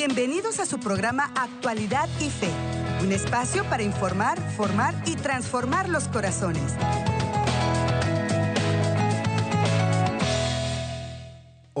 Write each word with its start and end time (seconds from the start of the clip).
Bienvenidos 0.00 0.60
a 0.60 0.64
su 0.64 0.80
programa 0.80 1.30
Actualidad 1.36 2.08
y 2.20 2.30
Fe, 2.30 2.48
un 3.02 3.12
espacio 3.12 3.64
para 3.64 3.82
informar, 3.82 4.40
formar 4.56 4.94
y 5.04 5.14
transformar 5.14 5.90
los 5.90 6.08
corazones. 6.08 6.72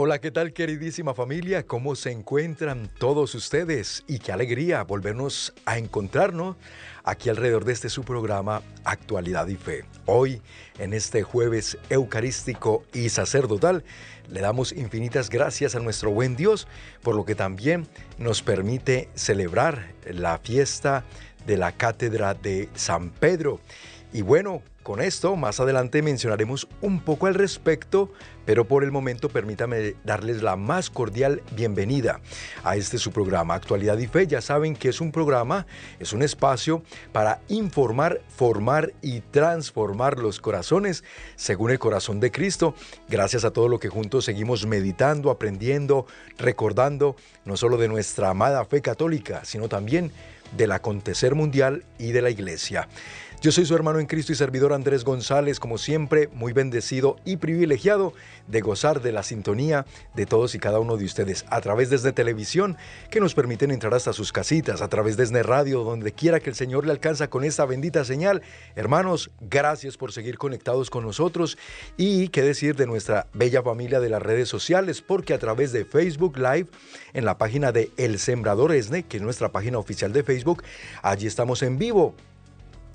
Hola, 0.02 0.18
¿qué 0.18 0.30
tal 0.30 0.54
queridísima 0.54 1.12
familia? 1.12 1.66
¿Cómo 1.66 1.94
se 1.94 2.10
encuentran 2.10 2.88
todos 2.98 3.34
ustedes? 3.34 4.02
Y 4.06 4.18
qué 4.18 4.32
alegría 4.32 4.82
volvernos 4.82 5.52
a 5.66 5.76
encontrarnos 5.76 6.56
aquí 7.04 7.28
alrededor 7.28 7.66
de 7.66 7.74
este 7.74 7.90
su 7.90 8.02
programa 8.02 8.62
Actualidad 8.84 9.46
y 9.48 9.56
Fe. 9.56 9.84
Hoy, 10.06 10.40
en 10.78 10.94
este 10.94 11.22
jueves 11.22 11.76
eucarístico 11.90 12.82
y 12.94 13.10
sacerdotal, 13.10 13.84
le 14.30 14.40
damos 14.40 14.72
infinitas 14.72 15.28
gracias 15.28 15.74
a 15.74 15.80
nuestro 15.80 16.10
buen 16.10 16.34
Dios 16.34 16.66
por 17.02 17.14
lo 17.14 17.26
que 17.26 17.34
también 17.34 17.86
nos 18.16 18.40
permite 18.40 19.10
celebrar 19.14 19.92
la 20.06 20.38
fiesta 20.38 21.04
de 21.46 21.58
la 21.58 21.72
Cátedra 21.72 22.32
de 22.32 22.70
San 22.74 23.10
Pedro. 23.10 23.60
Y 24.14 24.22
bueno, 24.22 24.62
con 24.82 25.00
esto 25.00 25.36
más 25.36 25.60
adelante 25.60 26.02
mencionaremos 26.02 26.66
un 26.80 27.00
poco 27.00 27.26
al 27.26 27.34
respecto, 27.34 28.10
pero 28.46 28.66
por 28.66 28.82
el 28.82 28.90
momento 28.90 29.28
permítame 29.28 29.94
darles 30.04 30.42
la 30.42 30.56
más 30.56 30.88
cordial 30.88 31.42
bienvenida 31.54 32.20
a 32.64 32.76
este 32.76 32.98
su 32.98 33.12
programa 33.12 33.54
Actualidad 33.54 33.98
y 33.98 34.06
Fe. 34.06 34.26
Ya 34.26 34.40
saben 34.40 34.74
que 34.74 34.88
es 34.88 35.00
un 35.00 35.12
programa, 35.12 35.66
es 35.98 36.12
un 36.12 36.22
espacio 36.22 36.82
para 37.12 37.40
informar, 37.48 38.22
formar 38.28 38.92
y 39.02 39.20
transformar 39.20 40.18
los 40.18 40.40
corazones 40.40 41.04
según 41.36 41.70
el 41.70 41.78
corazón 41.78 42.18
de 42.18 42.32
Cristo, 42.32 42.74
gracias 43.08 43.44
a 43.44 43.52
todo 43.52 43.68
lo 43.68 43.78
que 43.78 43.90
juntos 43.90 44.24
seguimos 44.24 44.66
meditando, 44.66 45.30
aprendiendo, 45.30 46.06
recordando, 46.38 47.16
no 47.44 47.56
solo 47.56 47.76
de 47.76 47.88
nuestra 47.88 48.30
amada 48.30 48.64
fe 48.64 48.80
católica, 48.80 49.44
sino 49.44 49.68
también 49.68 50.10
del 50.56 50.72
acontecer 50.72 51.34
mundial 51.34 51.84
y 51.98 52.12
de 52.12 52.22
la 52.22 52.30
iglesia. 52.30 52.88
Yo 53.40 53.52
soy 53.52 53.64
su 53.64 53.74
hermano 53.74 54.00
en 54.00 54.06
Cristo 54.06 54.32
y 54.32 54.34
servidor 54.34 54.74
Andrés 54.74 55.02
González, 55.02 55.60
como 55.60 55.78
siempre, 55.78 56.28
muy 56.34 56.52
bendecido 56.52 57.16
y 57.24 57.38
privilegiado 57.38 58.12
de 58.48 58.60
gozar 58.60 59.00
de 59.00 59.12
la 59.12 59.22
sintonía 59.22 59.86
de 60.14 60.26
todos 60.26 60.54
y 60.54 60.58
cada 60.58 60.78
uno 60.78 60.98
de 60.98 61.06
ustedes 61.06 61.46
a 61.48 61.62
través 61.62 61.88
de 61.88 61.96
desde 61.96 62.12
televisión 62.12 62.76
que 63.10 63.18
nos 63.18 63.34
permiten 63.34 63.70
entrar 63.70 63.94
hasta 63.94 64.12
sus 64.12 64.30
casitas, 64.30 64.82
a 64.82 64.88
través 64.88 65.16
de 65.16 65.24
desde 65.24 65.42
radio, 65.42 65.84
donde 65.84 66.12
quiera 66.12 66.40
que 66.40 66.50
el 66.50 66.56
Señor 66.56 66.84
le 66.84 66.92
alcanza 66.92 67.28
con 67.28 67.44
esta 67.44 67.64
bendita 67.64 68.04
señal. 68.04 68.42
Hermanos, 68.76 69.30
gracias 69.40 69.96
por 69.96 70.12
seguir 70.12 70.38
conectados 70.38 70.90
con 70.90 71.04
nosotros 71.04 71.56
y 71.96 72.28
qué 72.28 72.42
decir 72.42 72.76
de 72.76 72.86
nuestra 72.86 73.26
bella 73.32 73.62
familia 73.62 74.00
de 74.00 74.08
las 74.08 74.22
redes 74.22 74.48
sociales, 74.48 75.02
porque 75.02 75.34
a 75.34 75.38
través 75.38 75.72
de 75.72 75.84
Facebook 75.84 76.36
Live, 76.36 76.68
en 77.12 77.24
la 77.24 77.38
página 77.38 77.72
de 77.72 77.90
El 77.96 78.18
Sembrador 78.18 78.72
Esne, 78.72 79.02
que 79.02 79.16
es 79.16 79.22
nuestra 79.22 79.50
página 79.50 79.78
oficial 79.78 80.12
de 80.12 80.22
Facebook, 80.24 80.62
allí 81.02 81.26
estamos 81.26 81.62
en 81.62 81.78
vivo 81.78 82.14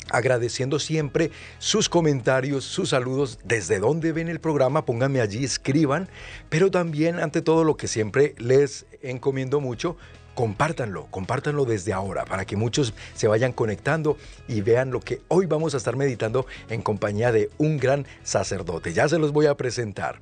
agradeciendo 0.10 0.80
siempre 0.80 1.32
sus 1.60 1.90
comentarios, 1.90 2.64
sus 2.64 2.90
saludos, 2.90 3.40
desde 3.44 3.80
donde 3.80 4.12
ven 4.12 4.30
el 4.30 4.40
programa, 4.40 4.86
pónganme 4.86 5.22
allí, 5.22 5.44
escriban, 5.44 6.10
pero 6.50 6.72
también 6.72 7.20
ante 7.20 7.42
todo 7.42 7.64
lo 7.64 7.78
que 7.78 7.88
siempre 7.88 8.36
les 8.38 8.86
encomiendo 9.02 9.60
mucho, 9.60 9.98
compártanlo, 10.36 11.08
compártanlo 11.10 11.66
desde 11.66 11.94
ahora 11.94 12.26
para 12.26 12.46
que 12.46 12.58
muchos 12.58 12.94
se 13.16 13.28
vayan 13.28 13.54
conectando 13.54 14.18
y 14.48 14.62
vean 14.62 14.92
lo 14.92 15.00
que 15.00 15.22
hoy 15.30 15.46
vamos 15.46 15.74
a 15.74 15.78
estar 15.78 15.96
meditando 15.96 16.46
en 16.70 16.82
compañía 16.82 17.32
de 17.32 17.50
un 17.58 17.78
gran 17.78 18.06
sacerdote. 18.24 18.94
Ya 18.94 19.08
se 19.08 19.18
los 19.18 19.32
voy 19.32 19.48
a 19.48 19.56
presentar. 19.56 20.20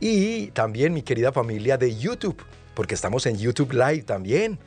Y 0.00 0.48
también 0.48 0.92
mi 0.92 1.02
querida 1.02 1.32
familia 1.32 1.78
de 1.78 1.96
YouTube, 1.96 2.36
porque 2.74 2.94
estamos 2.94 3.26
en 3.26 3.38
YouTube 3.38 3.72
Live 3.72 4.02
también 4.02 4.58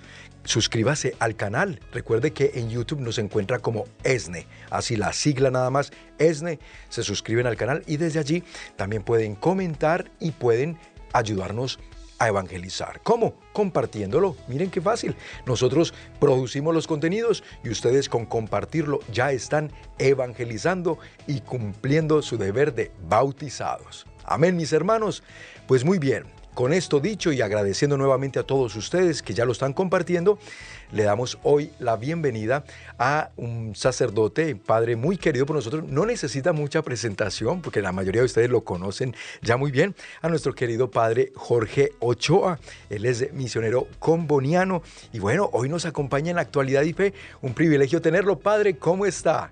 suscríbase 0.48 1.16
al 1.20 1.36
canal. 1.36 1.80
Recuerde 1.92 2.32
que 2.32 2.54
en 2.56 2.70
YouTube 2.70 3.02
nos 3.02 3.20
encuentra 3.20 3.60
como 3.60 3.84
ESNE, 4.04 4.48
así 4.72 4.96
la 4.96 5.14
sigla 5.14 5.52
nada 5.52 5.70
más, 5.70 5.92
ESNE. 6.18 6.60
Se 6.90 7.04
suscriben 7.04 7.46
al 7.46 7.58
canal 7.58 7.84
y 7.86 7.98
desde 7.98 8.20
allí 8.20 8.44
también 8.76 9.04
pueden 9.04 9.36
comentar 9.36 10.10
y 10.20 10.32
pueden 10.32 10.80
ayudarnos 11.14 11.80
a 12.20 12.30
evangelizar. 12.30 13.02
¿Cómo? 13.04 13.36
Compartiéndolo. 13.54 14.36
Miren 14.48 14.72
qué 14.72 14.82
fácil. 14.82 15.16
Nosotros 15.46 15.94
producimos 16.20 16.74
los 16.74 16.88
contenidos 16.88 17.44
y 17.64 17.70
ustedes 17.70 18.10
con 18.10 18.26
compartirlo 18.26 19.00
ya 19.12 19.32
están 19.32 19.72
evangelizando 20.00 20.98
y 21.28 21.42
cumpliendo 21.42 22.22
su 22.22 22.38
deber 22.38 22.74
de 22.74 22.92
bautizados. 23.08 24.08
Amén, 24.24 24.56
mis 24.56 24.74
hermanos. 24.74 25.24
Pues 25.68 25.84
muy 25.84 26.00
bien. 26.00 26.37
Con 26.58 26.74
esto 26.74 27.00
dicho 27.00 27.32
y 27.32 27.42
agradeciendo 27.42 27.98
nuevamente 27.98 28.40
a 28.40 28.44
todos 28.44 28.76
ustedes 28.76 29.22
que 29.22 29.36
ya 29.36 29.46
lo 29.46 29.52
están 29.52 29.74
compartiendo, 29.74 30.40
le 30.92 31.04
damos 31.04 31.38
hoy 31.44 31.70
la 31.78 31.98
bienvenida 31.98 32.64
a 32.98 33.30
un 33.38 33.76
sacerdote, 33.76 34.56
padre 34.56 34.96
muy 34.96 35.18
querido 35.18 35.46
por 35.46 35.56
nosotros. 35.56 35.84
No 35.84 36.08
necesita 36.08 36.54
mucha 36.54 36.82
presentación 36.82 37.62
porque 37.62 37.84
la 37.84 37.92
mayoría 37.92 38.22
de 38.22 38.26
ustedes 38.26 38.50
lo 38.50 38.64
conocen 38.64 39.16
ya 39.44 39.56
muy 39.56 39.70
bien. 39.70 39.94
A 40.24 40.30
nuestro 40.30 40.56
querido 40.56 40.90
padre 40.90 41.32
Jorge 41.36 41.92
Ochoa. 42.00 42.60
Él 42.90 43.06
es 43.06 43.32
misionero 43.34 43.88
comboniano 44.00 44.82
y 45.14 45.20
bueno, 45.20 45.52
hoy 45.54 45.70
nos 45.70 45.86
acompaña 45.86 46.32
en 46.32 46.38
la 46.38 46.42
actualidad 46.42 46.82
y 46.82 46.94
fe. 46.94 47.14
Un 47.44 47.54
privilegio 47.54 48.02
tenerlo. 48.02 48.40
Padre, 48.40 48.78
¿cómo 48.78 49.06
está? 49.06 49.52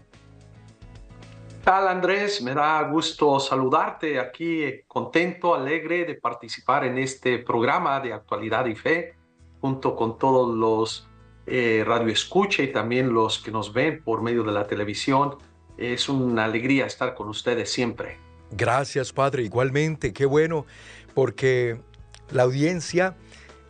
Tal 1.65 1.87
Andrés? 1.87 2.43
Me 2.43 2.53
da 2.53 2.83
gusto 2.83 3.39
saludarte 3.39 4.19
aquí, 4.19 4.83
contento, 4.87 5.55
alegre 5.55 6.05
de 6.05 6.13
participar 6.13 6.85
en 6.85 6.99
este 6.99 7.39
programa 7.39 7.99
de 7.99 8.13
actualidad 8.13 8.67
y 8.67 8.75
fe, 8.75 9.15
junto 9.59 9.95
con 9.95 10.19
todos 10.19 10.55
los 10.55 11.09
eh, 11.47 11.83
radioescucha 11.85 12.61
y 12.61 12.71
también 12.71 13.11
los 13.11 13.39
que 13.39 13.49
nos 13.49 13.73
ven 13.73 14.03
por 14.03 14.21
medio 14.21 14.43
de 14.43 14.51
la 14.51 14.67
televisión. 14.67 15.37
Es 15.75 16.07
una 16.07 16.45
alegría 16.45 16.85
estar 16.85 17.15
con 17.15 17.29
ustedes 17.29 17.71
siempre. 17.71 18.19
Gracias, 18.51 19.11
Padre. 19.11 19.41
Igualmente, 19.41 20.13
qué 20.13 20.27
bueno, 20.27 20.67
porque 21.15 21.81
la 22.29 22.43
audiencia 22.43 23.17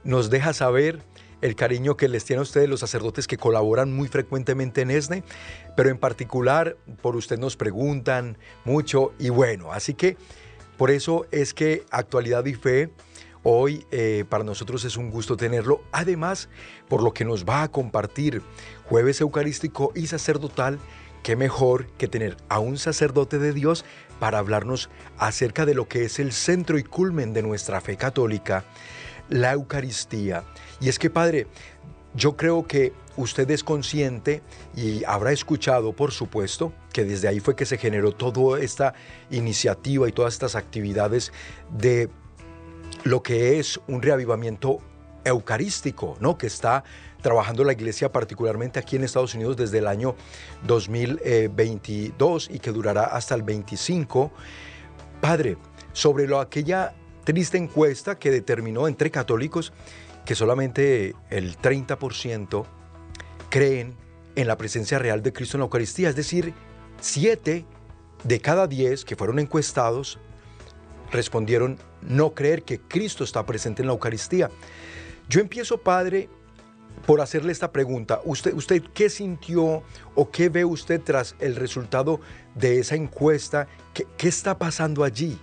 nos 0.04 0.30
deja 0.30 0.52
saber 0.52 1.02
el 1.46 1.56
cariño 1.56 1.96
que 1.96 2.08
les 2.08 2.26
tienen 2.26 2.40
a 2.40 2.44
ustedes 2.44 2.68
los 2.68 2.80
sacerdotes 2.80 3.28
que 3.28 3.38
colaboran 3.38 3.94
muy 3.94 4.08
frecuentemente 4.08 4.82
en 4.82 4.90
ESNE, 4.90 5.24
pero 5.78 5.90
en 5.90 6.00
particular 6.00 6.76
por 7.04 7.16
usted 7.16 7.38
nos 7.38 7.56
preguntan 7.56 8.38
mucho 8.64 9.14
y 9.20 9.30
bueno, 9.30 9.72
así 9.72 9.94
que 9.94 10.18
por 10.76 10.90
eso 10.90 11.28
es 11.32 11.54
que 11.54 11.86
Actualidad 11.92 12.46
y 12.46 12.56
Fe 12.56 12.90
hoy 13.44 13.86
eh, 13.92 14.26
para 14.28 14.44
nosotros 14.44 14.84
es 14.86 14.98
un 14.98 15.12
gusto 15.12 15.38
tenerlo, 15.38 15.84
además 15.92 16.50
por 16.88 17.04
lo 17.04 17.14
que 17.14 17.26
nos 17.26 17.46
va 17.46 17.62
a 17.62 17.72
compartir 17.72 18.42
jueves 18.86 19.22
eucarístico 19.22 19.92
y 19.94 20.08
sacerdotal, 20.08 20.80
qué 21.22 21.36
mejor 21.36 21.86
que 21.98 22.08
tener 22.08 22.38
a 22.50 22.58
un 22.58 22.80
sacerdote 22.80 23.38
de 23.38 23.54
Dios 23.54 23.86
para 24.20 24.40
hablarnos 24.40 24.90
acerca 25.20 25.68
de 25.68 25.76
lo 25.76 25.88
que 25.88 26.06
es 26.06 26.18
el 26.18 26.32
centro 26.32 26.80
y 26.80 26.84
culmen 26.84 27.34
de 27.34 27.44
nuestra 27.44 27.82
fe 27.82 27.98
católica, 27.98 28.66
la 29.30 29.54
Eucaristía. 29.54 30.44
Y 30.80 30.90
es 30.90 31.00
que, 31.00 31.10
Padre, 31.10 31.48
yo 32.14 32.38
creo 32.38 32.66
que 32.66 32.94
usted 33.18 33.50
es 33.52 33.64
consciente 33.64 34.42
y 34.76 35.04
habrá 35.06 35.32
escuchado, 35.32 35.94
por 35.94 36.12
supuesto, 36.12 36.74
que 36.94 37.04
desde 37.04 37.28
ahí 37.28 37.40
fue 37.40 37.56
que 37.56 37.66
se 37.66 37.78
generó 37.78 38.12
toda 38.12 38.60
esta 38.60 38.94
iniciativa 39.32 40.08
y 40.08 40.12
todas 40.12 40.34
estas 40.34 40.56
actividades 40.56 41.32
de 41.72 42.10
lo 43.04 43.22
que 43.22 43.60
es 43.60 43.80
un 43.88 44.02
reavivamiento 44.02 44.80
eucarístico, 45.24 46.16
¿no? 46.20 46.38
Que 46.38 46.48
está 46.48 46.84
trabajando 47.22 47.64
la 47.64 47.74
iglesia 47.74 48.12
particularmente 48.12 48.80
aquí 48.80 48.96
en 48.96 49.04
Estados 49.04 49.34
Unidos 49.34 49.58
desde 49.58 49.80
el 49.80 49.88
año 49.88 50.16
2022 50.68 52.50
y 52.52 52.60
que 52.60 52.72
durará 52.72 53.06
hasta 53.06 53.36
el 53.36 53.42
25. 53.42 54.32
Padre, 55.22 55.58
sobre 55.92 56.28
lo, 56.28 56.40
aquella 56.40 56.94
triste 57.26 57.58
encuesta 57.58 58.18
que 58.18 58.32
determinó 58.32 58.88
entre 58.88 59.12
católicos 59.12 59.74
que 60.26 60.36
solamente 60.36 61.14
el 61.30 61.58
30% 61.58 62.66
creen 63.50 63.96
en 64.36 64.48
la 64.48 64.58
presencia 64.58 65.00
real 65.00 65.22
de 65.22 65.34
Cristo 65.34 65.58
en 65.58 65.60
la 65.60 65.66
Eucaristía, 65.66 66.10
es 66.10 66.16
decir, 66.16 66.54
7 67.02 67.66
de 68.24 68.40
cada 68.40 68.68
10 68.68 69.06
que 69.06 69.16
fueron 69.16 69.40
encuestados 69.40 70.20
respondieron 71.12 71.78
no 72.02 72.34
creer 72.34 72.64
que 72.64 72.80
Cristo 72.80 73.24
está 73.24 73.46
presente 73.46 73.82
en 73.82 73.88
la 73.88 73.94
Eucaristía. 73.94 74.50
Yo 75.30 75.40
empiezo, 75.40 75.78
Padre, 75.80 76.30
por 77.06 77.22
hacerle 77.22 77.52
esta 77.52 77.72
pregunta. 77.72 78.22
¿Usted, 78.26 78.54
¿Usted 78.54 78.84
qué 78.94 79.10
sintió 79.10 79.84
o 80.16 80.32
qué 80.32 80.50
ve 80.50 80.66
usted 80.66 81.02
tras 81.02 81.36
el 81.40 81.56
resultado 81.56 82.20
de 82.56 82.80
esa 82.80 82.96
encuesta? 82.96 83.68
¿Qué, 83.94 84.08
qué 84.18 84.28
está 84.28 84.58
pasando 84.58 85.04
allí? 85.04 85.40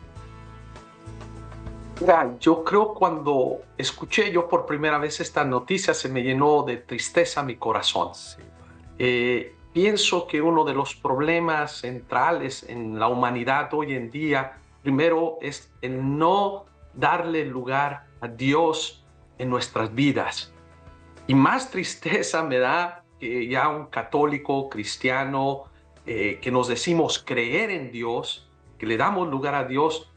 Yo 2.41 2.65
creo 2.65 2.95
cuando 2.95 3.61
escuché 3.79 4.33
yo 4.33 4.49
por 4.49 4.67
primera 4.67 4.99
vez 4.99 5.21
esta 5.21 5.45
noticia 5.45 5.95
se 5.95 6.09
me 6.09 6.23
llenó 6.23 6.63
de 6.63 6.79
tristeza 6.79 7.43
mi 7.43 7.57
corazón. 7.57 8.13
Eh, 8.99 9.55
pienso 9.73 10.27
que 10.27 10.43
uno 10.43 10.65
de 10.65 10.75
los 10.75 10.95
problemas 10.95 11.81
centrales 11.81 12.65
en 12.69 12.99
la 12.99 13.09
humanidad 13.09 13.73
hoy 13.73 13.95
en 13.95 14.11
día, 14.11 14.59
primero 14.83 15.39
es 15.41 15.73
el 15.81 16.19
no 16.19 16.67
darle 16.95 17.45
lugar 17.45 18.07
a 18.21 18.29
Dios 18.29 19.05
en 19.39 19.49
nuestras 19.51 19.95
vidas. 19.95 20.53
y 21.29 21.35
más 21.35 21.71
tristeza 21.71 22.43
me 22.43 22.59
da 22.59 23.05
que 23.21 23.47
ya 23.47 23.69
un 23.69 23.87
católico 23.87 24.69
cristiano 24.69 25.65
eh, 26.05 26.41
que 26.43 26.51
nos 26.51 26.67
decimos 26.67 27.23
creer 27.25 27.71
en 27.71 27.93
Dios, 27.93 28.51
que 28.77 28.87
le 28.87 28.97
damos 28.97 29.29
lugar 29.29 29.55
a 29.55 29.65
Dios, 29.65 30.12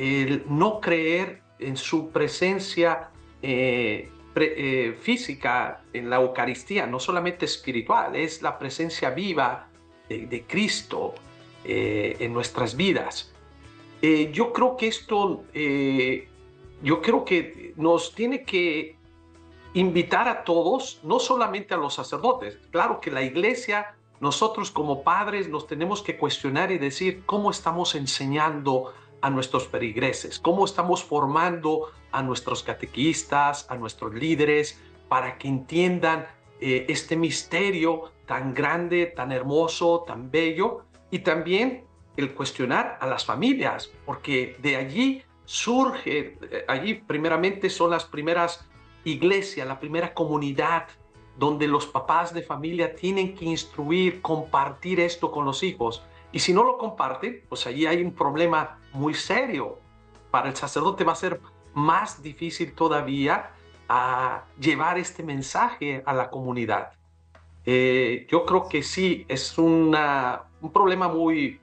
el 0.00 0.44
no 0.48 0.80
creer 0.80 1.42
en 1.58 1.76
su 1.76 2.10
presencia 2.10 3.10
eh, 3.42 4.08
eh, 4.34 4.96
física 5.00 5.82
en 5.92 6.08
la 6.08 6.16
Eucaristía, 6.16 6.86
no 6.86 6.98
solamente 6.98 7.44
espiritual, 7.44 8.16
es 8.16 8.40
la 8.40 8.58
presencia 8.58 9.10
viva 9.10 9.68
de, 10.08 10.44
Cristo 10.48 11.14
en 11.62 12.32
nuestras 12.32 12.74
vidas. 12.74 13.32
yo 14.00 14.52
creo 14.52 14.76
que 14.76 14.88
esto, 14.88 15.44
yo 16.82 17.02
creo 17.02 17.24
que 17.24 17.74
nos 17.76 18.14
tiene 18.14 18.42
que 18.42 18.96
invitar 19.74 20.28
a 20.28 20.44
todos, 20.44 21.00
no 21.02 21.18
solamente 21.18 21.74
a 21.74 21.76
los 21.76 21.94
sacerdotes. 21.94 22.58
Claro 22.70 23.00
que 23.00 23.10
la 23.10 23.22
iglesia, 23.22 23.94
nosotros 24.20 24.70
como 24.70 25.02
padres 25.02 25.48
nos 25.48 25.66
tenemos 25.66 26.02
que 26.02 26.16
cuestionar 26.16 26.72
y 26.72 26.78
decir 26.78 27.22
cómo 27.26 27.50
estamos 27.50 27.94
enseñando 27.94 28.92
a 29.22 29.30
nuestros 29.30 29.66
perigreses, 29.66 30.38
cómo 30.38 30.64
estamos 30.64 31.04
formando 31.04 31.88
a 32.12 32.22
nuestros 32.22 32.62
catequistas, 32.62 33.66
a 33.70 33.76
nuestros 33.76 34.14
líderes, 34.14 34.80
para 35.08 35.38
que 35.38 35.48
entiendan 35.48 36.26
eh, 36.60 36.86
este 36.88 37.16
misterio 37.16 38.12
tan 38.26 38.54
grande, 38.54 39.06
tan 39.06 39.32
hermoso, 39.32 40.04
tan 40.06 40.30
bello, 40.30 40.84
y 41.10 41.20
también 41.20 41.84
el 42.16 42.34
cuestionar 42.34 42.98
a 43.00 43.06
las 43.06 43.24
familias, 43.24 43.90
porque 44.06 44.56
de 44.60 44.76
allí 44.76 45.22
surge, 45.44 46.36
eh, 46.40 46.64
allí 46.68 46.94
primeramente 46.94 47.70
son 47.70 47.90
las 47.90 48.04
primeras 48.04 48.66
iglesia, 49.04 49.64
la 49.64 49.80
primera 49.80 50.14
comunidad 50.14 50.86
donde 51.38 51.66
los 51.66 51.86
papás 51.86 52.34
de 52.34 52.42
familia 52.42 52.94
tienen 52.94 53.34
que 53.34 53.46
instruir, 53.46 54.20
compartir 54.20 55.00
esto 55.00 55.30
con 55.30 55.44
los 55.44 55.62
hijos. 55.62 56.02
Y 56.32 56.40
si 56.40 56.52
no 56.52 56.64
lo 56.64 56.76
comparten, 56.76 57.44
pues 57.48 57.66
allí 57.66 57.86
hay 57.86 58.02
un 58.02 58.12
problema 58.12 58.78
muy 58.92 59.14
serio. 59.14 59.78
Para 60.30 60.48
el 60.48 60.56
sacerdote 60.56 61.04
va 61.04 61.12
a 61.12 61.16
ser 61.16 61.40
más 61.74 62.22
difícil 62.22 62.72
todavía 62.72 63.50
a 63.88 64.44
llevar 64.58 64.98
este 64.98 65.22
mensaje 65.22 66.02
a 66.06 66.12
la 66.12 66.30
comunidad. 66.30 66.92
Eh, 67.66 68.26
yo 68.30 68.46
creo 68.46 68.68
que 68.68 68.82
sí, 68.82 69.24
es 69.28 69.58
una, 69.58 70.42
un 70.60 70.72
problema 70.72 71.08
muy 71.08 71.60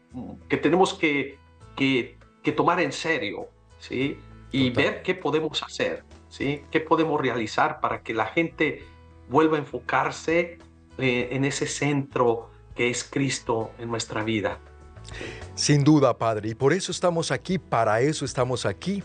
que 0.49 0.57
tenemos 0.57 0.93
que, 0.93 1.37
que, 1.75 2.17
tomar 2.55 2.79
en 2.79 2.93
serio, 2.93 3.47
¿sí? 3.77 4.17
Y 4.51 4.69
ver 4.69 5.03
qué 5.03 5.13
podemos 5.13 5.61
hacer. 5.61 6.05
¿sí? 6.29 6.63
¿Qué 6.71 6.79
podemos 6.79 7.19
realizar 7.19 7.79
para 7.79 8.01
que 8.01 8.13
la 8.13 8.25
gente 8.27 8.83
vuelva 9.29 9.57
a 9.57 9.59
enfocarse 9.59 10.57
eh, 10.97 11.29
en 11.31 11.45
ese 11.45 11.67
centro 11.67 12.49
que 12.75 12.89
es 12.89 13.03
Cristo 13.03 13.71
en 13.77 13.89
nuestra 13.89 14.23
vida? 14.23 14.59
Sin 15.55 15.83
duda, 15.83 16.17
Padre, 16.17 16.49
y 16.49 16.55
por 16.55 16.73
eso 16.73 16.91
estamos 16.91 17.31
aquí, 17.31 17.57
para 17.57 18.01
eso 18.01 18.25
estamos 18.25 18.65
aquí. 18.65 19.03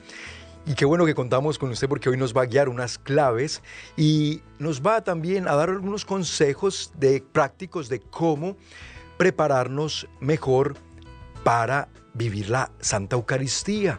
Y 0.64 0.74
qué 0.74 0.84
bueno 0.84 1.04
que 1.04 1.14
contamos 1.14 1.58
con 1.58 1.70
usted 1.70 1.88
porque 1.88 2.08
hoy 2.08 2.16
nos 2.16 2.36
va 2.36 2.42
a 2.42 2.46
guiar 2.46 2.68
unas 2.68 2.96
claves 2.96 3.62
y 3.96 4.42
nos 4.60 4.80
va 4.80 5.02
también 5.02 5.48
a 5.48 5.56
dar 5.56 5.70
algunos 5.70 6.04
consejos 6.04 6.92
de 6.96 7.20
prácticos 7.20 7.88
de 7.88 8.00
cómo 8.00 8.56
prepararnos 9.16 10.08
mejor 10.20 10.76
para 11.42 11.88
vivir 12.14 12.48
la 12.48 12.70
Santa 12.80 13.16
Eucaristía. 13.16 13.98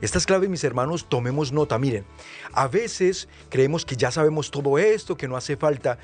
Estas 0.00 0.26
claves, 0.26 0.48
mis 0.48 0.62
hermanos, 0.62 1.08
tomemos 1.08 1.52
nota. 1.52 1.78
Miren, 1.78 2.04
a 2.52 2.68
veces 2.68 3.28
creemos 3.48 3.84
que 3.84 3.96
ya 3.96 4.10
sabemos 4.10 4.50
todo 4.50 4.78
esto, 4.78 5.16
que 5.16 5.26
no 5.26 5.36
hace 5.36 5.56
falta, 5.56 5.98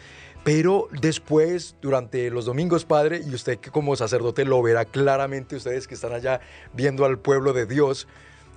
pero 0.45 0.89
después, 1.01 1.77
durante 1.81 2.31
los 2.31 2.47
domingos, 2.47 2.85
Padre, 2.85 3.23
y 3.25 3.35
usted 3.35 3.59
que 3.59 3.71
como 3.71 3.95
sacerdote 3.95 4.45
lo 4.45 4.61
verá 4.63 4.85
claramente, 4.85 5.57
ustedes 5.57 5.87
que 5.87 5.95
están 5.95 6.13
allá 6.13 6.41
viendo 6.73 7.05
al 7.05 7.19
pueblo 7.19 7.53
de 7.53 7.67
Dios, 7.67 8.09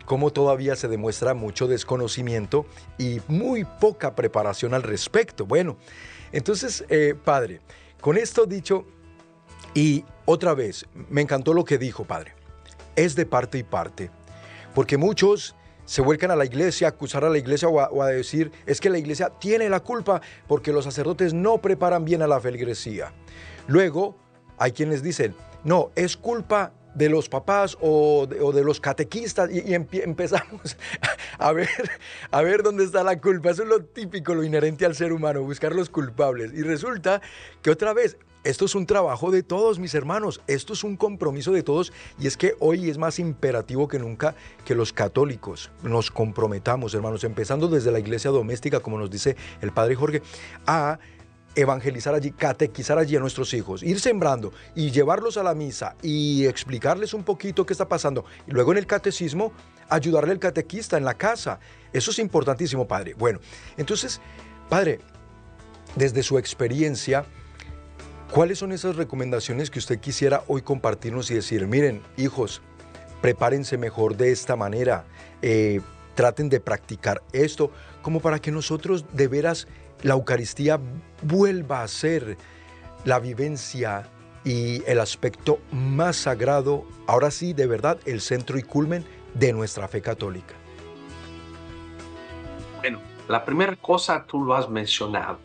cómo 0.06 0.32
todavía 0.32 0.76
se 0.76 0.88
demuestra 0.88 1.34
mucho 1.34 1.68
desconocimiento 1.68 2.66
y 2.98 3.22
muy 3.28 3.66
poca 3.66 4.16
preparación 4.16 4.74
al 4.74 4.84
respecto. 4.84 5.46
Bueno, 5.46 5.78
entonces, 6.32 6.86
eh, 6.90 7.14
Padre, 7.24 7.62
con 8.02 8.18
esto 8.18 8.46
dicho, 8.46 8.86
y 9.76 10.06
otra 10.26 10.54
vez, 10.56 10.86
me 11.10 11.22
encantó 11.22 11.54
lo 11.54 11.66
que 11.66 11.78
dijo, 11.78 12.06
Padre, 12.06 12.34
es 12.96 13.16
de 13.16 13.26
parte 13.26 13.58
y 13.60 13.64
parte. 13.64 14.10
Porque 14.74 14.98
muchos 14.98 15.56
se 15.86 16.02
vuelcan 16.02 16.32
a 16.32 16.36
la 16.36 16.46
iglesia, 16.46 16.88
a 16.88 16.90
acusar 16.92 17.24
a 17.24 17.30
la 17.30 17.38
iglesia 17.38 17.68
o 17.70 18.02
a, 18.02 18.08
decir, 18.08 18.52
es 18.66 18.82
que 18.82 18.90
la 18.90 18.98
iglesia 18.98 19.30
tiene 19.40 19.70
la 19.70 19.80
culpa 19.80 20.22
porque 20.48 20.72
los 20.72 20.84
sacerdotes 20.84 21.34
no 21.34 21.60
preparan 21.60 22.06
bien 22.06 22.22
a 22.22 22.28
la 22.28 22.40
feligresía. 22.40 23.14
Luego, 23.68 24.16
hay 24.58 24.72
quienes 24.72 25.04
dicen, 25.04 25.36
no, 25.64 25.92
es 25.96 26.18
culpa 26.18 26.74
de 26.96 27.10
los 27.10 27.28
papás 27.28 27.78
o 27.82 28.26
de, 28.26 28.64
los 28.64 28.80
catequistas 28.80 29.50
y, 29.52 29.74
empezamos 29.74 30.78
a 31.38 31.52
ver, 31.52 31.70
a 32.32 32.42
ver 32.42 32.64
dónde 32.64 32.86
está 32.86 33.04
la 33.04 33.20
culpa. 33.20 33.52
Eso 33.52 33.64
es 33.64 33.70
lo 33.70 33.84
típico, 33.84 34.34
lo 34.34 34.44
inherente 34.44 34.86
al 34.86 34.96
ser 34.96 35.12
humano, 35.12 35.44
buscar 35.44 35.76
los 35.76 35.90
culpables. 35.90 36.54
Y 36.54 36.62
resulta 36.64 37.22
que 37.62 37.70
otra 37.70 37.94
vez 37.94 38.18
esto 38.46 38.66
es 38.66 38.76
un 38.76 38.86
trabajo 38.86 39.32
de 39.32 39.42
todos, 39.42 39.80
mis 39.80 39.96
hermanos. 39.96 40.40
Esto 40.46 40.74
es 40.74 40.84
un 40.84 40.98
compromiso 40.98 41.52
de 41.52 41.64
todos. 41.64 41.92
Y 42.20 42.28
es 42.28 42.38
que 42.38 42.54
hoy 42.60 42.92
es 42.92 43.00
más 43.00 43.18
imperativo 43.18 43.88
que 43.88 43.98
nunca 43.98 44.36
que 44.64 44.76
los 44.76 44.94
católicos 44.94 45.72
nos 45.82 46.12
comprometamos, 46.12 46.94
hermanos, 46.94 47.24
empezando 47.24 47.68
desde 47.68 47.92
la 47.92 48.00
iglesia 48.00 48.30
doméstica, 48.30 48.82
como 48.82 49.00
nos 49.00 49.10
dice 49.10 49.36
el 49.62 49.72
Padre 49.72 49.96
Jorge, 49.96 50.22
a 50.68 51.00
evangelizar 51.56 52.14
allí, 52.14 52.32
catequizar 52.32 53.00
allí 53.00 53.16
a 53.16 53.20
nuestros 53.20 53.52
hijos, 53.56 53.82
ir 53.82 54.00
sembrando 54.00 54.54
y 54.76 54.92
llevarlos 54.92 55.38
a 55.38 55.44
la 55.44 55.56
misa 55.56 55.96
y 56.04 56.46
explicarles 56.46 57.16
un 57.16 57.24
poquito 57.24 57.66
qué 57.66 57.74
está 57.74 57.88
pasando. 57.88 58.26
Y 58.46 58.52
luego 58.52 58.74
en 58.74 58.78
el 58.78 58.86
catecismo, 58.86 59.54
ayudarle 59.90 60.34
al 60.34 60.40
catequista 60.40 60.98
en 60.98 61.06
la 61.06 61.16
casa. 61.16 61.60
Eso 61.94 62.12
es 62.12 62.20
importantísimo, 62.20 62.88
Padre. 62.88 63.16
Bueno, 63.16 63.40
entonces, 63.76 64.22
Padre, 64.70 65.00
desde 65.96 66.22
su 66.22 66.38
experiencia, 66.38 67.26
¿Cuáles 68.32 68.60
son 68.60 68.72
esas 68.72 68.96
recomendaciones 68.96 69.70
que 69.70 69.80
usted 69.80 70.00
quisiera 70.00 70.44
hoy 70.48 70.62
compartirnos 70.62 71.32
y 71.32 71.36
decir, 71.36 71.68
miren, 71.68 72.02
hijos, 72.18 72.62
prepárense 73.22 73.78
mejor 73.78 74.18
de 74.18 74.32
esta 74.32 74.56
manera, 74.56 75.06
eh, 75.42 75.80
traten 76.16 76.50
de 76.50 76.60
practicar 76.60 77.22
esto, 77.34 77.72
como 78.02 78.20
para 78.20 78.40
que 78.40 78.52
nosotros 78.52 79.06
de 79.14 79.28
veras 79.28 79.68
la 80.02 80.16
Eucaristía 80.16 80.80
vuelva 81.22 81.84
a 81.84 81.88
ser 81.88 82.38
la 83.06 83.20
vivencia 83.20 84.10
y 84.44 84.84
el 84.86 85.00
aspecto 85.00 85.60
más 85.72 86.16
sagrado, 86.18 86.86
ahora 87.08 87.32
sí, 87.32 87.54
de 87.54 87.68
verdad, 87.68 88.00
el 88.06 88.22
centro 88.22 88.58
y 88.58 88.64
culmen 88.64 89.06
de 89.34 89.54
nuestra 89.54 89.88
fe 89.88 90.02
católica? 90.02 90.54
Bueno, 92.80 93.00
la 93.28 93.46
primera 93.46 93.76
cosa 93.76 94.26
tú 94.26 94.44
lo 94.44 94.56
has 94.56 94.70
mencionado. 94.70 95.40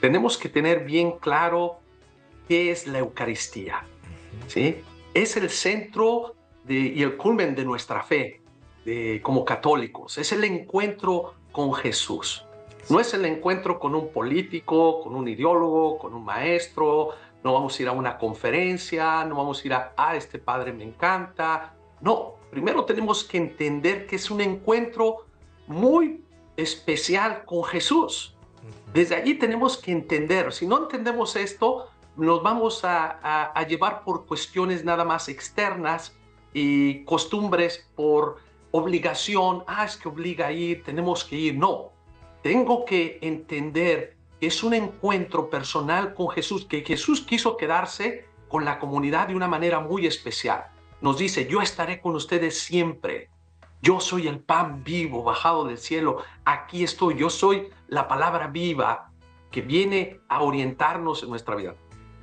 Tenemos 0.00 0.38
que 0.38 0.48
tener 0.48 0.84
bien 0.84 1.12
claro 1.18 1.80
¿Qué 2.48 2.70
es 2.70 2.86
la 2.86 3.00
Eucaristía? 3.00 3.84
¿Sí? 4.46 4.80
Es 5.12 5.36
el 5.36 5.50
centro 5.50 6.34
y 6.66 7.02
el 7.02 7.16
culmen 7.18 7.54
de 7.54 7.64
nuestra 7.64 8.02
fe 8.02 8.40
de, 8.86 9.20
como 9.22 9.44
católicos. 9.44 10.16
Es 10.16 10.32
el 10.32 10.44
encuentro 10.44 11.34
con 11.52 11.74
Jesús. 11.74 12.46
No 12.88 13.00
es 13.00 13.12
el 13.12 13.26
encuentro 13.26 13.78
con 13.78 13.94
un 13.94 14.08
político, 14.08 15.02
con 15.02 15.14
un 15.14 15.28
ideólogo, 15.28 15.98
con 15.98 16.14
un 16.14 16.24
maestro. 16.24 17.10
No 17.44 17.52
vamos 17.52 17.78
a 17.78 17.82
ir 17.82 17.88
a 17.88 17.92
una 17.92 18.16
conferencia, 18.16 19.24
no 19.26 19.36
vamos 19.36 19.62
a 19.62 19.66
ir 19.66 19.74
a, 19.74 19.92
ah, 19.96 20.16
este 20.16 20.38
padre 20.38 20.72
me 20.72 20.84
encanta. 20.84 21.74
No, 22.00 22.36
primero 22.50 22.86
tenemos 22.86 23.24
que 23.24 23.36
entender 23.36 24.06
que 24.06 24.16
es 24.16 24.30
un 24.30 24.40
encuentro 24.40 25.26
muy 25.66 26.24
especial 26.56 27.44
con 27.44 27.62
Jesús. 27.64 28.34
Desde 28.94 29.16
allí 29.16 29.34
tenemos 29.34 29.76
que 29.76 29.92
entender, 29.92 30.50
si 30.52 30.66
no 30.66 30.78
entendemos 30.78 31.36
esto, 31.36 31.88
nos 32.18 32.42
vamos 32.42 32.80
a, 32.84 33.54
llevar 33.68 34.02
por 34.02 34.26
cuestiones 34.26 34.84
nada 34.84 35.04
más 35.04 35.28
externas 35.28 36.16
y 36.52 37.04
costumbres 37.04 37.88
por 37.94 38.38
obligación, 38.72 39.62
ah, 39.66 39.84
es 39.84 39.96
que 39.96 40.08
obliga 40.08 40.48
a 40.48 40.52
ir, 40.52 40.82
tenemos 40.82 41.24
que 41.24 41.36
ir. 41.36 41.56
No, 41.56 41.92
tengo 42.42 42.84
que 42.84 43.18
entender 43.22 44.16
que 44.40 44.48
es 44.48 44.62
un 44.62 44.74
encuentro 44.74 45.48
personal 45.48 46.14
con 46.14 46.28
Jesús, 46.30 46.64
que 46.66 46.82
Jesús 46.82 47.22
quiso 47.22 47.56
quedarse 47.56 48.26
con 48.48 48.64
la 48.64 48.78
comunidad 48.78 49.28
de 49.28 49.36
una 49.36 49.48
manera 49.48 49.80
muy 49.80 50.06
especial. 50.06 50.66
Nos 51.00 51.18
dice, 51.18 51.46
yo 51.46 51.62
estaré 51.62 52.00
con 52.00 52.16
ustedes 52.16 52.58
siempre. 52.58 53.30
Yo 53.80 54.00
soy 54.00 54.26
el 54.26 54.40
pan 54.40 54.82
vivo 54.82 55.22
bajado 55.22 55.64
del 55.64 55.78
cielo. 55.78 56.24
Aquí 56.44 56.82
estoy. 56.82 57.16
Yo 57.16 57.30
soy 57.30 57.68
la 57.86 58.08
palabra 58.08 58.48
viva 58.48 59.10
que 59.52 59.62
viene 59.62 60.18
a 60.28 60.42
orientarnos 60.42 61.22
en 61.22 61.30
nuestra 61.30 61.54
vida. 61.54 61.76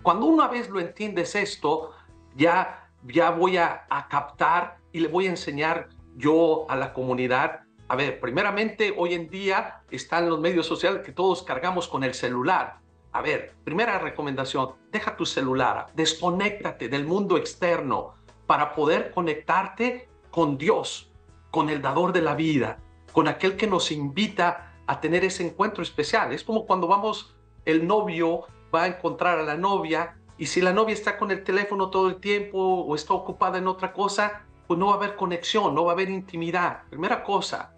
Cuando 0.05 0.27
una 0.27 0.47
vez 0.47 0.69
lo 0.69 0.79
entiendes 0.79 1.33
esto, 1.33 1.89
ya, 2.35 2.91
ya 3.07 3.31
voy 3.31 3.57
a, 3.57 3.87
captar 4.07 4.77
y 4.91 4.99
le 4.99 5.07
voy 5.07 5.25
a 5.25 5.31
enseñar 5.31 5.89
yo 6.15 6.69
a 6.69 6.75
la 6.75 6.93
comunidad 6.93 7.61
A 7.87 7.95
ver, 7.95 8.19
primeramente, 8.19 8.93
hoy 8.95 9.15
en 9.15 9.31
día 9.31 9.81
están 9.89 10.29
los 10.29 10.39
medios 10.39 10.67
sociales 10.67 11.01
que 11.03 11.11
todos 11.11 11.41
cargamos 11.41 11.87
con 11.87 12.03
el 12.03 12.13
celular. 12.13 12.77
A 13.13 13.23
ver, 13.23 13.55
primera 13.63 13.97
recomendación, 13.97 14.73
deja 14.91 15.17
tu 15.17 15.25
celular, 15.25 15.87
desconéctate 15.95 16.87
del 16.87 17.07
mundo 17.07 17.35
externo 17.35 18.13
para 18.45 18.75
poder 18.75 19.09
conectarte 19.09 20.07
con 20.29 20.59
Dios, 20.59 21.11
con 21.49 21.67
el 21.67 21.81
dador 21.81 22.13
de 22.13 22.21
la 22.21 22.35
vida, 22.35 22.77
con 23.11 23.27
aquel 23.27 23.57
que 23.57 23.65
nos 23.65 23.91
invita 23.91 24.71
a 24.85 25.01
tener 25.01 25.25
ese 25.25 25.47
encuentro 25.47 25.81
especial. 25.81 26.31
Es 26.31 26.43
como 26.43 26.67
cuando 26.67 26.87
vamos, 26.87 27.35
el 27.65 27.87
novio 27.87 28.45
va 28.75 28.83
a 28.83 28.87
encontrar 28.87 29.39
a 29.39 29.43
la 29.43 29.55
novia 29.55 30.15
y 30.37 30.47
si 30.47 30.61
la 30.61 30.73
novia 30.73 30.93
está 30.93 31.17
con 31.17 31.31
el 31.31 31.43
teléfono 31.43 31.89
todo 31.89 32.09
el 32.09 32.17
tiempo 32.17 32.57
o 32.59 32.93
está 32.95 33.13
ocupada 33.13 33.57
en 33.57 33.67
otra 33.67 33.93
cosa, 33.93 34.43
pues 34.67 34.77
no 34.77 34.87
va 34.87 34.93
a 34.93 34.95
haber 34.97 35.15
conexión, 35.15 35.73
no 35.73 35.85
va 35.85 35.91
a 35.91 35.95
haber 35.95 36.09
intimidad. 36.09 36.83
Primera 36.89 37.23
cosa, 37.23 37.71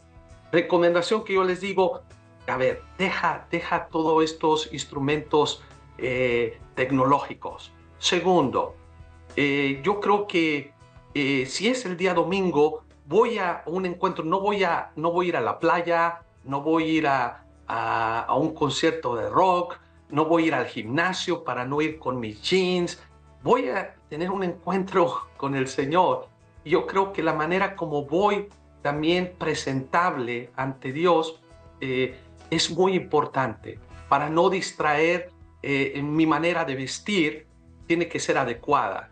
recomendación 0.51 1.23
que 1.23 1.33
yo 1.33 1.43
les 1.43 1.61
digo, 1.61 2.01
a 2.47 2.57
ver, 2.57 2.81
deja, 2.97 3.45
deja 3.51 3.87
todos 3.87 4.23
estos 4.23 4.73
instrumentos 4.73 5.61
eh, 5.97 6.59
tecnológicos. 6.75 7.71
Segundo, 7.99 8.75
eh, 9.35 9.81
yo 9.83 9.99
creo 9.99 10.27
que 10.27 10.71
eh, 11.13 11.45
si 11.45 11.67
es 11.67 11.85
el 11.85 11.97
día 11.97 12.13
domingo, 12.13 12.83
voy 13.05 13.37
a 13.37 13.63
un 13.65 13.85
encuentro, 13.85 14.23
no 14.23 14.39
voy 14.39 14.63
a, 14.63 14.91
no 14.95 15.11
voy 15.11 15.29
ir 15.29 15.37
a 15.37 15.41
la 15.41 15.59
playa, 15.59 16.21
no 16.43 16.61
voy 16.61 16.83
a 16.83 16.87
ir 16.87 17.07
a, 17.07 17.43
a, 17.67 18.35
un 18.35 18.53
concierto 18.53 19.15
de 19.15 19.29
rock, 19.29 19.79
no 20.09 20.25
voy 20.25 20.43
a 20.43 20.47
ir 20.47 20.55
al 20.55 20.67
gimnasio 20.67 21.43
para 21.43 21.65
no 21.65 21.81
ir 21.81 21.99
con 21.99 22.19
mis 22.19 22.41
jeans, 22.41 23.01
voy 23.43 23.69
a 23.69 23.95
tener 24.09 24.31
un 24.31 24.43
encuentro 24.43 25.27
con 25.37 25.55
el 25.55 25.67
Señor. 25.67 26.27
Yo 26.65 26.85
creo 26.85 27.13
que 27.13 27.23
la 27.23 27.33
manera 27.33 27.75
como 27.75 28.05
voy 28.05 28.49
también 28.81 29.33
presentable 29.37 30.49
ante 30.55 30.91
Dios 30.91 31.41
eh, 31.81 32.17
es 32.49 32.71
muy 32.71 32.93
importante 32.93 33.79
para 34.09 34.29
no 34.29 34.49
distraer 34.49 35.31
eh, 35.63 36.01
mi 36.01 36.25
manera 36.25 36.63
de 36.63 36.75
vestir, 36.75 37.47
tiene 37.87 38.07
que 38.07 38.19
ser 38.19 38.37
adecuada. 38.37 39.09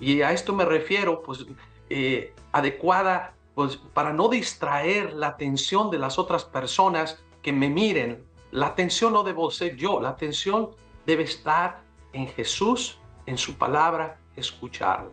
Y 0.00 0.22
a 0.22 0.32
esto 0.32 0.52
me 0.52 0.64
refiero, 0.64 1.22
pues, 1.22 1.46
eh, 1.88 2.32
adecuada 2.52 3.34
pues, 3.54 3.76
para 3.76 4.12
no 4.12 4.28
distraer 4.28 5.12
la 5.14 5.28
atención 5.28 5.90
de 5.90 5.98
las 5.98 6.18
otras 6.18 6.44
personas 6.44 7.22
que 7.42 7.52
me 7.52 7.68
miren. 7.68 8.24
La 8.54 8.66
atención 8.66 9.12
no 9.12 9.24
debo 9.24 9.50
ser 9.50 9.74
yo, 9.74 10.00
la 10.00 10.10
atención 10.10 10.70
debe 11.06 11.24
estar 11.24 11.80
en 12.12 12.28
Jesús, 12.28 13.00
en 13.26 13.36
su 13.36 13.58
palabra, 13.58 14.20
escucharla. 14.36 15.10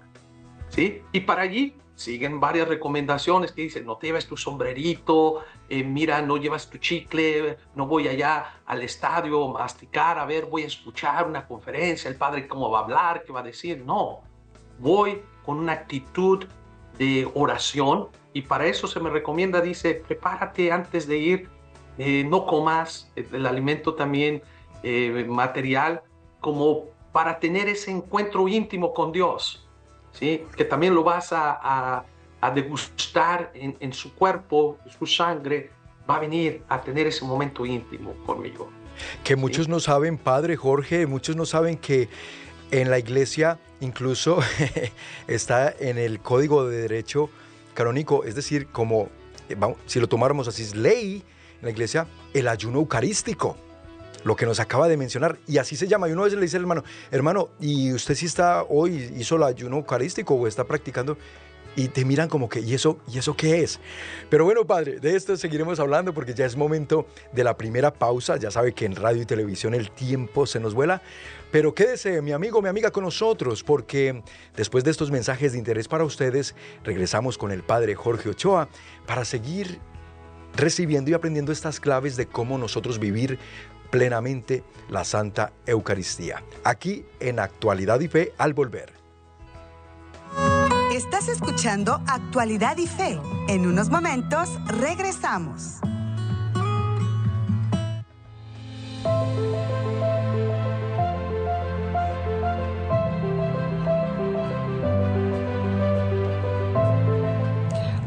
¿Sí? 0.70 1.02
Y 1.12 1.22
para 1.22 1.42
allí 1.42 1.76
siguen 1.96 2.40
varias 2.40 2.68
recomendaciones 2.68 3.52
que 3.52 3.64
dicen, 3.64 3.84
no 3.84 3.98
te 3.98 4.06
lleves 4.06 4.28
tu 4.28 4.38
sombrerito, 4.38 5.44
eh, 5.70 5.84
mira, 5.84 6.22
no 6.22 6.38
llevas 6.38 6.70
tu 6.70 6.78
chicle, 6.78 7.58
no 7.74 7.88
voy 7.88 8.08
allá 8.08 8.62
al 8.68 8.84
estadio 8.84 9.44
a 9.50 9.54
masticar, 9.54 10.20
a 10.20 10.26
ver, 10.28 10.46
voy 10.46 10.62
a 10.62 10.68
escuchar 10.68 11.26
una 11.26 11.48
conferencia, 11.48 12.12
el 12.12 12.18
padre 12.18 12.48
cómo 12.48 12.70
va 12.70 12.82
a 12.82 12.84
hablar, 12.84 13.24
qué 13.24 13.34
va 13.34 13.40
a 13.40 13.44
decir. 13.44 13.84
No, 13.84 14.22
voy 14.78 15.20
con 15.44 15.58
una 15.58 15.74
actitud 15.74 16.46
de 17.00 17.28
oración 17.34 18.10
y 18.34 18.44
para 18.44 18.68
eso 18.68 18.86
se 18.86 19.00
me 19.00 19.10
recomienda, 19.10 19.62
dice, 19.62 19.96
prepárate 19.96 20.72
antes 20.72 21.08
de 21.08 21.18
ir, 21.18 21.50
eh, 21.98 22.24
no 22.28 22.46
comas 22.46 23.12
el 23.16 23.46
alimento 23.46 23.94
también 23.94 24.42
eh, 24.84 25.26
material 25.28 26.02
como 26.40 26.86
para 27.12 27.40
tener 27.40 27.68
ese 27.68 27.92
encuentro 27.92 28.48
íntimo 28.48 28.94
con 28.94 29.12
Dios, 29.12 29.68
¿sí? 30.12 30.46
que 30.56 30.66
también 30.66 30.96
lo 30.96 31.04
vas 31.04 31.34
a, 31.34 32.06
a, 32.42 32.52
degustar 32.52 33.52
en, 33.54 33.78
en, 33.80 33.94
su 33.94 34.16
cuerpo, 34.16 34.78
su 34.98 35.06
sangre, 35.06 35.70
va 36.10 36.16
a 36.16 36.20
venir 36.20 36.64
a 36.68 36.82
tener 36.82 37.06
ese 37.06 37.24
momento 37.24 37.66
íntimo 37.66 38.14
conmigo. 38.26 38.70
Que 39.24 39.36
muchos 39.36 39.68
no 39.68 39.80
saben, 39.80 40.18
Padre 40.18 40.56
Jorge, 40.56 41.06
muchos 41.06 41.36
no 41.36 41.46
saben 41.46 41.78
que 41.78 42.10
en 42.72 42.90
la 42.90 42.98
iglesia 42.98 43.60
incluso 43.80 44.40
está 45.28 45.74
en 45.80 45.98
el 45.98 46.20
Código 46.22 46.68
de 46.68 46.82
Derecho 46.82 47.30
canónico, 47.74 48.24
es 48.24 48.36
decir, 48.36 48.68
como 48.68 49.10
eh, 49.50 49.56
si 49.86 50.00
lo 50.00 50.08
tomáramos 50.08 50.48
así, 50.48 50.64
es 50.64 50.76
ley 50.76 51.24
en 51.62 51.66
la 51.66 51.72
iglesia, 51.72 52.08
el 52.34 52.48
ayuno 52.48 52.80
eucarístico, 52.80 53.56
lo 54.24 54.36
que 54.36 54.46
nos 54.46 54.60
acaba 54.60 54.88
de 54.88 54.98
mencionar, 54.98 55.38
y 55.48 55.58
así 55.58 55.76
se 55.76 55.88
llama. 55.88 56.10
Y 56.10 56.12
uno 56.12 56.22
a 56.22 56.26
veces 56.26 56.40
le 56.40 56.46
dice 56.46 56.58
al 56.58 56.64
hermano, 56.64 56.84
hermano, 57.12 57.50
¿y 57.60 57.94
usted 57.94 58.16
sí 58.16 58.26
está 58.26 58.64
hoy, 58.64 59.14
hizo 59.18 59.36
el 59.38 59.44
ayuno 59.44 59.78
eucarístico 59.78 60.36
o 60.36 60.48
está 60.48 60.64
practicando? 60.66 61.18
y 61.76 61.88
te 61.88 62.04
miran 62.06 62.28
como 62.28 62.50
que, 62.50 62.60
¿y 62.60 62.74
eso, 62.74 63.00
¿y 63.08 63.18
eso 63.18 63.36
qué 63.36 63.62
es? 63.62 63.80
Pero 64.30 64.46
bueno, 64.46 64.66
padre, 64.66 65.00
de 65.00 65.16
esto 65.16 65.38
seguiremos 65.38 65.80
hablando 65.80 66.14
porque 66.14 66.34
ya 66.34 66.46
es 66.46 66.56
momento 66.56 67.08
de 67.32 67.44
la 67.44 67.58
primera 67.58 67.94
pausa. 67.94 68.38
Ya 68.38 68.52
sabe 68.52 68.74
que 68.74 68.86
en 68.86 68.96
radio 68.96 69.22
y 69.22 69.26
televisión 69.26 69.74
el 69.74 69.92
tiempo 69.92 70.46
se 70.46 70.60
nos 70.60 70.74
vuela. 70.74 71.02
Pero 71.52 71.74
quédese, 71.74 72.22
mi 72.22 72.32
amigo, 72.32 72.62
mi 72.62 72.70
amiga, 72.70 72.92
con 72.92 73.04
nosotros, 73.04 73.64
porque 73.64 74.22
después 74.56 74.84
de 74.84 74.92
estos 74.92 75.12
mensajes 75.12 75.54
de 75.54 75.58
interés 75.58 75.88
para 75.88 76.04
ustedes, 76.04 76.56
regresamos 76.84 77.38
con 77.38 77.52
el 77.52 77.64
padre 77.64 77.96
Jorge 77.96 78.30
Ochoa 78.30 78.70
para 79.06 79.26
seguir 79.26 79.80
recibiendo 80.56 81.12
y 81.12 81.14
aprendiendo 81.14 81.52
estas 81.52 81.80
claves 81.80 82.16
de 82.16 82.28
cómo 82.28 82.58
nosotros 82.58 83.00
vivir 83.00 83.40
plenamente 83.90 84.64
la 84.90 85.04
Santa 85.04 85.52
Eucaristía. 85.66 86.44
Aquí 86.64 87.06
en 87.20 87.40
Actualidad 87.40 88.00
y 88.00 88.08
Fe 88.08 88.34
al 88.38 88.54
volver. 88.54 88.94
Estás 90.94 91.30
escuchando 91.30 92.02
Actualidad 92.08 92.78
y 92.78 92.88
Fe. 92.88 93.20
En 93.48 93.66
unos 93.66 93.90
momentos 93.90 94.50
regresamos. 94.68 95.80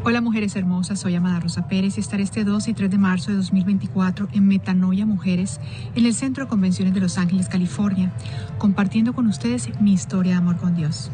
Hola 0.07 0.21
mujeres 0.21 0.55
hermosas, 0.55 0.99
soy 0.99 1.15
Amada 1.15 1.39
Rosa 1.39 1.67
Pérez 1.67 1.97
y 1.97 1.99
estaré 1.99 2.21
este 2.21 2.43
2 2.43 2.67
y 2.67 2.73
3 2.75 2.91
de 2.91 2.97
marzo 2.99 3.31
de 3.31 3.37
2024 3.37 4.27
en 4.33 4.47
Metanoia 4.47 5.03
Mujeres 5.03 5.59
en 5.95 6.05
el 6.05 6.13
Centro 6.13 6.43
de 6.43 6.49
Convenciones 6.49 6.93
de 6.93 6.99
Los 6.99 7.17
Ángeles, 7.17 7.49
California, 7.49 8.13
compartiendo 8.59 9.13
con 9.13 9.25
ustedes 9.25 9.67
mi 9.81 9.93
historia 9.93 10.33
de 10.33 10.37
amor 10.37 10.57
con 10.57 10.75
Dios 10.75 11.09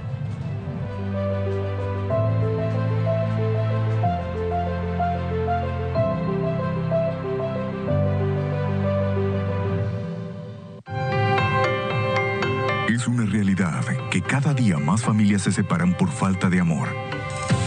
Cada 14.20 14.54
día 14.54 14.78
más 14.78 15.02
familias 15.02 15.42
se 15.42 15.52
separan 15.52 15.94
por 15.94 16.10
falta 16.10 16.48
de 16.48 16.60
amor. 16.60 16.88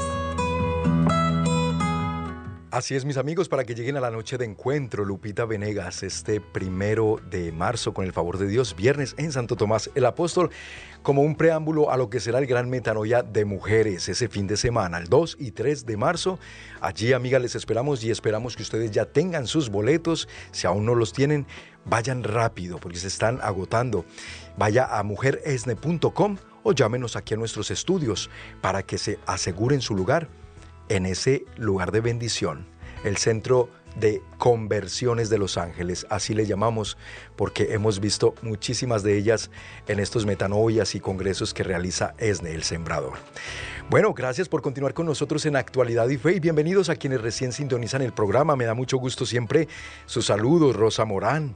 Así 2.69 2.95
es, 2.95 3.05
mis 3.05 3.17
amigos, 3.17 3.47
para 3.49 3.63
que 3.63 3.73
lleguen 3.73 3.97
a 3.97 4.01
la 4.01 4.11
noche 4.11 4.37
de 4.37 4.45
encuentro, 4.45 5.05
Lupita 5.05 5.45
Venegas, 5.45 6.03
este 6.03 6.41
primero 6.41 7.19
de 7.31 7.51
marzo, 7.51 7.93
con 7.93 8.05
el 8.05 8.11
favor 8.11 8.37
de 8.37 8.45
Dios, 8.45 8.75
viernes 8.75 9.15
en 9.17 9.31
Santo 9.31 9.55
Tomás 9.55 9.89
el 9.95 10.05
Apóstol, 10.05 10.51
como 11.01 11.21
un 11.21 11.35
preámbulo 11.35 11.89
a 11.89 11.97
lo 11.97 12.09
que 12.09 12.19
será 12.19 12.39
el 12.39 12.45
gran 12.45 12.69
metanoia 12.69 13.23
de 13.23 13.45
mujeres 13.45 14.09
ese 14.09 14.27
fin 14.27 14.47
de 14.47 14.57
semana, 14.57 14.97
el 14.97 15.07
2 15.07 15.37
y 15.39 15.51
3 15.51 15.85
de 15.85 15.97
marzo. 15.97 16.39
Allí, 16.81 17.13
amigas, 17.13 17.41
les 17.41 17.55
esperamos 17.55 18.03
y 18.03 18.11
esperamos 18.11 18.57
que 18.57 18.63
ustedes 18.63 18.91
ya 18.91 19.05
tengan 19.05 19.47
sus 19.47 19.69
boletos. 19.69 20.27
Si 20.51 20.67
aún 20.67 20.85
no 20.85 20.93
los 20.93 21.13
tienen, 21.13 21.47
vayan 21.85 22.23
rápido 22.23 22.79
porque 22.79 22.99
se 22.99 23.07
están 23.07 23.39
agotando. 23.41 24.05
Vaya 24.57 24.85
a 24.85 25.03
mujeresne.com 25.03 26.37
o 26.63 26.73
llámenos 26.73 27.15
aquí 27.15 27.35
a 27.35 27.37
nuestros 27.37 27.71
estudios 27.71 28.29
para 28.59 28.83
que 28.83 28.97
se 28.97 29.19
aseguren 29.25 29.81
su 29.81 29.95
lugar 29.95 30.27
en 30.89 31.05
ese 31.05 31.45
lugar 31.57 31.91
de 31.91 32.01
bendición, 32.01 32.65
el 33.03 33.17
centro 33.17 33.69
de 33.99 34.21
conversiones 34.37 35.29
de 35.29 35.37
Los 35.37 35.57
Ángeles, 35.57 36.05
así 36.09 36.33
le 36.33 36.45
llamamos, 36.45 36.97
porque 37.35 37.73
hemos 37.73 37.99
visto 37.99 38.35
muchísimas 38.41 39.01
de 39.03 39.17
ellas 39.17 39.49
en 39.87 39.99
estos 39.99 40.25
metanoias 40.25 40.93
y 40.95 40.99
congresos 40.99 41.53
que 41.53 41.63
realiza 41.63 42.13
ESNE, 42.19 42.53
el 42.53 42.63
Sembrador. 42.63 43.13
Bueno, 43.89 44.13
gracias 44.13 44.49
por 44.49 44.61
continuar 44.61 44.93
con 44.93 45.05
nosotros 45.05 45.45
en 45.45 45.55
Actualidad 45.55 46.07
y 46.09 46.17
Fe 46.17 46.33
y 46.33 46.39
bienvenidos 46.39 46.89
a 46.89 46.95
quienes 46.95 47.21
recién 47.21 47.53
sintonizan 47.53 48.01
el 48.01 48.13
programa. 48.13 48.55
Me 48.55 48.65
da 48.65 48.73
mucho 48.73 48.97
gusto 48.97 49.25
siempre 49.25 49.67
sus 50.05 50.25
saludos, 50.25 50.75
Rosa 50.75 51.05
Morán, 51.05 51.55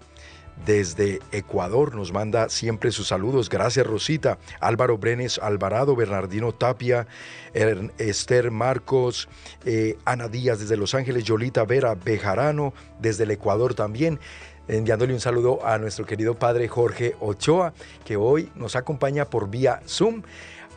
desde 0.65 1.20
Ecuador 1.31 1.96
nos 1.96 2.12
manda 2.12 2.50
siempre 2.50 2.91
sus 2.91 3.08
saludos. 3.08 3.50
Gracias 3.50 3.86
Rosita, 3.86 4.38
Álvaro 4.60 4.98
Brenes 4.98 5.39
Alvarado, 5.39 5.96
Bernardino 5.96 6.51
Tapia, 6.53 7.08
Esther 7.53 8.51
Marcos, 8.51 9.27
eh, 9.65 9.98
Ana 10.05 10.27
Díaz 10.27 10.60
desde 10.60 10.77
Los 10.77 10.93
Ángeles, 10.93 11.24
Yolita 11.24 11.65
Vera 11.65 11.96
Bejarano 11.96 12.74
desde 13.00 13.24
el 13.24 13.31
Ecuador 13.31 13.74
también. 13.74 14.20
Enviándole 14.67 15.13
un 15.13 15.20
saludo 15.20 15.65
a 15.65 15.77
nuestro 15.79 16.05
querido 16.05 16.36
padre 16.36 16.67
Jorge 16.67 17.15
Ochoa, 17.20 17.74
que 18.05 18.15
hoy 18.15 18.51
nos 18.55 18.75
acompaña 18.75 19.25
por 19.25 19.50
vía 19.50 19.81
Zoom 19.88 20.22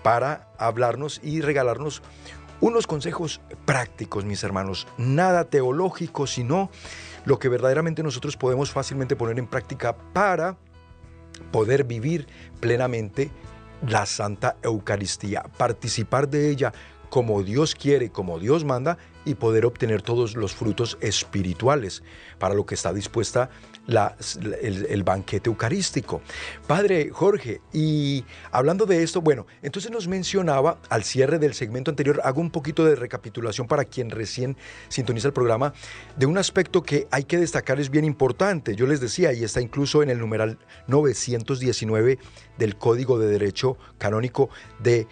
para 0.03 0.49
hablarnos 0.59 1.21
y 1.23 1.43
regalarnos 1.43 2.03
unos 2.61 2.87
consejos 2.87 3.41
prácticos, 3.67 4.25
mis 4.25 4.43
hermanos. 4.43 4.87
Nada 4.97 5.45
teológico, 5.45 6.27
sino 6.27 6.71
lo 7.25 7.39
que 7.39 7.49
verdaderamente 7.49 8.03
nosotros 8.03 8.37
podemos 8.37 8.71
fácilmente 8.71 9.17
poner 9.17 9.39
en 9.39 9.47
práctica 9.47 9.97
para 10.13 10.57
poder 11.51 11.85
vivir 11.85 12.27
plenamente 12.61 13.31
la 13.87 14.07
Santa 14.07 14.57
Eucaristía, 14.63 15.43
participar 15.57 16.29
de 16.29 16.51
ella 16.51 16.73
como 17.11 17.43
Dios 17.43 17.75
quiere, 17.75 18.11
como 18.11 18.39
Dios 18.39 18.65
manda 18.65 18.99
y 19.25 19.35
poder 19.35 19.67
obtener 19.67 20.03
todos 20.03 20.37
los 20.37 20.55
frutos 20.55 20.99
espirituales 21.01 22.03
para 22.39 22.55
lo 22.55 22.67
que 22.67 22.75
está 22.75 22.93
dispuesta 22.93 23.51
el, 23.87 25.03
banquete 25.05 25.51
eucarístico. 25.51 26.23
Padre 26.67 27.11
Jorge, 27.11 27.61
y 27.73 28.25
hablando 28.51 28.87
de 28.87 29.03
esto, 29.03 29.21
bueno, 29.21 29.47
entonces 29.63 29.91
nos 29.91 30.09
mencionaba 30.09 30.79
al 30.89 31.05
cierre 31.05 31.39
del 31.39 31.55
segmento 31.55 31.91
anterior, 31.91 32.21
hago 32.25 32.41
un 32.41 32.51
poquito 32.51 32.85
de 32.85 32.97
recapitulación 32.97 33.67
para 33.67 33.85
quien 33.85 34.11
recién 34.11 34.57
sintoniza 34.89 35.29
el 35.29 35.35
programa, 35.35 35.75
de 36.17 36.27
un 36.27 36.39
aspecto 36.39 36.83
que 36.83 37.07
hay 37.11 37.25
que 37.25 37.39
destacar 37.39 37.81
es 37.81 37.91
bien 37.91 38.05
importante. 38.05 38.75
Yo 38.77 38.87
les 38.87 39.01
decía, 39.01 39.33
y 39.33 39.45
está 39.45 39.61
incluso 39.61 40.03
en 40.03 40.11
el 40.11 40.19
numeral 40.19 40.59
919 40.87 42.19
del 42.59 42.77
Código 42.77 43.19
de 43.19 43.29
Derecho 43.29 43.77
Canónico 43.99 44.49
de 44.81 45.07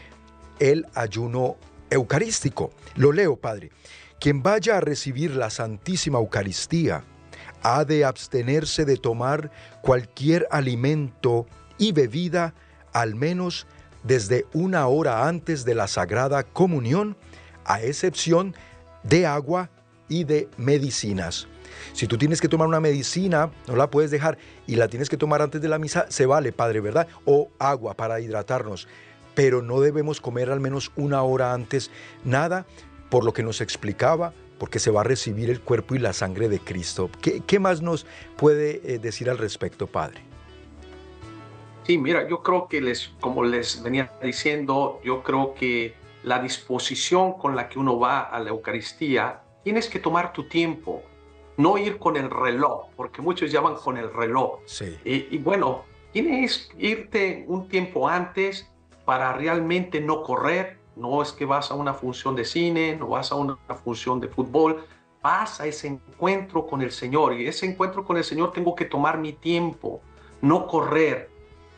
el 0.59 0.87
ayuno 0.95 1.57
eucarístico. 1.91 2.71
Lo 2.97 3.12
leo, 3.12 3.37
Padre. 3.37 3.71
Quien 4.21 4.43
vaya 4.43 4.76
a 4.76 4.81
recibir 4.81 5.35
la 5.35 5.50
Santísima 5.50 6.19
Eucaristía 6.19 7.05
ha 7.62 7.85
de 7.85 8.04
abstenerse 8.04 8.85
de 8.85 8.97
tomar 8.97 9.50
cualquier 9.81 10.47
alimento 10.50 11.47
y 11.78 11.92
bebida 11.92 12.54
al 12.92 13.14
menos 13.14 13.66
desde 14.02 14.47
una 14.52 14.87
hora 14.87 15.28
antes 15.28 15.65
de 15.65 15.75
la 15.75 15.87
Sagrada 15.87 16.43
Comunión, 16.43 17.17
a 17.65 17.80
excepción 17.82 18.54
de 19.02 19.26
agua 19.26 19.71
y 20.08 20.25
de 20.25 20.49
medicinas. 20.56 21.47
Si 21.93 22.06
tú 22.06 22.19
tienes 22.19 22.41
que 22.41 22.49
tomar 22.49 22.69
una 22.69 22.80
medicina, 22.80 23.50
no 23.67 23.76
la 23.76 23.91
puedes 23.91 24.10
dejar 24.10 24.39
y 24.67 24.76
la 24.76 24.89
tienes 24.89 25.08
que 25.08 25.17
tomar 25.17 25.43
antes 25.43 25.60
de 25.60 25.69
la 25.69 25.78
misa, 25.78 26.06
se 26.08 26.26
vale, 26.26 26.52
Padre, 26.52 26.80
¿verdad? 26.80 27.08
O 27.25 27.50
agua 27.58 27.95
para 27.95 28.21
hidratarnos. 28.21 28.89
Pero 29.34 29.63
no 29.63 29.80
debemos 29.80 30.21
comer 30.21 30.50
al 30.50 30.60
menos 30.60 30.93
una 30.97 31.23
hora 31.23 31.54
antes 31.54 31.91
nada, 32.25 32.67
por 33.08 33.25
lo 33.25 33.32
que 33.32 33.43
nos 33.43 33.60
explicaba 33.60 34.34
porque 34.63 34.79
se 34.79 34.93
va 34.93 35.01
a 35.01 35.03
recibir 35.03 35.51
el 35.51 35.61
cuerpo 35.61 35.97
y 35.97 35.99
la 35.99 36.13
sangre 36.13 36.49
de 36.49 36.61
Cristo. 36.61 37.11
¿Qué, 37.21 37.59
más 37.59 37.83
nos 37.83 38.07
puede 38.37 38.81
eh, 38.85 39.01
decir 39.01 39.29
al 39.29 39.39
respecto, 39.39 39.89
Padre? 39.89 40.21
Sí, 41.83 41.99
mira, 41.99 42.29
yo 42.29 42.45
creo 42.45 42.69
que 42.69 42.81
les, 42.81 43.11
como 43.21 43.43
les 43.43 43.83
venía 43.83 44.13
diciendo, 44.23 45.01
yo 45.03 45.25
creo 45.25 45.55
que 45.55 45.97
la 46.23 46.41
disposición 46.41 47.33
con 47.33 47.57
la 47.57 47.69
que 47.69 47.81
uno 47.81 47.99
va 47.99 48.21
a 48.21 48.39
la 48.39 48.51
Eucaristía, 48.51 49.41
tienes 49.65 49.89
que 49.89 49.99
tomar 49.99 50.33
tu 50.33 50.45
tiempo, 50.45 51.03
no 51.57 51.77
ir 51.77 51.99
con 51.99 52.17
el 52.17 52.31
reloj, 52.31 52.87
porque 52.95 53.21
muchos 53.21 53.51
llaman 53.51 53.75
con 53.75 53.97
el 53.97 54.15
reloj. 54.15 54.61
Sí. 54.67 54.97
y 55.05 55.39
bueno, 55.39 55.83
tienes 56.13 56.69
que 56.69 56.87
irte 56.87 57.45
un 57.49 57.67
tiempo 57.67 58.09
antes 58.09 58.71
para 59.05 59.33
realmente 59.33 60.01
no 60.01 60.23
correr, 60.23 60.79
no 60.97 61.23
es 61.23 61.33
que 61.33 61.45
vas 61.45 61.71
a 61.71 61.75
una 61.75 61.95
función 61.95 62.37
de 62.37 62.45
cine, 62.45 62.97
no 62.97 63.09
vas 63.09 63.33
a 63.33 63.37
una 63.37 63.57
función 63.83 64.21
de 64.21 64.28
fútbol, 64.28 64.85
vas 65.23 65.61
a 65.61 65.67
ese 65.67 65.87
encuentro 65.89 66.67
con 66.67 66.83
el 66.83 66.91
Señor. 66.91 67.35
Y 67.35 67.47
ese 67.47 67.67
encuentro 67.67 68.05
con 68.05 68.17
el 68.17 68.25
Señor 68.25 68.52
tengo 68.52 68.75
que 68.75 68.85
tomar 68.85 69.19
mi 69.19 69.33
tiempo, 69.33 70.02
no 70.41 70.67
correr, 70.67 71.31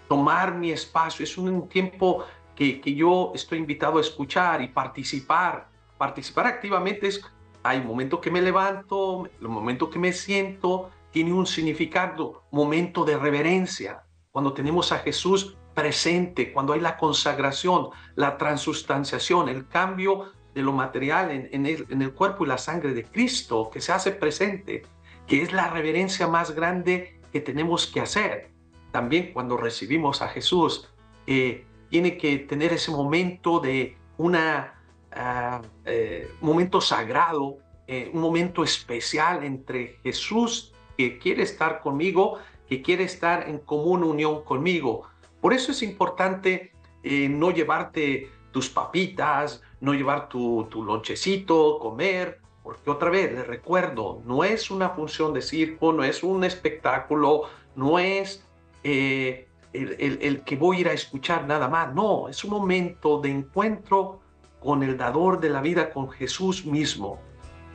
tomar 0.09 0.55
mi 0.55 0.71
espacio. 0.71 1.25
Es 1.25 1.37
un 1.39 1.69
tiempo 1.69 2.25
que, 2.55 2.81
yo 2.95 3.33
estoy 3.35 3.59
invitado 3.59 3.99
a 3.99 4.01
escuchar 4.01 4.63
y 4.63 4.69
participar. 4.69 5.69
Participar 5.99 6.47
activamente 6.47 7.07
es, 7.07 7.23
hay 7.63 7.81
momento 7.81 8.21
que 8.21 8.31
me 8.31 8.43
levanto, 8.43 9.29
el 9.41 9.49
momento 9.49 9.91
que 9.91 9.99
me 9.99 10.13
siento, 10.13 10.91
tiene 11.11 11.33
un 11.33 11.47
significado, 11.47 12.43
momento 12.51 13.05
de 13.05 13.17
reverencia. 13.17 14.03
Cuando 14.33 14.53
tenemos 14.53 14.91
a 14.91 14.99
Jesús 14.99 15.57
presente, 15.75 16.53
cuando 16.53 16.73
hay 16.73 16.81
la 16.81 16.97
consagración, 16.97 17.89
la 18.15 18.39
transustanciación, 18.39 19.49
el 19.49 19.67
cambio 19.69 20.33
de 20.55 20.63
lo 20.63 20.73
material 20.73 21.31
en, 21.31 21.67
el, 21.67 22.13
cuerpo 22.13 22.45
y 22.45 22.49
la 22.49 22.59
sangre 22.59 22.95
de 22.95 23.05
Cristo 23.05 23.71
que 23.73 23.81
se 23.81 23.93
hace 23.93 24.13
presente, 24.13 24.83
que 25.27 25.43
es 25.43 25.53
la 25.53 25.69
reverencia 25.69 26.29
más 26.29 26.53
grande 26.53 27.21
que 27.33 27.41
tenemos 27.41 27.89
que 27.89 28.01
hacer. 28.01 28.51
También 28.93 29.33
cuando 29.33 29.57
recibimos 29.57 30.23
a 30.23 30.29
Jesús, 30.29 30.89
eh, 31.27 31.67
tiene 31.91 32.17
que 32.17 32.39
tener 32.39 32.73
ese 32.73 32.93
momento 32.93 33.59
de 33.59 33.97
un 34.17 34.37
ah, 34.37 35.61
eh, 35.85 36.31
momento 36.41 36.81
sagrado, 36.81 37.59
eh, 37.89 38.11
un 38.15 38.21
momento 38.21 38.63
especial 38.63 39.45
entre 39.45 39.99
Jesús 40.05 40.73
que 40.97 41.19
quiere 41.19 41.43
estar 41.43 41.81
conmigo, 41.81 42.39
que 42.69 42.81
quiere 42.81 43.05
estar 43.05 43.49
en 43.49 43.59
común 43.59 44.05
unión 44.05 44.45
conmigo, 44.45 45.09
por 45.45 45.53
eso 45.53 45.73
es 45.73 45.83
importante 45.83 46.73
eh, 47.03 47.29
no 47.29 47.51
llevarte 47.51 48.31
tus 48.51 48.71
papitas, 48.71 49.61
no 49.79 49.93
llevar 49.93 50.31
tu, 50.31 50.67
tu 50.71 50.83
lonchecito, 50.83 51.79
comer, 51.79 52.41
porque 52.63 52.91
otra 52.91 53.11
vez 53.11 53.31
les 53.31 53.47
recuerdo, 53.47 54.23
no 54.25 54.43
es 54.43 54.71
una 54.71 54.89
función 54.89 55.35
de 55.35 55.43
circo, 55.43 55.93
no 55.93 56.03
es 56.03 56.23
un 56.23 56.45
espectáculo, 56.45 57.43
no 57.77 57.99
es 57.99 58.43
eh, 58.85 59.47
el, 59.75 60.19
el, 60.23 60.45
que 60.45 60.57
voy 60.57 60.79
a 60.79 60.81
ir 60.81 60.89
a 60.89 60.93
escuchar 60.95 61.47
nada 61.47 61.69
más, 61.69 61.93
no, 61.93 62.31
es 62.31 62.43
un 62.43 62.51
momento 62.51 63.21
de 63.21 63.29
encuentro 63.29 64.21
con 64.61 64.83
el 64.83 64.97
dador 64.97 65.41
de 65.41 65.51
la 65.51 65.61
vida, 65.61 65.91
con 65.91 66.09
Jesús 66.09 66.65
mismo. 66.65 67.21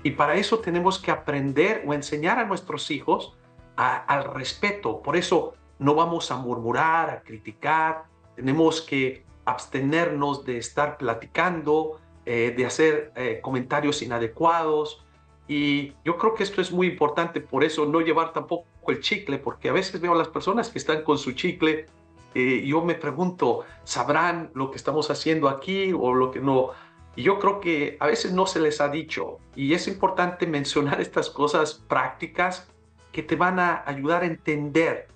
Y 0.02 0.10
para 0.10 0.34
eso 0.38 0.58
tenemos 0.58 0.98
que 0.98 1.12
aprender 1.12 1.84
o 1.86 1.94
enseñar 1.94 2.40
a 2.40 2.46
nuestros 2.46 2.90
hijos 2.90 3.38
al 3.76 4.24
respeto. 4.34 5.04
Por 5.04 5.16
eso 5.16 5.54
no 5.80 5.96
vamos 5.96 6.32
a 6.32 6.38
murmurar, 6.38 7.10
a 7.10 7.22
criticar, 7.22 8.04
tenemos 8.36 8.82
que 8.82 9.26
abstenernos 9.46 10.46
de 10.46 10.58
estar 10.58 10.98
platicando, 10.98 12.00
eh, 12.26 12.54
de 12.56 12.66
hacer 12.66 13.12
eh, 13.16 13.40
comentarios 13.42 14.02
inadecuados. 14.02 15.04
Y 15.48 15.94
yo 16.06 16.18
creo 16.18 16.36
que 16.36 16.44
esto 16.44 16.62
es 16.62 16.72
muy 16.72 16.88
importante, 16.88 17.42
por 17.42 17.64
eso 17.64 17.86
no 17.86 18.02
llevar 18.02 18.34
tampoco 18.34 18.66
el 18.88 19.00
chicle, 19.00 19.40
porque 19.40 19.70
a 19.70 19.74
veces 19.74 20.00
veo 20.00 20.14
a 20.14 20.18
las 20.18 20.28
personas 20.28 20.70
que 20.70 20.78
están 20.78 21.04
con 21.04 21.18
su 21.18 21.32
chicle 21.32 21.88
eh, 22.36 22.64
yo 22.66 22.84
me 22.84 22.96
pregunto, 22.96 23.66
¿sabrán 23.84 24.52
lo 24.54 24.70
que 24.70 24.78
estamos 24.78 25.10
haciendo 25.10 25.50
aquí 25.50 25.94
o 25.94 26.14
lo 26.14 26.32
que 26.32 26.40
no? 26.40 26.70
Y 27.16 27.24
yo 27.24 27.40
creo 27.40 27.60
que 27.60 27.98
a 28.00 28.08
veces 28.08 28.34
no 28.34 28.46
se 28.46 28.60
les 28.60 28.82
ha 28.82 28.90
dicho 28.90 29.40
y 29.56 29.74
es 29.74 29.88
importante 29.88 30.46
mencionar 30.46 31.02
estas 31.02 31.30
cosas 31.30 31.74
prácticas 31.74 32.70
que 33.12 33.24
te 33.24 33.36
van 33.36 33.60
a 33.60 33.84
ayudar 33.86 34.22
a 34.22 34.28
entender 34.28 35.08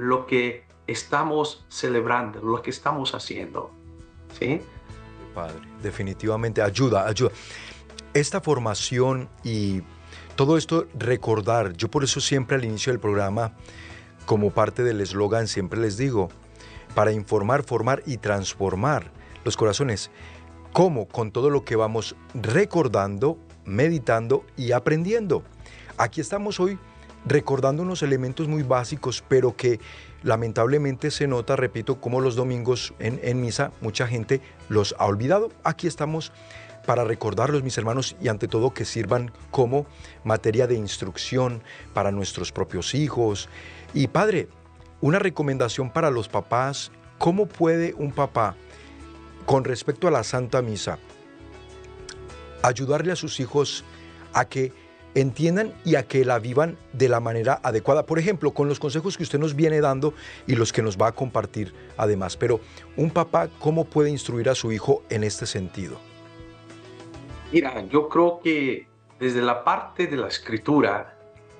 lo 0.00 0.26
que 0.26 0.64
estamos 0.86 1.64
celebrando, 1.68 2.40
lo 2.40 2.62
que 2.62 2.70
estamos 2.70 3.14
haciendo. 3.14 3.70
¿Sí? 4.38 4.62
Padre, 5.34 5.60
definitivamente 5.82 6.62
ayuda, 6.62 7.06
ayuda. 7.06 7.32
Esta 8.14 8.40
formación 8.40 9.28
y 9.44 9.82
todo 10.36 10.56
esto 10.56 10.86
recordar, 10.98 11.74
yo 11.74 11.90
por 11.90 12.02
eso 12.02 12.20
siempre 12.20 12.56
al 12.56 12.64
inicio 12.64 12.92
del 12.92 13.00
programa, 13.00 13.52
como 14.24 14.50
parte 14.50 14.82
del 14.82 15.00
eslogan, 15.00 15.48
siempre 15.48 15.78
les 15.78 15.96
digo, 15.96 16.30
para 16.94 17.12
informar, 17.12 17.62
formar 17.62 18.02
y 18.06 18.16
transformar 18.16 19.12
los 19.44 19.56
corazones. 19.56 20.10
¿Cómo? 20.72 21.08
Con 21.08 21.30
todo 21.30 21.50
lo 21.50 21.64
que 21.64 21.76
vamos 21.76 22.16
recordando, 22.34 23.38
meditando 23.64 24.44
y 24.56 24.72
aprendiendo. 24.72 25.42
Aquí 25.98 26.20
estamos 26.20 26.58
hoy 26.58 26.78
recordando 27.24 27.82
unos 27.82 28.02
elementos 28.02 28.48
muy 28.48 28.62
básicos, 28.62 29.22
pero 29.28 29.56
que 29.56 29.80
lamentablemente 30.22 31.10
se 31.10 31.26
nota, 31.26 31.56
repito, 31.56 32.00
como 32.00 32.20
los 32.20 32.36
domingos 32.36 32.94
en, 32.98 33.20
en 33.22 33.40
misa 33.40 33.72
mucha 33.80 34.06
gente 34.06 34.40
los 34.68 34.94
ha 34.98 35.06
olvidado. 35.06 35.50
Aquí 35.64 35.86
estamos 35.86 36.32
para 36.86 37.04
recordarlos, 37.04 37.62
mis 37.62 37.78
hermanos, 37.78 38.16
y 38.20 38.28
ante 38.28 38.48
todo 38.48 38.74
que 38.74 38.84
sirvan 38.84 39.30
como 39.50 39.86
materia 40.24 40.66
de 40.66 40.74
instrucción 40.74 41.62
para 41.94 42.10
nuestros 42.10 42.52
propios 42.52 42.94
hijos. 42.94 43.48
Y 43.94 44.08
padre, 44.08 44.48
una 45.00 45.18
recomendación 45.18 45.90
para 45.90 46.10
los 46.10 46.28
papás, 46.28 46.90
¿cómo 47.18 47.46
puede 47.46 47.94
un 47.94 48.12
papá, 48.12 48.56
con 49.46 49.64
respecto 49.64 50.08
a 50.08 50.10
la 50.10 50.24
Santa 50.24 50.62
Misa, 50.62 50.98
ayudarle 52.62 53.12
a 53.12 53.16
sus 53.16 53.40
hijos 53.40 53.84
a 54.32 54.44
que 54.44 54.72
entiendan 55.14 55.74
y 55.84 55.96
a 55.96 56.04
que 56.04 56.24
la 56.24 56.38
vivan 56.38 56.76
de 56.92 57.08
la 57.08 57.20
manera 57.20 57.60
adecuada. 57.62 58.06
Por 58.06 58.18
ejemplo, 58.18 58.52
con 58.52 58.68
los 58.68 58.78
consejos 58.78 59.16
que 59.16 59.22
usted 59.22 59.38
nos 59.38 59.54
viene 59.54 59.80
dando 59.80 60.14
y 60.46 60.54
los 60.54 60.72
que 60.72 60.82
nos 60.82 60.96
va 60.96 61.08
a 61.08 61.12
compartir 61.12 61.74
además. 61.96 62.36
Pero 62.36 62.60
un 62.96 63.10
papá, 63.10 63.48
¿cómo 63.58 63.84
puede 63.84 64.10
instruir 64.10 64.48
a 64.48 64.54
su 64.54 64.72
hijo 64.72 65.02
en 65.10 65.24
este 65.24 65.46
sentido? 65.46 65.98
Mira, 67.52 67.84
yo 67.88 68.08
creo 68.08 68.40
que 68.42 68.86
desde 69.18 69.42
la 69.42 69.64
parte 69.64 70.06
de 70.06 70.16
la 70.16 70.28
escritura, 70.28 71.16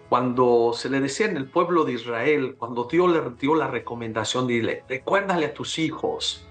cuando 0.08 0.72
se 0.72 0.88
le 0.88 1.00
decía 1.00 1.26
en 1.26 1.36
el 1.36 1.46
pueblo 1.46 1.84
de 1.84 1.92
Israel, 1.92 2.54
cuando 2.56 2.84
Dios 2.84 3.10
le 3.10 3.20
dio 3.38 3.54
la 3.54 3.68
recomendación, 3.68 4.46
dile, 4.46 4.84
recuérdale 4.88 5.46
a 5.46 5.54
tus 5.54 5.78
hijos 5.78 6.46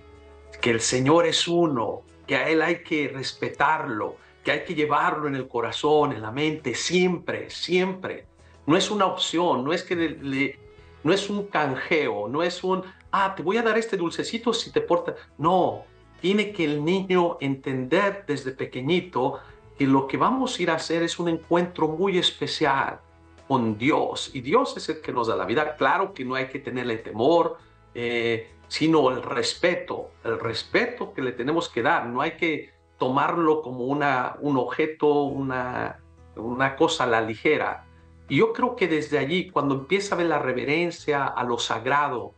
que 0.62 0.72
el 0.72 0.82
Señor 0.82 1.26
es 1.26 1.48
uno, 1.48 2.04
que 2.28 2.36
a 2.36 2.50
Él 2.50 2.62
hay 2.62 2.84
que 2.84 3.08
respetarlo, 3.08 4.18
que 4.44 4.52
hay 4.52 4.64
que 4.64 4.76
llevarlo 4.76 5.28
en 5.28 5.36
el 5.36 5.48
corazón, 5.48 6.14
en 6.14 6.22
la 6.22 6.32
mente, 6.32 6.74
siempre, 6.76 7.50
siempre. 7.50 8.26
No 8.66 8.78
es 8.78 8.90
una 8.92 9.06
opción, 9.06 9.64
no 9.64 9.74
es 9.74 9.84
que 9.84 9.96
le, 9.96 10.60
no 11.04 11.14
es 11.14 11.30
un 11.30 11.48
canjeo, 11.48 12.28
no 12.28 12.44
es 12.44 12.64
un, 12.64 12.84
ah, 13.12 13.34
te 13.36 13.44
voy 13.44 13.58
a 13.58 13.64
dar 13.64 13.78
este 13.78 13.98
dulcecito 13.98 14.54
si 14.54 14.72
te 14.72 14.82
portas. 14.82 15.16
No, 15.38 15.84
tiene 16.22 16.52
que 16.52 16.66
el 16.66 16.84
niño 16.84 17.38
entender 17.40 18.26
desde 18.28 18.52
pequeñito 18.52 19.40
que 19.78 19.88
lo 19.88 20.08
que 20.08 20.18
vamos 20.18 20.58
a 20.58 20.62
ir 20.62 20.72
a 20.72 20.76
hacer 20.76 21.04
es 21.04 21.20
un 21.20 21.30
encuentro 21.30 21.88
muy 21.88 22.18
especial 22.18 23.00
con 23.48 23.78
Dios. 23.78 24.32
Y 24.34 24.42
Dios 24.42 24.76
es 24.78 24.90
el 24.90 25.02
que 25.02 25.12
nos 25.12 25.28
da 25.28 25.36
la 25.36 25.46
vida. 25.46 25.76
Claro 25.76 26.14
que 26.14 26.26
no 26.26 26.36
hay 26.36 26.48
que 26.48 26.60
tenerle 26.60 26.98
temor, 26.98 27.58
eh, 27.96 28.52
sino 28.68 29.10
el 29.10 29.24
respeto, 29.24 30.12
el 30.24 30.40
respeto 30.40 31.14
que 31.14 31.22
le 31.22 31.32
tenemos 31.32 31.70
que 31.70 31.82
dar. 31.82 32.06
No 32.06 32.22
hay 32.22 32.32
que 32.32 32.72
tomarlo 33.00 33.62
como 33.62 33.86
una, 33.86 34.36
un 34.42 34.58
objeto, 34.58 35.24
una, 35.24 36.00
una 36.36 36.76
cosa 36.76 37.06
a 37.06 37.08
la 37.08 37.22
ligera. 37.22 37.86
Y 38.28 38.38
yo 38.38 38.54
creo 38.54 38.76
que 38.76 38.88
desde 38.88 39.18
allí, 39.18 39.50
cuando 39.50 39.74
empieza 39.74 40.14
a 40.14 40.20
ver 40.20 40.28
la 40.28 40.40
reverencia 40.40 41.26
a 41.26 41.44
lo 41.44 41.58
sagrado, 41.58 42.34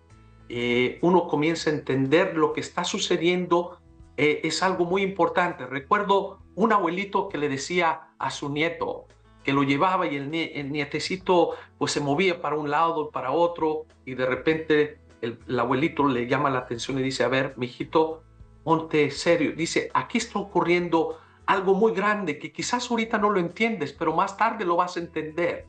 eh, 0.47 0.99
uno 1.01 1.27
comienza 1.27 1.69
a 1.69 1.73
entender 1.73 2.37
lo 2.37 2.53
que 2.53 2.61
está 2.61 2.83
sucediendo, 2.83 3.77
eh, 4.17 4.41
es 4.43 4.63
algo 4.63 4.85
muy 4.85 5.01
importante. 5.01 5.65
Recuerdo 5.65 6.39
un 6.55 6.71
abuelito 6.73 7.29
que 7.29 7.37
le 7.37 7.49
decía 7.49 8.09
a 8.19 8.29
su 8.31 8.49
nieto, 8.49 9.05
que 9.43 9.53
lo 9.53 9.63
llevaba 9.63 10.07
y 10.07 10.15
el, 10.15 10.29
nietecito 10.29 11.51
pues 11.77 11.91
se 11.91 11.99
movía 11.99 12.41
para 12.41 12.55
un 12.55 12.69
lado, 12.69 13.09
para 13.09 13.31
otro, 13.31 13.85
y 14.05 14.15
de 14.15 14.25
repente 14.25 14.99
el, 15.21 15.37
abuelito 15.59 16.07
le 16.07 16.27
llama 16.27 16.49
la 16.49 16.59
atención 16.59 16.99
y 16.99 17.03
dice, 17.03 17.23
a 17.23 17.27
ver, 17.27 17.53
mijito, 17.57 18.23
ponte 18.63 19.09
serio. 19.11 19.53
Dice, 19.55 19.89
aquí 19.93 20.17
está 20.17 20.39
ocurriendo 20.39 21.17
algo 21.45 21.73
muy 21.73 21.93
grande 21.93 22.39
que 22.39 22.51
quizás 22.51 22.89
ahorita 22.89 23.17
no 23.17 23.29
lo 23.29 23.39
entiendes, 23.39 23.93
pero 23.93 24.15
más 24.15 24.37
tarde 24.37 24.65
lo 24.65 24.75
vas 24.75 24.97
a 24.97 24.99
entender. 24.99 25.65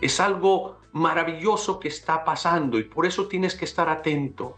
Es 0.00 0.20
algo 0.20 0.78
maravilloso 0.92 1.80
que 1.80 1.88
está 1.88 2.24
pasando 2.24 2.78
y 2.78 2.84
por 2.84 3.06
eso 3.06 3.26
tienes 3.26 3.54
que 3.54 3.64
estar 3.64 3.88
atento. 3.88 4.56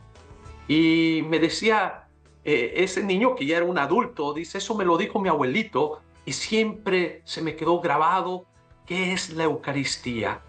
Y 0.69 1.23
me 1.29 1.39
decía 1.39 2.09
eh, 2.45 2.75
ese 2.77 3.03
niño 3.03 3.35
que 3.37 3.47
ya 3.47 3.59
era 3.59 3.67
un 3.67 3.79
adulto, 3.79 4.33
dice, 4.35 4.59
eso 4.59 4.75
me 4.75 4.85
lo 4.85 4.97
dijo 4.97 5.21
mi 5.21 5.29
abuelito 5.29 6.01
y 6.25 6.33
siempre 6.33 7.23
se 7.25 7.43
me 7.43 7.55
quedó 7.55 7.81
grabado 7.81 8.47
qué 8.87 9.13
es 9.13 9.31
la 9.31 9.45
Eucaristía, 9.45 10.41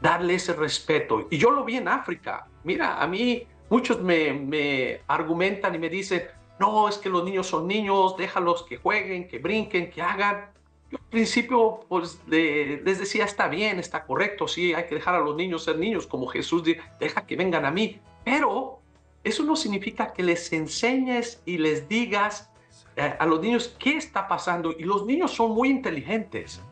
darle 0.00 0.34
ese 0.34 0.54
respeto. 0.54 1.26
Y 1.30 1.38
yo 1.38 1.50
lo 1.50 1.64
vi 1.64 1.76
en 1.76 1.88
África. 1.88 2.46
Mira, 2.64 3.00
a 3.02 3.06
mí 3.06 3.46
muchos 3.68 4.00
me, 4.02 4.32
me 4.32 5.00
argumentan 5.06 5.74
y 5.74 5.78
me 5.78 5.88
dicen, 5.88 6.22
no, 6.58 6.88
es 6.88 6.98
que 6.98 7.10
los 7.10 7.24
niños 7.24 7.46
son 7.46 7.66
niños, 7.66 8.16
déjalos 8.16 8.62
que 8.62 8.78
jueguen, 8.78 9.28
que 9.28 9.38
brinquen, 9.38 9.90
que 9.90 10.02
hagan. 10.02 10.50
Yo 10.90 10.98
al 10.98 11.10
principio 11.10 11.80
pues, 11.88 12.20
les 12.26 12.98
decía, 12.98 13.24
está 13.24 13.48
bien, 13.48 13.78
está 13.78 14.04
correcto, 14.04 14.46
sí, 14.48 14.72
hay 14.72 14.86
que 14.86 14.94
dejar 14.94 15.16
a 15.16 15.20
los 15.20 15.36
niños 15.36 15.64
ser 15.64 15.78
niños, 15.78 16.06
como 16.06 16.26
Jesús 16.28 16.62
dice, 16.62 16.80
deja 17.00 17.26
que 17.26 17.36
vengan 17.36 17.64
a 17.64 17.70
mí. 17.70 18.00
Pero 18.24 18.80
eso 19.24 19.42
no 19.42 19.56
significa 19.56 20.12
que 20.12 20.22
les 20.22 20.52
enseñes 20.52 21.42
y 21.44 21.58
les 21.58 21.88
digas 21.88 22.50
eh, 22.96 23.14
a 23.18 23.26
los 23.26 23.40
niños 23.40 23.74
qué 23.78 23.96
está 23.96 24.28
pasando. 24.28 24.72
Y 24.78 24.84
los 24.84 25.04
niños 25.04 25.32
son 25.32 25.50
muy 25.50 25.68
inteligentes. 25.68 26.62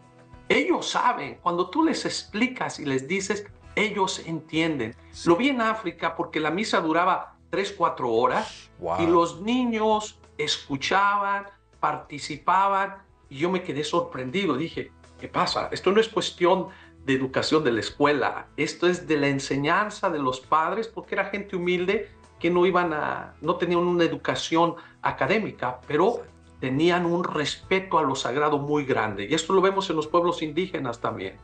Ellos 0.48 0.88
saben, 0.88 1.38
cuando 1.42 1.68
tú 1.68 1.84
les 1.84 2.04
explicas 2.04 2.78
y 2.78 2.84
les 2.84 3.08
dices, 3.08 3.46
ellos 3.76 4.22
entienden. 4.26 4.94
Lo 5.26 5.36
vi 5.36 5.48
en 5.48 5.60
África 5.60 6.14
porque 6.14 6.38
la 6.38 6.50
misa 6.50 6.80
duraba 6.80 7.33
3, 7.54 7.72
4 7.78 8.10
horas 8.10 8.68
y 8.98 9.06
los 9.06 9.40
niños 9.40 10.18
escuchaban, 10.36 11.46
participaban 11.78 12.96
y 13.30 13.38
yo 13.38 13.48
me 13.48 13.62
quedé 13.62 13.84
sorprendido. 13.84 14.56
Dije, 14.56 14.90
¿qué 15.20 15.28
pasa? 15.28 15.68
Esto 15.70 15.92
no 15.92 16.00
es 16.00 16.08
cuestión 16.08 16.70
de 17.06 17.12
educación 17.12 17.62
de 17.62 17.70
la 17.70 17.78
escuela, 17.78 18.48
esto 18.56 18.88
es 18.88 19.06
de 19.06 19.16
la 19.18 19.28
enseñanza 19.28 20.10
de 20.10 20.18
los 20.18 20.40
padres, 20.40 20.88
porque 20.88 21.14
era 21.14 21.26
gente 21.26 21.54
humilde 21.54 22.10
que 22.40 22.50
no 22.50 22.66
iban 22.66 22.92
a, 22.92 23.36
no 23.40 23.54
tenían 23.54 23.80
una 23.80 24.02
educación 24.02 24.74
académica, 25.00 25.80
pero 25.86 26.22
tenían 26.58 27.06
un 27.06 27.22
respeto 27.22 27.98
a 27.98 28.02
lo 28.02 28.16
sagrado 28.16 28.58
muy 28.58 28.84
grande. 28.84 29.28
Y 29.30 29.34
esto 29.34 29.52
lo 29.52 29.60
vemos 29.60 29.88
en 29.90 29.96
los 29.96 30.08
pueblos 30.08 30.42
indígenas 30.42 31.00
también. 31.00 31.36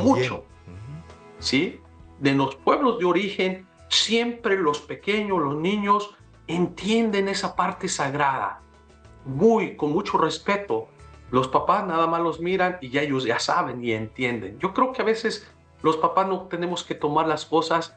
Mucho. 0.00 0.42
¿Sí? 1.38 1.80
De 2.18 2.32
los 2.32 2.56
pueblos 2.56 2.98
de 2.98 3.04
origen, 3.04 3.66
siempre 3.90 4.56
los 4.56 4.80
pequeños, 4.80 5.38
los 5.40 5.56
niños, 5.56 6.14
entienden 6.46 7.28
esa 7.28 7.54
parte 7.54 7.88
sagrada, 7.88 8.62
muy, 9.26 9.76
con 9.76 9.92
mucho 9.92 10.16
respeto. 10.16 10.88
Los 11.30 11.48
papás 11.48 11.86
nada 11.86 12.06
más 12.06 12.22
los 12.22 12.40
miran 12.40 12.78
y 12.80 12.88
ya 12.88 13.02
ellos 13.02 13.24
ya 13.24 13.38
saben 13.38 13.84
y 13.84 13.92
entienden. 13.92 14.58
Yo 14.58 14.72
creo 14.72 14.92
que 14.92 15.02
a 15.02 15.04
veces 15.04 15.52
los 15.82 15.96
papás 15.96 16.26
no 16.28 16.42
tenemos 16.42 16.82
que 16.82 16.94
tomar 16.94 17.28
las 17.28 17.44
cosas, 17.44 17.94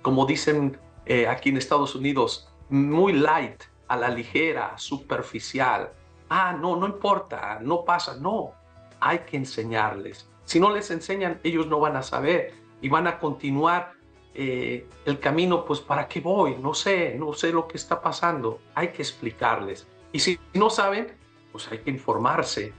como 0.00 0.26
dicen 0.26 0.78
eh, 1.06 1.26
aquí 1.26 1.48
en 1.48 1.56
Estados 1.56 1.94
Unidos, 1.94 2.48
muy 2.68 3.12
light, 3.12 3.62
a 3.88 3.96
la 3.96 4.08
ligera, 4.08 4.72
superficial. 4.78 5.92
Ah, 6.30 6.56
no, 6.58 6.76
no 6.76 6.86
importa, 6.86 7.58
no 7.60 7.84
pasa, 7.84 8.16
no. 8.16 8.52
Hay 9.00 9.20
que 9.20 9.36
enseñarles. 9.36 10.30
Si 10.44 10.58
no 10.58 10.70
les 10.70 10.90
enseñan, 10.90 11.40
ellos 11.42 11.66
no 11.66 11.78
van 11.78 11.96
a 11.96 12.02
saber 12.02 12.54
y 12.80 12.88
van 12.88 13.06
a 13.06 13.18
continuar 13.18 13.92
eh, 14.34 14.86
el 15.04 15.18
camino, 15.18 15.64
pues 15.64 15.80
¿para 15.80 16.08
qué 16.08 16.20
voy? 16.20 16.56
No 16.56 16.72
sé, 16.72 17.14
no 17.18 17.32
sé 17.34 17.52
lo 17.52 17.68
que 17.68 17.76
está 17.76 18.00
pasando. 18.00 18.60
Hay 18.74 18.88
que 18.88 19.02
explicarles. 19.02 19.86
Y 20.12 20.20
si 20.20 20.38
no 20.54 20.70
saben, 20.70 21.12
pues 21.50 21.70
hay 21.70 21.78
que 21.78 21.90
informarse. 21.90 22.72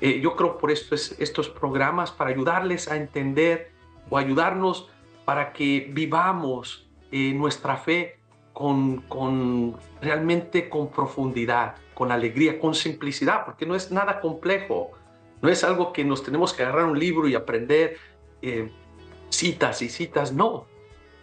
Eh, 0.00 0.20
yo 0.20 0.36
creo 0.36 0.58
por 0.58 0.70
esto 0.70 0.94
es, 0.94 1.16
estos 1.18 1.48
programas 1.48 2.10
para 2.10 2.30
ayudarles 2.30 2.88
a 2.88 2.96
entender 2.96 3.70
o 4.10 4.18
ayudarnos 4.18 4.90
para 5.24 5.52
que 5.52 5.88
vivamos 5.90 6.88
eh, 7.10 7.32
nuestra 7.32 7.76
fe 7.76 8.18
con, 8.52 9.02
con 9.02 9.76
realmente 10.02 10.68
con 10.68 10.90
profundidad, 10.90 11.76
con 11.94 12.12
alegría, 12.12 12.60
con 12.60 12.74
simplicidad, 12.74 13.46
porque 13.46 13.64
no 13.64 13.74
es 13.74 13.90
nada 13.90 14.20
complejo. 14.20 14.90
No 15.40 15.48
es 15.48 15.64
algo 15.64 15.92
que 15.92 16.04
nos 16.04 16.22
tenemos 16.22 16.52
que 16.52 16.62
agarrar 16.62 16.84
un 16.84 16.98
libro 16.98 17.26
y 17.26 17.34
aprender 17.34 17.96
citas 19.30 19.82
y 19.82 19.88
citas, 19.88 20.32
no 20.32 20.66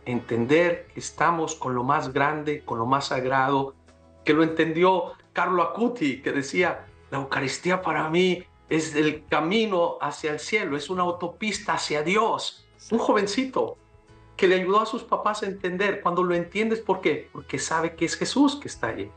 entender 0.05 0.87
que 0.93 0.99
estamos 0.99 1.55
con 1.55 1.75
lo 1.75 1.83
más 1.83 2.13
grande, 2.13 2.63
con 2.63 2.79
lo 2.79 2.85
más 2.85 3.07
sagrado, 3.07 3.75
que 4.23 4.33
lo 4.33 4.43
entendió 4.43 5.13
Carlo 5.33 5.63
Acuti, 5.63 6.21
que 6.21 6.31
decía, 6.31 6.85
la 7.11 7.19
Eucaristía 7.19 7.81
para 7.81 8.09
mí 8.09 8.43
es 8.69 8.95
el 8.95 9.25
camino 9.25 9.97
hacia 10.01 10.31
el 10.31 10.39
cielo, 10.39 10.77
es 10.77 10.89
una 10.89 11.03
autopista 11.03 11.73
hacia 11.73 12.03
Dios. 12.03 12.67
Un 12.91 12.99
jovencito 12.99 13.77
que 14.37 14.47
le 14.47 14.55
ayudó 14.55 14.79
a 14.79 14.85
sus 14.85 15.03
papás 15.03 15.43
a 15.43 15.47
entender. 15.47 16.01
Cuando 16.01 16.23
lo 16.23 16.33
entiendes, 16.33 16.79
¿por 16.79 17.01
qué? 17.01 17.29
Porque 17.33 17.59
sabe 17.59 17.95
que 17.95 18.05
es 18.05 18.15
Jesús 18.15 18.55
que 18.55 18.69
está 18.69 18.87
ahí. 18.87 19.11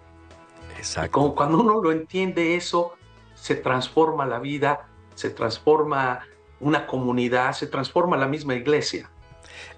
Exacto. 0.77 1.13
Como 1.13 1.35
cuando 1.35 1.61
uno 1.61 1.81
lo 1.81 1.93
entiende 1.93 2.57
eso, 2.57 2.95
se 3.35 3.55
transforma 3.55 4.27
la 4.27 4.41
vida, 4.41 4.89
se 5.15 5.31
transforma 5.31 6.27
una 6.59 6.87
comunidad, 6.87 7.53
se 7.53 7.69
transforma 7.69 8.17
la 8.17 8.27
misma 8.27 8.55
iglesia. 8.55 9.12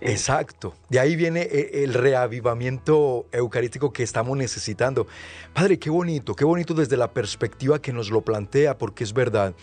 Exacto. 0.01 0.75
De 0.89 1.01
ahí 1.01 1.17
viene 1.17 1.43
eh, 1.43 1.85
el 1.85 1.95
reavivamiento 1.95 3.27
eucarístico 3.33 3.93
que 3.93 4.03
estamos 4.03 4.37
necesitando. 4.37 5.07
Padre, 5.53 5.79
qué 5.79 5.91
bonito, 5.91 6.35
qué 6.35 6.45
bonito 6.45 6.75
desde 6.75 6.97
la 6.97 7.13
perspectiva 7.13 7.81
que 7.81 7.93
nos 7.93 8.11
lo 8.11 8.23
plantea, 8.23 8.77
porque 8.79 9.05
es 9.05 9.13
verdad, 9.13 9.55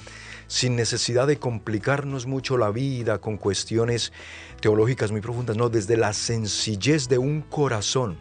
sin 0.47 0.75
necesidad 0.75 1.27
de 1.27 1.37
complicarnos 1.37 2.25
mucho 2.25 2.57
la 2.57 2.71
vida 2.71 3.19
con 3.19 3.37
cuestiones 3.37 4.11
teológicas 4.59 5.11
muy 5.11 5.21
profundas, 5.21 5.57
no, 5.57 5.69
desde 5.69 5.97
la 5.97 6.13
sencillez 6.13 7.07
de 7.07 7.17
un 7.17 7.41
corazón 7.41 8.17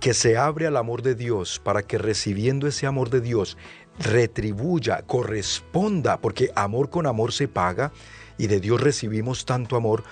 que 0.00 0.14
se 0.14 0.36
abre 0.36 0.66
al 0.66 0.76
amor 0.76 1.02
de 1.02 1.14
Dios 1.14 1.60
para 1.62 1.82
que 1.82 1.98
recibiendo 1.98 2.66
ese 2.66 2.86
amor 2.86 3.10
de 3.10 3.20
Dios 3.20 3.56
retribuya, 3.98 5.02
corresponda, 5.02 6.20
porque 6.20 6.50
amor 6.54 6.90
con 6.90 7.06
amor 7.06 7.32
se 7.32 7.48
paga 7.48 7.92
y 8.38 8.46
de 8.46 8.60
Dios 8.60 8.80
recibimos 8.80 9.46
tanto 9.46 9.76
amor 9.76 10.04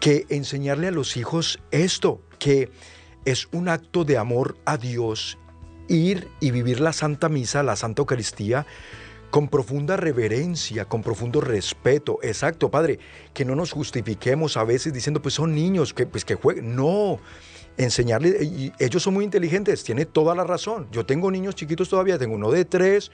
que 0.00 0.26
enseñarle 0.28 0.88
a 0.88 0.92
los 0.92 1.16
hijos 1.16 1.60
esto, 1.70 2.20
que 2.38 2.70
es 3.24 3.48
un 3.52 3.68
acto 3.68 4.04
de 4.04 4.18
amor 4.18 4.56
a 4.64 4.76
Dios, 4.76 5.38
ir 5.88 6.28
y 6.40 6.50
vivir 6.50 6.80
la 6.80 6.92
Santa 6.92 7.28
Misa, 7.28 7.62
la 7.62 7.76
Santa 7.76 8.02
Eucaristía, 8.02 8.66
con 9.30 9.48
profunda 9.48 9.96
reverencia, 9.96 10.84
con 10.84 11.02
profundo 11.02 11.40
respeto. 11.40 12.18
Exacto, 12.22 12.70
Padre, 12.70 13.00
que 13.32 13.44
no 13.44 13.56
nos 13.56 13.72
justifiquemos 13.72 14.56
a 14.56 14.64
veces 14.64 14.92
diciendo, 14.92 15.20
pues 15.20 15.34
son 15.34 15.54
niños, 15.54 15.92
que, 15.92 16.06
pues 16.06 16.24
que 16.24 16.36
jueguen. 16.36 16.76
No, 16.76 17.18
enseñarles, 17.76 18.42
y 18.42 18.72
ellos 18.78 19.02
son 19.02 19.14
muy 19.14 19.24
inteligentes, 19.24 19.82
tiene 19.82 20.06
toda 20.06 20.34
la 20.34 20.44
razón. 20.44 20.86
Yo 20.92 21.04
tengo 21.04 21.30
niños 21.30 21.56
chiquitos 21.56 21.88
todavía, 21.88 22.16
tengo 22.18 22.36
uno 22.36 22.50
de 22.50 22.64
tres, 22.64 23.10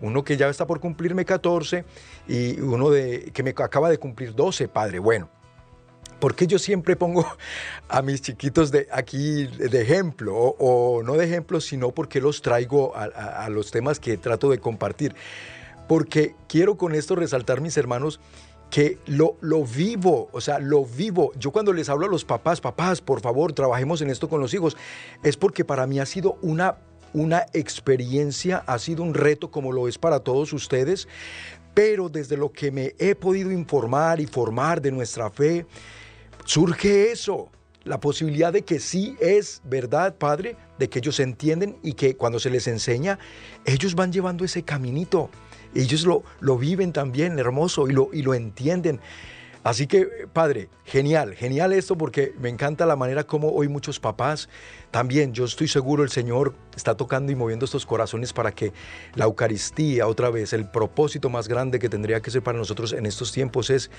uno 0.00 0.22
que 0.22 0.36
ya 0.36 0.48
está 0.48 0.66
por 0.66 0.80
cumplirme 0.80 1.24
14 1.24 1.84
y 2.28 2.60
uno 2.60 2.90
de, 2.90 3.30
que 3.32 3.42
me 3.42 3.50
acaba 3.50 3.90
de 3.90 3.98
cumplir 3.98 4.34
12, 4.34 4.68
Padre. 4.68 4.98
Bueno, 4.98 5.28
porque 6.20 6.46
yo 6.46 6.58
siempre 6.58 6.96
pongo 6.96 7.26
a 7.88 8.02
mis 8.02 8.22
chiquitos 8.22 8.70
de 8.70 8.88
aquí 8.92 9.46
de 9.46 9.82
ejemplo, 9.82 10.34
o, 10.36 11.02
no 11.02 11.14
de 11.14 11.26
ejemplo, 11.26 11.60
sino 11.60 11.92
porque 11.92 12.20
los 12.20 12.42
traigo 12.42 12.94
a, 12.96 13.48
los 13.50 13.70
temas 13.70 14.00
que 14.00 14.16
trato 14.16 14.50
de 14.50 14.58
compartir. 14.58 15.14
Porque 15.88 16.34
quiero 16.48 16.76
con 16.76 16.94
esto 16.94 17.14
resaltar, 17.14 17.60
mis 17.60 17.76
hermanos, 17.76 18.20
que 18.70 18.98
lo, 19.06 19.36
lo 19.40 19.64
vivo, 19.64 20.28
o 20.32 20.40
sea, 20.40 20.58
lo 20.58 20.84
vivo. 20.84 21.32
Yo 21.38 21.52
cuando 21.52 21.72
les 21.72 21.88
hablo 21.88 22.06
a 22.06 22.08
los 22.08 22.24
papás, 22.24 22.60
papás, 22.60 23.00
por 23.00 23.20
favor, 23.20 23.52
trabajemos 23.52 24.00
en 24.00 24.10
esto 24.10 24.28
con 24.28 24.40
los 24.40 24.54
hijos, 24.54 24.76
es 25.22 25.36
porque 25.36 25.64
para 25.64 25.86
mí 25.86 26.00
ha 26.00 26.06
sido 26.06 26.38
una, 26.40 26.78
una 27.12 27.46
experiencia, 27.52 28.64
ha 28.66 28.78
sido 28.78 29.02
un 29.02 29.14
reto 29.14 29.50
como 29.50 29.72
lo 29.72 29.86
es 29.88 29.98
para 29.98 30.20
todos 30.20 30.52
ustedes, 30.52 31.06
pero 31.74 32.08
desde 32.08 32.36
lo 32.36 32.52
que 32.52 32.70
me 32.70 32.94
he 32.98 33.14
podido 33.14 33.50
informar 33.50 34.20
y 34.20 34.26
formar 34.26 34.80
de 34.80 34.92
nuestra 34.92 35.28
fe, 35.30 35.66
surge 36.44 37.10
eso, 37.10 37.50
la 37.84 38.00
posibilidad 38.00 38.52
de 38.52 38.62
que 38.62 38.80
sí 38.80 39.16
es 39.20 39.60
verdad, 39.64 40.16
Padre, 40.16 40.56
de 40.78 40.88
que 40.88 41.00
ellos 41.00 41.20
entienden 41.20 41.76
y 41.82 41.92
que 41.94 42.16
cuando 42.16 42.38
se 42.38 42.50
les 42.50 42.66
enseña, 42.66 43.18
ellos 43.64 43.94
van 43.94 44.12
llevando 44.12 44.44
ese 44.44 44.62
caminito. 44.62 45.30
Ellos 45.74 46.04
lo, 46.04 46.22
lo 46.40 46.56
viven 46.56 46.92
también, 46.92 47.38
hermoso, 47.38 47.88
y 47.88 47.92
lo, 47.92 48.08
y 48.12 48.22
lo 48.22 48.34
entienden. 48.34 49.00
Así 49.64 49.86
que, 49.86 50.28
Padre, 50.30 50.68
genial, 50.84 51.34
genial 51.34 51.72
esto 51.72 51.96
porque 51.96 52.34
me 52.38 52.50
encanta 52.50 52.84
la 52.84 52.96
manera 52.96 53.24
como 53.24 53.48
hoy 53.48 53.66
muchos 53.66 53.98
papás, 53.98 54.50
también 54.90 55.32
yo 55.32 55.46
estoy 55.46 55.68
seguro 55.68 56.02
el 56.02 56.10
Señor 56.10 56.54
está 56.76 56.98
tocando 56.98 57.32
y 57.32 57.34
moviendo 57.34 57.64
estos 57.64 57.86
corazones 57.86 58.34
para 58.34 58.52
que 58.52 58.74
la 59.14 59.24
Eucaristía, 59.24 60.06
otra 60.06 60.28
vez, 60.28 60.52
el 60.52 60.68
propósito 60.68 61.30
más 61.30 61.48
grande 61.48 61.78
que 61.78 61.88
tendría 61.88 62.20
que 62.20 62.30
ser 62.30 62.42
para 62.42 62.58
nosotros 62.58 62.92
en 62.92 63.06
estos 63.06 63.32
tiempos 63.32 63.70
es 63.70 63.90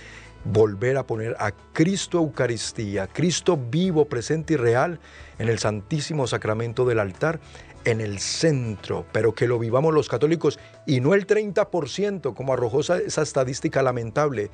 volver 0.46 0.98
a 0.98 1.06
poner 1.06 1.36
a 1.40 1.52
Cristo 1.74 2.20
Eucaristía, 2.20 3.08
Cristo 3.08 3.58
vivo, 3.58 4.06
presente 4.06 4.54
y 4.54 4.58
real 4.58 5.00
en 5.40 5.50
el 5.50 5.60
Santísimo 5.60 6.28
Sacramento 6.28 6.86
del 6.86 7.00
altar, 7.00 7.40
en 7.84 8.02
el 8.02 8.20
centro, 8.20 9.06
pero 9.12 9.34
que 9.34 9.48
lo 9.48 9.60
vivamos 9.60 9.94
los 9.94 10.10
católicos 10.10 10.60
y 10.86 11.02
no 11.02 11.14
el 11.14 11.28
30%, 11.28 12.34
como 12.34 12.54
arrojó 12.54 12.82
esa, 12.82 13.22
estadística 13.22 13.84
lamentable, 13.84 14.50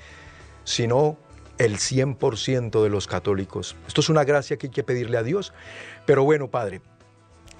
sino 0.63 1.17
el 1.57 1.77
100% 1.77 2.83
de 2.83 2.89
los 2.89 3.07
católicos. 3.07 3.75
Esto 3.87 4.01
es 4.01 4.09
una 4.09 4.23
gracia 4.23 4.57
que 4.57 4.67
hay 4.67 4.71
que 4.71 4.83
pedirle 4.83 5.17
a 5.17 5.23
Dios. 5.23 5.53
Pero 6.05 6.23
bueno, 6.23 6.49
Padre, 6.49 6.81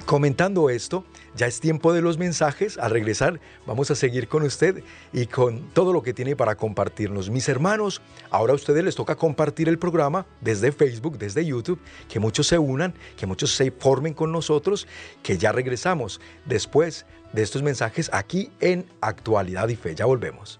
Comentando 0.06 0.70
esto, 0.70 1.06
ya 1.36 1.48
es 1.48 1.60
tiempo 1.60 1.94
de 1.94 2.02
los 2.02 2.18
mensajes. 2.18 2.78
Al 2.78 2.92
regresar, 2.92 3.40
vamos 3.66 3.92
a 3.92 3.96
seguir 3.96 4.28
con 4.28 4.44
usted 4.44 4.84
y 5.14 5.28
con 5.28 5.62
todo 5.74 5.94
lo 5.94 6.02
que 6.02 6.14
tiene 6.14 6.36
para 6.36 6.56
compartirnos. 6.56 7.30
Mis 7.30 7.48
hermanos, 7.48 8.02
ahora 8.30 8.54
a 8.54 8.56
ustedes 8.56 8.84
les 8.84 8.96
toca 8.96 9.16
compartir 9.16 9.70
el 9.70 9.80
programa 9.80 10.26
desde 10.42 10.72
Facebook, 10.72 11.18
desde 11.18 11.46
YouTube, 11.46 11.80
que 12.10 12.20
muchos 12.20 12.48
se 12.48 12.58
unan, 12.58 12.94
que 13.18 13.26
muchos 13.26 13.52
se 13.52 13.72
formen 13.72 14.14
con 14.14 14.32
nosotros, 14.32 14.88
que 15.24 15.38
ya 15.38 15.52
regresamos 15.52 16.20
después 16.46 17.06
de 17.34 17.44
estos 17.44 17.64
mensajes 17.64 18.10
aquí 18.14 18.52
en 18.60 18.86
Actualidad 19.00 19.70
y 19.70 19.76
Fe. 19.76 19.96
Ya 19.96 20.06
volvemos. 20.06 20.60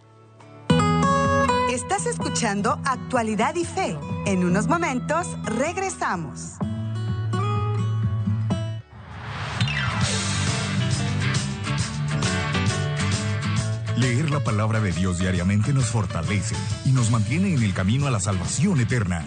Estás 1.72 2.06
escuchando 2.06 2.80
Actualidad 2.86 3.56
y 3.56 3.66
Fe. 3.66 3.98
En 4.26 4.44
unos 4.44 4.68
momentos 4.68 5.28
regresamos. 5.46 6.58
Leer 14.02 14.32
la 14.32 14.40
palabra 14.40 14.80
de 14.80 14.92
Dios 14.92 15.20
diariamente 15.20 15.74
nos 15.74 15.86
fortalece 15.86 16.56
y 16.86 16.90
nos 16.90 17.12
mantiene 17.12 17.54
en 17.54 17.62
el 17.62 17.72
camino 17.76 18.08
a 18.08 18.12
la 18.12 18.20
salvación 18.20 18.80
eterna. 18.80 19.24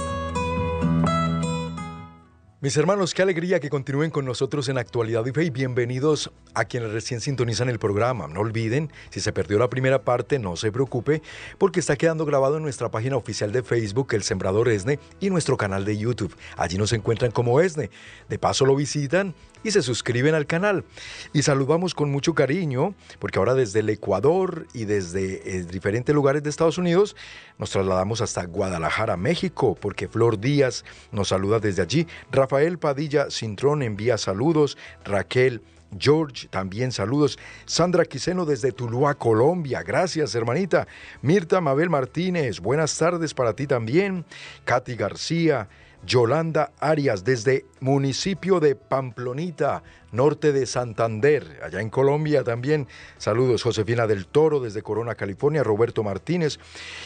Mis 2.61 2.77
hermanos, 2.77 3.12
qué 3.12 3.23
alegría 3.23 3.59
que 3.59 3.71
continúen 3.71 4.11
con 4.11 4.25
nosotros 4.25 4.69
en 4.69 4.79
Actualidad 4.79 5.25
y 5.27 5.33
Fe 5.33 5.45
y 5.45 5.51
bienvenidos 5.51 6.31
a 6.55 6.64
quienes 6.64 6.93
recién 6.93 7.21
sintonizan 7.21 7.69
el 7.69 7.81
programa. 7.81 8.29
No 8.29 8.41
olviden, 8.41 8.93
si 9.11 9.19
se 9.21 9.33
perdió 9.33 9.59
la 9.59 9.69
primera 9.69 10.03
parte, 10.03 10.38
no 10.38 10.55
se 10.57 10.71
preocupe, 10.71 11.23
porque 11.59 11.81
está 11.81 11.97
quedando 11.97 12.25
grabado 12.25 12.57
en 12.57 12.62
nuestra 12.62 12.88
página 12.88 13.17
oficial 13.17 13.51
de 13.51 13.64
Facebook, 13.64 14.09
El 14.12 14.23
Sembrador 14.23 14.69
Esne, 14.69 15.01
y 15.19 15.31
nuestro 15.31 15.57
canal 15.57 15.85
de 15.85 15.99
YouTube. 15.99 16.37
Allí 16.57 16.79
nos 16.79 16.93
encuentran 16.93 17.33
como 17.33 17.61
Esne. 17.61 17.91
De 18.29 18.38
paso 18.38 18.64
lo 18.64 18.77
visitan 18.77 19.35
y 19.62 19.71
se 19.71 19.83
suscriben 19.83 20.35
al 20.35 20.47
canal. 20.47 20.85
Y 21.33 21.42
saludamos 21.42 21.94
con 21.94 22.11
mucho 22.11 22.35
cariño, 22.35 22.94
porque 23.18 23.38
ahora 23.38 23.55
desde 23.55 23.81
el 23.81 23.90
Ecuador 23.90 24.66
y 24.73 24.85
desde 24.85 25.59
eh, 25.59 25.64
diferentes 25.64 26.14
lugares 26.14 26.42
de 26.42 26.51
Estados 26.51 26.79
Unidos 26.79 27.16
nos 27.59 27.71
trasladamos 27.71 28.21
hasta 28.21 28.44
Guadalajara, 28.44 29.16
México, 29.16 29.77
porque 29.81 30.09
Flor 30.09 30.38
Díaz 30.38 30.85
nos 31.12 31.29
saluda 31.29 31.59
desde 31.59 31.83
allí. 31.83 32.07
Rafael 32.31 32.79
Padilla 32.79 33.31
Cintrón 33.31 33.83
envía 33.83 34.18
saludos. 34.18 34.79
Raquel 35.05 35.62
George, 35.97 36.49
también 36.49 36.92
saludos. 36.92 37.38
Sandra 37.64 38.05
Quiseno 38.05 38.44
desde 38.44 38.73
Tuluá, 38.73 39.14
Colombia. 39.14 39.83
Gracias, 39.83 40.35
hermanita. 40.35 40.87
Mirta 41.23 41.61
Mabel 41.61 41.90
Martínez, 41.90 42.61
buenas 42.61 42.97
tardes 42.97 43.35
para 43.35 43.55
ti 43.55 43.66
también. 43.66 44.25
Katy 44.64 44.97
García. 44.97 45.68
Yolanda 46.09 46.73
Arias 46.81 47.23
desde 47.23 47.66
municipio 47.81 48.61
de 48.61 48.75
Pamplonita, 48.75 49.83
norte 50.11 50.53
de 50.53 50.64
Santander, 50.64 51.61
allá 51.62 51.83
en 51.83 51.90
Colombia 51.90 52.42
también. 52.42 52.88
Saludos, 53.18 53.62
Josefina 53.62 54.07
del 54.07 54.27
Toro 54.27 54.59
desde 54.59 54.81
Corona, 54.81 55.14
California, 55.16 55.62
Roberto 55.62 56.03
Martínez. 56.03 56.59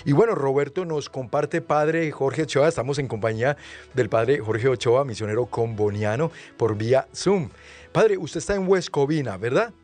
Y 0.05 0.13
bueno, 0.13 0.37
Roberto 0.37 0.85
nos 0.85 1.09
comparte 1.11 1.61
padre 1.61 2.13
Jorge 2.13 2.43
Ochoa, 2.43 2.69
estamos 2.69 3.01
en 3.01 3.09
compañía 3.09 3.57
del 3.93 4.09
padre 4.09 4.39
Jorge 4.39 4.69
Ochoa, 4.69 5.05
misionero 5.05 5.47
comboniano, 5.47 6.31
por 6.57 6.77
vía 6.77 7.09
Zoom. 7.13 7.49
Padre, 7.91 8.17
usted 8.17 8.39
está 8.39 8.55
en 8.55 8.69
West 8.69 8.91
Covina, 8.91 9.37
¿verdad? 9.37 9.75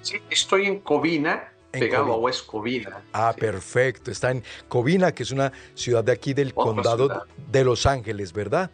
Sí, 0.00 0.20
estoy 0.28 0.66
en 0.66 0.80
Covina, 0.80 1.51
pegado 1.72 2.12
a 2.12 2.16
West 2.16 2.46
Covina. 2.46 3.02
Ah, 3.12 3.34
perfecto. 3.36 4.10
Está 4.10 4.30
en 4.30 4.44
Covina, 4.68 5.12
que 5.12 5.22
es 5.22 5.30
una 5.30 5.52
ciudad 5.74 6.04
de 6.04 6.12
aquí 6.12 6.34
del 6.34 6.54
condado 6.54 7.26
de 7.50 7.64
Los 7.64 7.86
Ángeles, 7.86 8.32
¿verdad? 8.32 8.70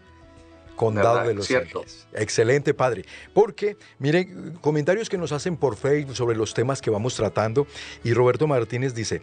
Condado 0.77 1.27
de 1.27 1.35
Los 1.35 1.51
Ángeles. 1.51 2.07
Excelente, 2.13 2.75
padre. 2.75 3.05
Porque, 3.33 3.77
miren, 3.99 4.59
comentarios 4.61 5.09
que 5.09 5.19
nos 5.19 5.33
hacen 5.33 5.57
por 5.57 5.77
Facebook 5.77 6.17
sobre 6.17 6.37
los 6.37 6.55
temas 6.55 6.81
que 6.81 6.91
vamos 6.91 7.15
tratando. 7.15 7.67
Y 8.05 8.13
Roberto 8.13 8.47
Martínez 8.47 8.95
dice, 8.95 9.23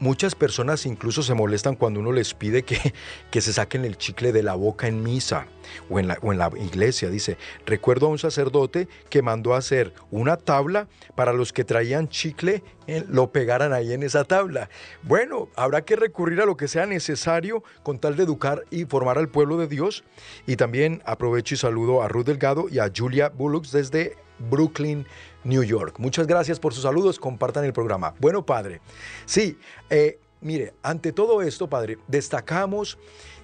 Muchas 0.00 0.34
personas 0.34 0.86
incluso 0.86 1.22
se 1.22 1.34
molestan 1.34 1.74
cuando 1.74 2.00
uno 2.00 2.12
les 2.12 2.32
pide 2.34 2.62
que, 2.62 2.94
que 3.30 3.40
se 3.40 3.52
saquen 3.52 3.84
el 3.84 3.96
chicle 3.96 4.32
de 4.32 4.42
la 4.42 4.54
boca 4.54 4.86
en 4.86 5.02
misa 5.02 5.46
o 5.90 5.98
en, 5.98 6.08
la, 6.08 6.18
o 6.22 6.32
en 6.32 6.38
la 6.38 6.50
iglesia. 6.56 7.10
Dice, 7.10 7.36
recuerdo 7.66 8.06
a 8.06 8.10
un 8.10 8.18
sacerdote 8.18 8.88
que 9.10 9.22
mandó 9.22 9.54
a 9.54 9.58
hacer 9.58 9.92
una 10.10 10.36
tabla 10.36 10.88
para 11.14 11.32
los 11.32 11.52
que 11.52 11.64
traían 11.64 12.08
chicle, 12.08 12.62
eh, 12.86 13.04
lo 13.08 13.32
pegaran 13.32 13.72
ahí 13.72 13.92
en 13.92 14.02
esa 14.02 14.24
tabla. 14.24 14.70
Bueno, 15.02 15.48
habrá 15.56 15.84
que 15.84 15.96
recurrir 15.96 16.40
a 16.40 16.46
lo 16.46 16.56
que 16.56 16.68
sea 16.68 16.86
necesario 16.86 17.62
con 17.82 17.98
tal 17.98 18.16
de 18.16 18.22
educar 18.22 18.64
y 18.70 18.84
formar 18.84 19.18
al 19.18 19.28
pueblo 19.28 19.56
de 19.56 19.66
Dios. 19.66 20.04
Y 20.46 20.56
también 20.56 21.02
aprovecho 21.04 21.54
y 21.54 21.58
saludo 21.58 22.02
a 22.02 22.08
Ruth 22.08 22.26
Delgado 22.26 22.68
y 22.70 22.78
a 22.78 22.90
Julia 22.94 23.30
Bullocks 23.30 23.72
desde 23.72 24.16
Brooklyn, 24.38 25.06
New 25.44 25.62
York. 25.62 25.98
Muchas 25.98 26.26
gracias 26.26 26.58
por 26.60 26.74
sus 26.74 26.82
saludos, 26.82 27.18
compartan 27.18 27.64
el 27.64 27.72
programa. 27.72 28.14
Bueno, 28.20 28.44
padre, 28.44 28.80
sí, 29.26 29.58
eh, 29.90 30.18
mire, 30.40 30.74
ante 30.82 31.12
todo 31.12 31.42
esto, 31.42 31.68
padre, 31.68 31.98
destacamos 32.06 32.98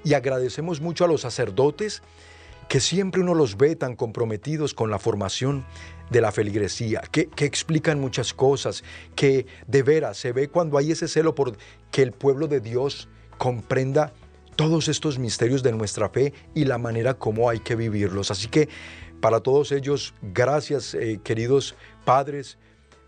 y 0.04 0.14
agradecemos 0.14 0.80
mucho 0.80 1.04
a 1.04 1.08
los 1.08 1.22
sacerdotes 1.22 2.02
que 2.68 2.80
siempre 2.80 3.20
uno 3.20 3.34
los 3.34 3.56
ve 3.56 3.76
tan 3.76 3.94
comprometidos 3.94 4.74
con 4.74 4.90
la 4.90 4.98
formación 4.98 5.64
de 6.10 6.20
la 6.20 6.32
feligresía, 6.32 7.02
que, 7.10 7.26
que, 7.26 7.44
explican 7.44 8.00
muchas 8.00 8.32
cosas, 8.32 8.84
que 9.14 9.46
de 9.66 9.82
veras 9.82 10.16
se 10.16 10.32
ve 10.32 10.48
cuando 10.48 10.78
hay 10.78 10.92
ese 10.92 11.08
celo 11.08 11.34
por 11.34 11.56
que 11.90 12.02
el 12.02 12.12
pueblo 12.12 12.46
de 12.46 12.60
Dios 12.60 13.08
comprenda 13.38 14.12
todos 14.56 14.88
estos 14.88 15.18
misterios 15.18 15.62
de 15.62 15.72
nuestra 15.72 16.08
fe 16.08 16.32
y 16.54 16.64
la 16.64 16.78
manera 16.78 17.14
como 17.14 17.48
hay 17.48 17.60
que 17.60 17.74
vivirlos. 17.74 18.30
Así 18.30 18.48
que 18.48 18.68
para 19.24 19.40
todos 19.40 19.72
ellos, 19.72 20.12
gracias 20.20 20.92
eh, 20.92 21.18
queridos 21.24 21.76
padres, 22.04 22.58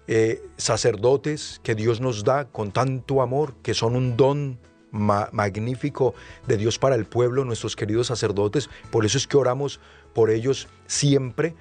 eh, 0.07 0.43
sacerdotes 0.57 1.61
que 1.63 1.75
Dios 1.75 2.01
nos 2.01 2.25
da 2.25 2.47
con 2.47 2.73
tanto 2.73 3.21
amor, 3.21 3.53
que 3.63 3.75
son 3.75 3.95
un 3.97 4.17
don 4.17 4.59
magnífico 4.91 6.15
de 6.47 6.57
Dios 6.57 6.79
para 6.79 6.95
el 6.95 7.05
pueblo, 7.05 7.45
nuestros 7.45 7.77
queridos 7.77 8.07
sacerdotes. 8.07 8.71
Por 8.91 9.05
eso 9.05 9.19
es 9.19 9.27
que 9.27 9.37
oramos 9.37 9.79
por 10.15 10.31
ellos 10.31 10.69
siempre. 10.87 11.55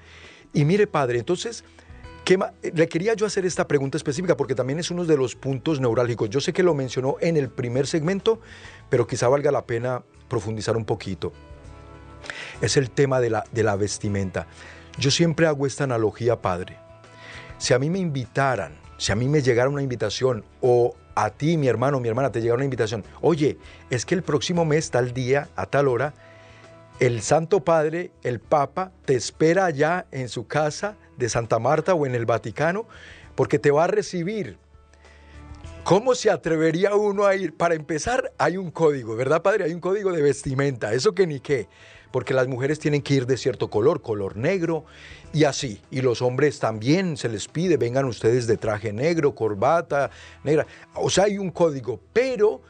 Y 0.54 0.64
mire, 0.64 0.86
Padre, 0.86 1.18
entonces, 1.18 1.62
¿qué 2.24 2.38
le 2.62 2.88
quería 2.88 3.12
yo 3.12 3.26
hacer 3.26 3.44
esta 3.44 3.68
pregunta 3.68 3.98
específica 3.98 4.38
porque 4.38 4.54
también 4.54 4.78
es 4.78 4.90
uno 4.90 5.04
de 5.04 5.18
los 5.18 5.36
puntos 5.36 5.80
neurálgicos. 5.80 6.30
Yo 6.30 6.40
sé 6.40 6.54
que 6.54 6.62
lo 6.62 6.72
mencionó 6.72 7.16
en 7.20 7.36
el 7.36 7.50
primer 7.50 7.86
segmento, 7.86 8.40
pero 8.88 9.06
quizá 9.06 9.28
valga 9.28 9.52
la 9.52 9.66
pena 9.66 10.02
profundizar 10.30 10.78
un 10.78 10.86
poquito 10.86 11.34
es 12.60 12.76
el 12.76 12.90
tema 12.90 13.20
de 13.20 13.30
la, 13.30 13.44
de 13.52 13.62
la 13.62 13.76
vestimenta. 13.76 14.46
Yo 14.98 15.10
siempre 15.10 15.46
hago 15.46 15.66
esta 15.66 15.84
analogía, 15.84 16.40
Padre. 16.40 16.78
Si 17.58 17.74
a 17.74 17.78
mí 17.78 17.90
me 17.90 17.98
invitaran, 17.98 18.74
si 18.98 19.12
a 19.12 19.14
mí 19.14 19.28
me 19.28 19.42
llegara 19.42 19.68
una 19.68 19.82
invitación 19.82 20.44
o 20.60 20.94
a 21.14 21.30
ti, 21.30 21.56
mi 21.56 21.68
hermano, 21.68 22.00
mi 22.00 22.08
hermana, 22.08 22.30
te 22.30 22.40
llegara 22.40 22.56
una 22.56 22.64
invitación, 22.64 23.04
oye, 23.20 23.58
es 23.90 24.04
que 24.04 24.14
el 24.14 24.22
próximo 24.22 24.64
mes, 24.64 24.90
tal 24.90 25.12
día, 25.12 25.48
a 25.56 25.66
tal 25.66 25.88
hora, 25.88 26.14
el 27.00 27.22
Santo 27.22 27.64
Padre, 27.64 28.10
el 28.22 28.40
Papa, 28.40 28.92
te 29.04 29.14
espera 29.14 29.66
allá 29.66 30.06
en 30.12 30.28
su 30.28 30.46
casa 30.46 30.96
de 31.16 31.28
Santa 31.28 31.58
Marta 31.58 31.94
o 31.94 32.06
en 32.06 32.14
el 32.14 32.26
Vaticano, 32.26 32.86
porque 33.34 33.58
te 33.58 33.70
va 33.70 33.84
a 33.84 33.86
recibir. 33.88 34.58
¿Cómo 35.84 36.14
se 36.14 36.30
atrevería 36.30 36.94
uno 36.94 37.26
a 37.26 37.36
ir? 37.36 37.54
Para 37.54 37.74
empezar, 37.74 38.32
hay 38.38 38.56
un 38.56 38.70
código, 38.70 39.14
¿verdad, 39.14 39.42
Padre? 39.42 39.64
Hay 39.64 39.72
un 39.72 39.80
código 39.80 40.10
de 40.10 40.20
vestimenta, 40.20 40.92
eso 40.92 41.14
que 41.14 41.26
ni 41.26 41.40
qué 41.40 41.68
porque 42.16 42.32
las 42.32 42.48
mujeres 42.48 42.78
tienen 42.78 43.02
que 43.02 43.12
ir 43.12 43.26
de 43.26 43.36
cierto 43.36 43.68
color, 43.68 44.00
color 44.00 44.38
negro 44.38 44.86
y 45.34 45.44
así. 45.44 45.82
Y 45.90 46.00
los 46.00 46.22
hombres 46.22 46.58
también 46.58 47.18
se 47.18 47.28
les 47.28 47.46
pide, 47.46 47.76
vengan 47.76 48.06
ustedes 48.06 48.46
de 48.46 48.56
traje 48.56 48.90
negro, 48.90 49.34
corbata 49.34 50.10
negra. 50.42 50.66
O 50.94 51.10
sea, 51.10 51.24
hay 51.24 51.36
un 51.36 51.50
código, 51.50 52.00
pero 52.14 52.62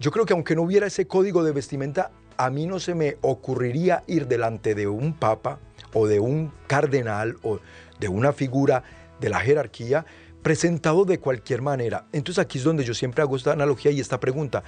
yo 0.00 0.10
creo 0.10 0.24
que 0.24 0.32
aunque 0.32 0.56
no 0.56 0.62
hubiera 0.62 0.86
ese 0.86 1.06
código 1.06 1.44
de 1.44 1.52
vestimenta, 1.52 2.12
a 2.38 2.48
mí 2.48 2.64
no 2.64 2.80
se 2.80 2.94
me 2.94 3.18
ocurriría 3.20 4.04
ir 4.06 4.26
delante 4.26 4.74
de 4.74 4.86
un 4.86 5.12
papa 5.12 5.58
o 5.92 6.06
de 6.06 6.18
un 6.18 6.50
cardenal 6.66 7.36
o 7.42 7.60
de 8.00 8.08
una 8.08 8.32
figura 8.32 8.84
de 9.20 9.28
la 9.28 9.40
jerarquía 9.40 10.06
presentado 10.42 11.04
de 11.04 11.20
cualquier 11.20 11.60
manera. 11.60 12.06
Entonces 12.12 12.42
aquí 12.42 12.56
es 12.56 12.64
donde 12.64 12.84
yo 12.84 12.94
siempre 12.94 13.20
hago 13.20 13.36
esta 13.36 13.52
analogía 13.52 13.90
y 13.90 14.00
esta 14.00 14.18
pregunta. 14.18 14.64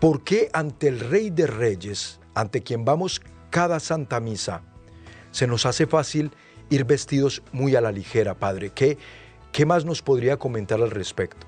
¿Por 0.00 0.24
qué 0.24 0.50
ante 0.52 0.88
el 0.88 0.98
Rey 0.98 1.30
de 1.30 1.46
Reyes, 1.46 2.18
ante 2.34 2.64
quien 2.64 2.84
vamos 2.84 3.20
cada 3.50 3.80
Santa 3.80 4.20
Misa, 4.20 4.62
se 5.30 5.46
nos 5.46 5.66
hace 5.66 5.86
fácil 5.86 6.30
ir 6.70 6.84
vestidos 6.84 7.42
muy 7.52 7.76
a 7.76 7.80
la 7.80 7.92
ligera, 7.92 8.34
Padre. 8.34 8.70
¿Qué, 8.74 8.98
qué 9.52 9.66
más 9.66 9.84
nos 9.84 10.02
podría 10.02 10.36
comentar 10.36 10.80
al 10.80 10.90
respecto? 10.90 11.46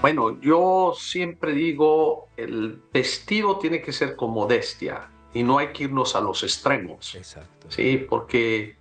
Bueno, 0.00 0.38
yo 0.40 0.94
siempre 0.98 1.52
digo, 1.52 2.28
el 2.36 2.82
vestido 2.92 3.58
tiene 3.58 3.80
que 3.80 3.90
ser 3.90 4.16
con 4.16 4.32
modestia 4.32 5.08
y 5.32 5.42
no 5.42 5.58
hay 5.58 5.68
que 5.68 5.84
irnos 5.84 6.14
a 6.14 6.20
los 6.20 6.42
extremos. 6.42 7.14
Exacto. 7.14 7.70
Sí, 7.70 8.04
porque 8.08 8.76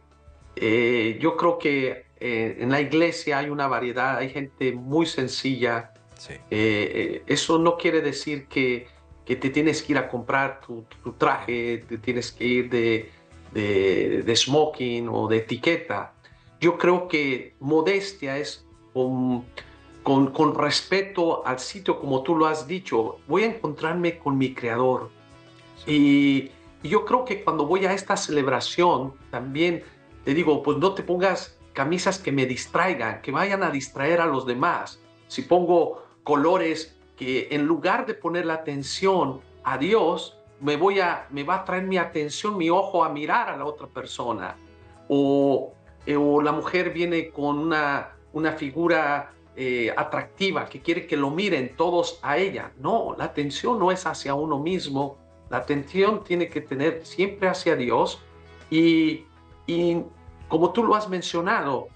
eh, 0.56 1.18
yo 1.22 1.38
creo 1.38 1.58
que 1.58 2.08
eh, 2.20 2.58
en 2.60 2.70
la 2.70 2.82
iglesia 2.82 3.40
hay 3.40 3.50
una 3.50 3.68
variedad, 3.68 4.18
hay 4.18 4.32
gente 4.32 4.74
muy 4.74 5.06
sencilla. 5.06 5.94
Sí. 6.18 6.34
Eh, 6.52 7.24
eso 7.26 7.58
no 7.58 7.78
quiere 7.78 8.02
decir 8.02 8.48
que 8.48 8.88
que 9.26 9.36
te 9.36 9.50
tienes 9.50 9.82
que 9.82 9.94
ir 9.94 9.98
a 9.98 10.10
comprar 10.10 10.62
tu, 10.62 10.86
traje, 11.14 11.86
te 11.88 11.98
tienes 11.98 12.32
que 12.32 12.46
ir 12.46 12.70
de, 12.70 13.12
de, 13.54 14.36
smoking 14.36 15.08
o 15.10 15.28
de 15.28 15.38
etiqueta. 15.38 16.14
Yo 16.60 16.78
creo 16.78 17.08
que 17.08 17.56
modestia 17.60 18.38
es 18.38 18.66
con, 18.94 19.46
con, 20.04 20.32
con, 20.32 20.56
respeto 20.56 21.46
al 21.46 21.60
sitio, 21.60 22.00
como 22.00 22.24
tú 22.24 22.36
lo 22.36 22.48
has 22.48 22.68
dicho, 22.68 23.20
voy 23.28 23.44
a 23.44 23.48
encontrarme 23.48 24.18
con 24.18 24.38
mi 24.38 24.54
creador. 24.54 25.10
Y, 25.88 26.52
y 26.82 26.90
yo 26.90 27.06
creo 27.06 27.26
que 27.26 27.44
cuando 27.44 27.66
voy 27.66 27.86
a 27.86 27.94
esta 27.94 28.18
celebración, 28.18 29.14
también 29.32 29.84
te 30.26 30.34
digo, 30.34 30.62
pues 30.64 30.78
no 30.78 30.94
te 30.94 31.04
pongas 31.04 31.58
camisas 31.74 32.20
que 32.20 32.32
me 32.32 32.46
distraigan, 32.46 33.22
que 33.22 33.32
vayan 33.32 33.64
a 33.64 33.72
distraer 33.72 34.22
a 34.22 34.26
los 34.26 34.46
demás. 34.46 35.00
Si 35.28 35.42
pongo 35.42 36.04
colores 36.24 36.96
que 37.16 37.50
en 37.52 37.66
lugar 37.66 38.06
de 38.06 38.14
poner 38.14 38.46
la 38.46 38.56
atención 38.56 39.42
a 39.64 39.78
Dios, 39.78 40.38
me, 40.60 40.78
voy 40.78 41.00
a, 41.00 41.28
me 41.30 41.44
va 41.44 41.56
a 41.56 41.66
traer 41.66 41.84
mi 41.84 41.98
atención, 41.98 42.58
mi 42.58 42.70
ojo 42.70 43.04
a 43.04 43.10
mirar 43.10 43.50
a 43.50 43.58
la 43.58 43.66
otra 43.66 43.88
persona. 43.88 44.56
O, 45.10 45.74
eh, 46.06 46.16
o 46.16 46.42
la 46.42 46.52
mujer 46.52 46.92
viene 46.92 47.30
con 47.30 47.60
una, 47.60 48.16
una 48.32 48.54
figura 48.54 49.32
eh, 49.56 49.94
atractiva 49.96 50.68
que 50.68 50.82
quiere 50.82 51.06
que 51.06 51.16
lo 51.16 51.30
miren 51.30 51.76
todos 51.76 52.20
a 52.22 52.38
ella. 52.38 52.72
No, 52.80 53.16
la 53.18 53.26
atención 53.26 53.78
no 53.78 53.92
es 53.92 54.06
hacia 54.06 54.34
uno 54.34 54.58
mismo, 54.60 55.18
la 55.50 55.58
atención 55.58 56.24
tiene 56.24 56.50
que 56.50 56.62
tener 56.62 57.06
siempre 57.06 57.48
hacia 57.48 57.76
Dios 57.76 58.20
y, 58.72 59.26
y 59.68 60.02
como 60.48 60.72
tú 60.72 60.84
lo 60.84 60.96
has 60.96 61.08
mencionado, 61.08 61.90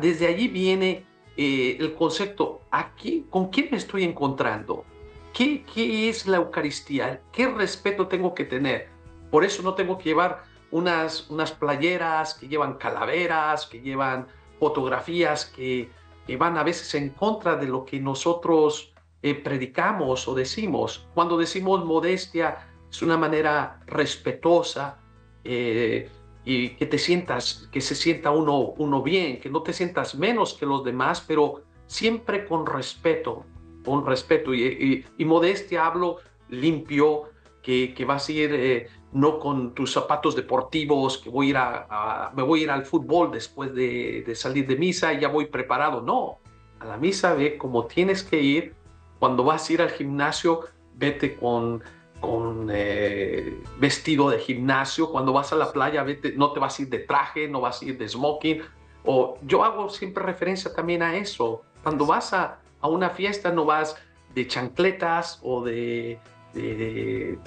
desde 0.00 0.26
allí 0.26 0.48
viene 0.48 1.04
eh, 1.38 1.76
el 1.78 1.94
concepto, 1.94 2.62
aquí, 2.72 3.26
¿con 3.30 3.48
quién 3.50 3.68
me 3.70 3.76
estoy 3.76 4.02
encontrando? 4.02 4.84
¿Qué, 5.32 5.64
¿Qué 5.72 6.08
es 6.08 6.26
la 6.26 6.38
Eucaristía? 6.38 7.22
¿Qué 7.30 7.46
respeto 7.46 8.08
tengo 8.08 8.34
que 8.34 8.44
tener? 8.44 8.88
Por 9.30 9.44
eso 9.44 9.62
no 9.62 9.74
tengo 9.74 9.98
que 9.98 10.08
llevar 10.08 10.42
unas, 10.72 11.30
unas 11.30 11.52
playeras 11.52 12.34
que 12.34 12.48
llevan 12.48 12.74
calaveras, 12.74 13.66
que 13.66 13.80
llevan 13.80 14.26
fotografías 14.58 15.44
que, 15.44 15.90
que 16.26 16.36
van 16.36 16.58
a 16.58 16.64
veces 16.64 16.92
en 16.96 17.10
contra 17.10 17.54
de 17.54 17.68
lo 17.68 17.84
que 17.84 18.00
nosotros 18.00 18.92
eh, 19.22 19.36
predicamos 19.36 20.26
o 20.26 20.34
decimos. 20.34 21.06
Cuando 21.14 21.38
decimos 21.38 21.84
modestia 21.84 22.68
es 22.90 23.00
una 23.00 23.16
manera 23.16 23.78
respetuosa 23.86 24.98
eh, 25.44 26.10
y 26.44 26.70
que 26.70 26.86
te 26.86 26.98
sientas, 26.98 27.68
que 27.70 27.80
se 27.80 27.94
sienta 27.94 28.30
uno, 28.30 28.74
uno 28.78 29.02
bien, 29.02 29.40
que 29.40 29.50
no 29.50 29.62
te 29.62 29.72
sientas 29.72 30.14
menos 30.14 30.54
que 30.54 30.66
los 30.66 30.84
demás, 30.84 31.22
pero 31.26 31.62
siempre 31.86 32.46
con 32.46 32.66
respeto, 32.66 33.44
con 33.84 34.06
respeto. 34.06 34.54
Y, 34.54 35.04
modestia 35.18 35.86
hablo 35.86 36.18
limpio, 36.48 37.24
que, 37.62 37.92
que 37.92 38.04
vas 38.04 38.28
a 38.28 38.32
ir 38.32 38.54
eh, 38.54 38.88
no 39.12 39.38
con 39.38 39.74
tus 39.74 39.92
zapatos 39.92 40.36
deportivos, 40.36 41.18
que 41.18 41.28
voy 41.28 41.48
a 41.48 41.50
ir 41.50 41.56
a, 41.58 42.32
me 42.34 42.42
voy 42.42 42.60
a 42.60 42.62
ir 42.64 42.70
al 42.70 42.84
fútbol 42.84 43.30
después 43.30 43.74
de, 43.74 44.22
de, 44.26 44.34
salir 44.34 44.66
de 44.66 44.76
misa 44.76 45.12
y 45.12 45.20
ya 45.20 45.28
voy 45.28 45.46
preparado. 45.46 46.00
No, 46.00 46.38
a 46.78 46.84
la 46.84 46.96
misa 46.96 47.34
ve 47.34 47.58
como 47.58 47.86
tienes 47.86 48.22
que 48.22 48.40
ir. 48.40 48.74
Cuando 49.18 49.42
vas 49.44 49.68
a 49.68 49.72
ir 49.72 49.82
al 49.82 49.90
gimnasio, 49.90 50.60
vete 50.94 51.36
con, 51.36 51.82
con 52.20 52.68
eh, 52.72 53.60
vestido 53.78 54.30
de 54.30 54.38
gimnasio. 54.38 55.10
Cuando 55.10 55.32
vas 55.32 55.52
a 55.52 55.56
la 55.56 55.72
playa, 55.72 56.02
vete, 56.02 56.32
no 56.32 56.52
te 56.52 56.60
vas 56.60 56.78
a 56.78 56.82
ir 56.82 56.88
de 56.88 56.98
traje, 57.00 57.48
no 57.48 57.60
vas 57.60 57.82
a 57.82 57.84
ir 57.84 57.98
de 57.98 58.08
smoking. 58.08 58.62
O 59.04 59.38
yo 59.42 59.64
hago 59.64 59.88
siempre 59.88 60.24
referencia 60.24 60.74
también 60.74 61.02
a 61.02 61.16
eso. 61.16 61.62
Cuando 61.82 62.06
vas 62.06 62.32
a, 62.32 62.60
a 62.80 62.88
una 62.88 63.10
fiesta, 63.10 63.52
no 63.52 63.64
vas 63.64 63.96
de 64.34 64.46
chancletas 64.46 65.40
o 65.42 65.64
de, 65.64 66.18
de 66.52 67.38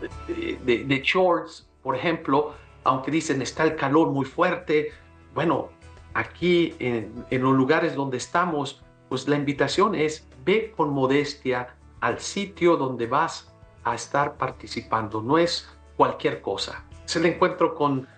de, 0.00 1.02
shorts, 1.02 1.68
por 1.82 1.96
ejemplo, 1.96 2.54
aunque 2.84 3.10
dicen 3.10 3.42
está 3.42 3.64
el 3.64 3.76
calor 3.76 4.10
muy 4.10 4.24
fuerte, 4.24 4.92
bueno, 5.34 5.70
aquí 6.14 6.74
en, 6.78 7.24
los 7.30 7.54
lugares 7.54 7.94
donde 7.94 8.16
estamos, 8.16 8.82
pues 9.08 9.28
la 9.28 9.36
invitación 9.36 9.94
es 9.94 10.28
ve 10.44 10.72
con 10.76 10.90
modestia 10.90 11.76
al 12.00 12.20
sitio 12.20 12.76
donde 12.76 13.06
vas 13.06 13.53
a 13.84 13.94
estar 13.94 14.36
participando, 14.36 15.22
no 15.22 15.38
es 15.38 15.68
cualquier 15.96 16.40
cosa. 16.40 16.84
Es 17.04 17.16
el 17.16 17.26
encuentro 17.26 17.74
con, 17.74 18.08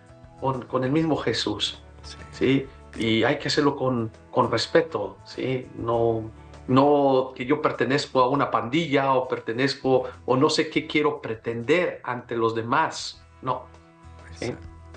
con, 0.41 0.85
el 0.85 0.93
mismo 0.93 1.17
Jesús, 1.17 1.83
sí. 2.33 2.67
Y 2.97 3.25
hay 3.25 3.39
que 3.39 3.49
hacerlo 3.49 3.77
con, 3.77 4.11
con 4.31 4.51
respeto, 4.51 5.19
¿sí? 5.25 5.67
No, 5.77 6.31
no 6.69 7.33
que 7.35 7.45
yo 7.45 7.61
pertenezco 7.61 8.21
a 8.21 8.29
una 8.29 8.51
pandilla 8.51 9.13
o 9.13 9.29
pertenezco 9.29 10.05
o 10.25 10.37
no 10.37 10.49
sé 10.49 10.71
qué 10.71 10.87
quiero 10.87 11.21
pretender 11.21 12.01
ante 12.05 12.37
los 12.37 12.55
demás. 12.55 13.23
No. 13.43 13.67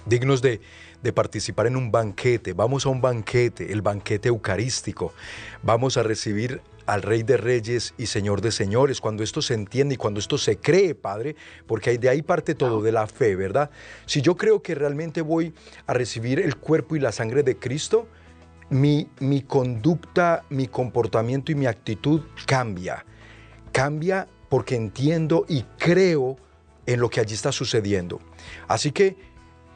Dignos 0.06 0.42
de, 0.42 0.62
de 1.02 1.14
participar 1.14 1.68
en 1.68 1.76
un 1.76 1.92
banquete. 1.92 2.54
Vamos 2.54 2.86
a 2.86 2.90
un 2.90 3.02
banquete, 3.02 3.72
el 3.72 3.82
banquete 3.82 4.30
eucarístico. 4.30 5.14
Vamos 5.62 5.98
a 5.98 6.04
recibir 6.04 6.62
al 6.90 7.04
Rey 7.04 7.22
de 7.22 7.38
Reyes 7.38 7.94
y 8.00 8.08
Señor 8.08 8.42
de 8.42 8.52
Señores, 8.52 9.00
cuando 9.00 9.22
esto 9.22 9.44
se 9.44 9.54
entiende 9.54 9.94
y 9.94 9.98
cuando 9.98 10.20
esto 10.20 10.40
se 10.40 10.58
cree, 10.58 10.96
Padre, 10.96 11.36
porque 11.68 11.96
de 12.00 12.10
ahí 12.10 12.24
parte 12.24 12.56
todo, 12.56 12.82
de 12.82 12.92
la 12.92 13.06
fe, 13.06 13.36
¿verdad? 13.36 13.70
Si 14.08 14.24
yo 14.24 14.36
creo 14.36 14.64
que 14.64 14.74
realmente 14.74 15.22
voy 15.22 15.54
a 15.86 15.94
recibir 15.94 16.40
el 16.40 16.56
cuerpo 16.56 16.96
y 16.96 17.00
la 17.00 17.12
sangre 17.12 17.44
de 17.44 17.60
Cristo, 17.60 18.08
mi, 18.72 19.08
conducta, 19.48 20.44
mi 20.50 20.66
comportamiento 20.66 21.52
y 21.52 21.56
mi 21.56 21.68
actitud 21.68 22.22
cambia. 22.48 23.06
Cambia 23.72 24.28
porque 24.50 24.76
entiendo 24.76 25.46
y 25.48 25.62
creo 25.78 26.38
en 26.88 27.02
lo 27.02 27.12
que 27.12 27.20
allí 27.20 27.36
está 27.36 27.52
sucediendo. 27.52 28.20
Así 28.68 28.92
que, 28.92 29.16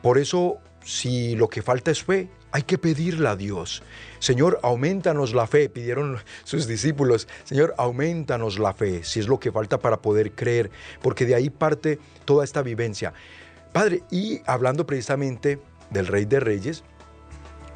por 0.01 0.17
eso, 0.17 0.57
si 0.83 1.35
lo 1.35 1.47
que 1.47 1.61
falta 1.61 1.91
es 1.91 2.03
fe, 2.03 2.31
hay 2.53 2.61
que 2.61 2.77
pedirla 2.77 3.31
a 3.31 3.35
Dios. 3.35 3.81
Señor, 4.19 4.59
aumentanos 4.61 5.33
la 5.33 5.47
fe, 5.47 5.69
pidieron 5.69 6.19
sus 6.43 6.67
discípulos. 6.67 7.27
Señor, 7.45 7.73
aumentanos 7.79 8.59
la 8.59 8.73
fe, 8.73 9.03
si 9.03 9.19
es 9.19 9.27
lo 9.27 9.39
que 9.39 9.51
falta 9.51 9.79
para 9.79 10.03
poder 10.03 10.33
creer, 10.33 10.69
porque 11.01 11.25
de 11.25 11.33
ahí 11.33 11.49
parte 11.49 11.99
toda 12.25 12.43
esta 12.43 12.61
vivencia. 12.61 13.11
Padre, 13.73 14.03
y 14.11 14.41
hablando 14.45 14.85
precisamente 14.85 15.59
del 15.89 16.07
Rey 16.07 16.25
de 16.25 16.39
Reyes, 16.39 16.83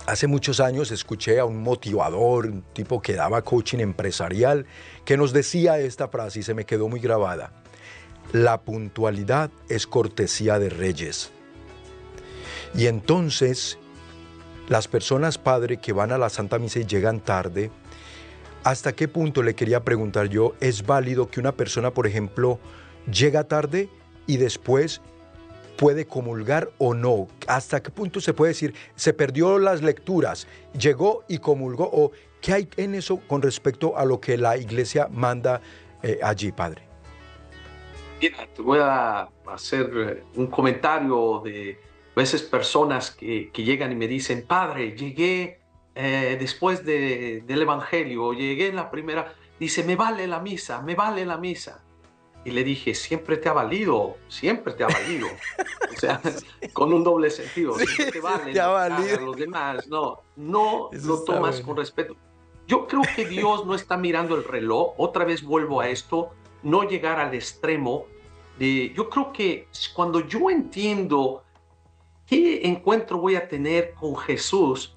Hace 0.05 0.27
muchos 0.27 0.61
años 0.61 0.89
escuché 0.91 1.37
a 1.37 1.43
un 1.43 1.61
motivador, 1.61 2.45
un 2.45 2.61
tipo 2.71 3.01
que 3.01 3.11
daba 3.11 3.41
coaching 3.41 3.79
empresarial, 3.79 4.65
que 5.03 5.17
nos 5.17 5.33
decía 5.33 5.79
esta 5.79 6.07
frase 6.07 6.39
y 6.39 6.43
se 6.43 6.53
me 6.53 6.65
quedó 6.65 6.87
muy 6.87 7.01
grabada. 7.01 7.51
La 8.31 8.61
puntualidad 8.61 9.51
es 9.67 9.85
cortesía 9.85 10.59
de 10.59 10.69
reyes. 10.69 11.29
Y 12.73 12.85
entonces, 12.85 13.77
las 14.67 14.87
personas, 14.87 15.37
padre, 15.37 15.77
que 15.77 15.93
van 15.93 16.11
a 16.11 16.17
la 16.17 16.29
Santa 16.29 16.59
Misa 16.59 16.79
y 16.79 16.85
llegan 16.85 17.19
tarde, 17.19 17.71
¿hasta 18.63 18.93
qué 18.93 19.07
punto 19.07 19.43
le 19.43 19.55
quería 19.55 19.83
preguntar 19.83 20.27
yo, 20.27 20.55
es 20.59 20.85
válido 20.85 21.29
que 21.29 21.39
una 21.39 21.53
persona, 21.53 21.91
por 21.91 22.07
ejemplo, 22.07 22.59
llega 23.11 23.45
tarde 23.45 23.89
y 24.25 24.37
después 24.37 25.01
puede 25.77 26.05
comulgar 26.05 26.69
o 26.77 26.93
no? 26.93 27.27
¿Hasta 27.47 27.81
qué 27.81 27.91
punto 27.91 28.19
se 28.19 28.33
puede 28.33 28.51
decir, 28.51 28.73
se 28.95 29.13
perdió 29.13 29.57
las 29.57 29.81
lecturas, 29.81 30.47
llegó 30.77 31.23
y 31.27 31.37
comulgó? 31.37 31.89
¿O 31.91 32.11
qué 32.41 32.53
hay 32.53 32.69
en 32.75 32.95
eso 32.95 33.21
con 33.27 33.41
respecto 33.41 33.97
a 33.97 34.03
lo 34.03 34.19
que 34.19 34.37
la 34.37 34.57
iglesia 34.57 35.07
manda 35.09 35.61
eh, 36.03 36.19
allí, 36.21 36.51
Padre? 36.51 36.81
Mira, 38.19 38.47
te 38.53 38.61
voy 38.61 38.79
a 38.81 39.29
hacer 39.45 39.91
eh, 39.95 40.23
un 40.35 40.47
comentario 40.47 41.41
de 41.45 41.79
veces 42.17 42.41
personas 42.41 43.11
que, 43.11 43.51
llegan 43.55 43.91
y 43.91 43.95
me 43.95 44.07
dicen, 44.07 44.45
Padre, 44.45 44.97
llegué 44.97 45.61
eh, 45.93 46.35
después 46.39 46.83
del 46.83 47.61
Evangelio, 47.61 48.33
llegué 48.33 48.67
en 48.67 48.75
la 48.75 48.89
primera, 48.89 49.33
dice, 49.59 49.83
me 49.83 49.95
vale 49.95 50.27
la 50.27 50.39
misa, 50.39 50.81
me 50.81 50.95
vale 50.95 51.25
la 51.25 51.37
misa. 51.37 51.83
Y 52.43 52.51
le 52.51 52.63
dije, 52.63 52.95
siempre 52.95 53.37
te 53.37 53.49
ha 53.49 53.53
valido, 53.53 54.17
siempre 54.29 54.73
te 54.73 54.83
ha 54.83 54.87
valido. 54.87 55.27
o 55.95 55.99
sea, 55.99 56.19
con 56.73 56.91
un 56.91 57.03
doble 57.03 57.29
sentido. 57.29 57.75
siempre 57.75 58.11
te 58.11 58.21
vale 58.21 58.51
te 58.51 58.59
ha 58.61 58.67
valido. 58.67 59.19
los 59.19 59.35
demás. 59.37 59.87
No, 59.87 60.21
no 60.35 60.89
lo 60.91 61.23
tomas 61.23 61.61
con 61.61 61.77
respeto. 61.77 62.15
Yo 62.65 62.87
creo 62.87 63.01
que 63.15 63.25
Dios 63.25 63.65
no 63.65 63.75
está 63.75 63.95
mirando 63.95 64.35
el 64.35 64.43
reloj. 64.43 64.93
Otra 64.97 65.23
vez 65.23 65.43
vuelvo 65.43 65.81
a 65.81 65.89
esto. 65.89 66.31
No 66.63 66.83
llegar 66.83 67.19
al 67.19 67.33
extremo 67.35 68.07
de... 68.57 68.91
Yo 68.95 69.09
creo 69.09 69.31
que 69.31 69.67
cuando 69.93 70.21
yo 70.27 70.49
entiendo 70.49 71.43
qué 72.27 72.67
encuentro 72.67 73.17
voy 73.17 73.35
a 73.35 73.47
tener 73.47 73.93
con 73.93 74.15
Jesús 74.15 74.95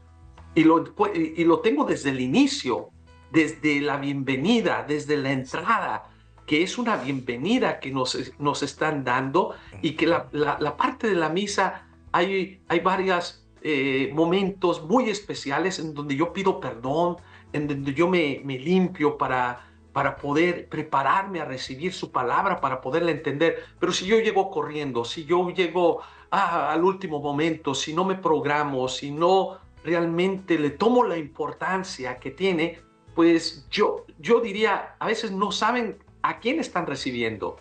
y 0.54 0.64
lo, 0.64 0.84
y 1.14 1.44
lo 1.44 1.60
tengo 1.60 1.84
desde 1.84 2.10
el 2.10 2.20
inicio, 2.20 2.90
desde 3.30 3.80
la 3.80 3.96
bienvenida, 3.96 4.84
desde 4.86 5.16
la 5.16 5.30
entrada, 5.30 6.10
que 6.46 6.62
es 6.62 6.76
una 6.76 6.96
bienvenida 6.96 7.78
que 7.78 7.92
nos, 7.92 8.32
nos 8.40 8.62
están 8.64 9.04
dando 9.04 9.54
y 9.80 9.92
que 9.92 10.08
la, 10.08 10.28
la, 10.32 10.76
parte 10.76 11.06
de 11.08 11.14
la 11.14 11.28
misa 11.28 11.86
hay, 12.10 12.60
hay 12.66 12.80
varios 12.80 13.46
eh, 13.62 14.10
momentos 14.12 14.82
muy 14.82 15.08
especiales 15.08 15.78
en 15.78 15.94
donde 15.94 16.16
yo 16.16 16.32
pido 16.32 16.58
perdón, 16.58 17.18
en 17.52 17.68
donde 17.68 17.94
yo 17.94 18.08
me, 18.08 18.40
me 18.44 18.58
limpio 18.58 19.16
para, 19.16 19.70
para 19.92 20.16
poder 20.16 20.68
prepararme 20.68 21.40
a 21.40 21.44
recibir 21.44 21.92
su 21.92 22.10
palabra, 22.10 22.60
para 22.60 22.80
poderla 22.80 23.12
entender. 23.12 23.62
Pero 23.78 23.92
si 23.92 24.06
yo 24.06 24.18
llego 24.18 24.50
corriendo, 24.50 25.04
si 25.04 25.24
yo 25.24 25.50
llego 25.50 26.00
ah, 26.30 26.72
al 26.72 26.84
último 26.84 27.20
momento, 27.20 27.74
si 27.74 27.92
no 27.92 28.04
me 28.04 28.14
programo, 28.14 28.88
si 28.88 29.10
no 29.10 29.58
realmente 29.84 30.58
le 30.58 30.70
tomo 30.70 31.04
la 31.04 31.16
importancia 31.16 32.18
que 32.18 32.30
tiene, 32.30 32.78
pues 33.14 33.66
yo, 33.70 34.04
yo 34.18 34.40
diría, 34.40 34.96
a 34.98 35.06
veces 35.06 35.32
no 35.32 35.52
saben 35.52 35.98
¿a 36.22 36.38
quién 36.38 36.60
están 36.60 36.86
recibiendo? 36.86 37.58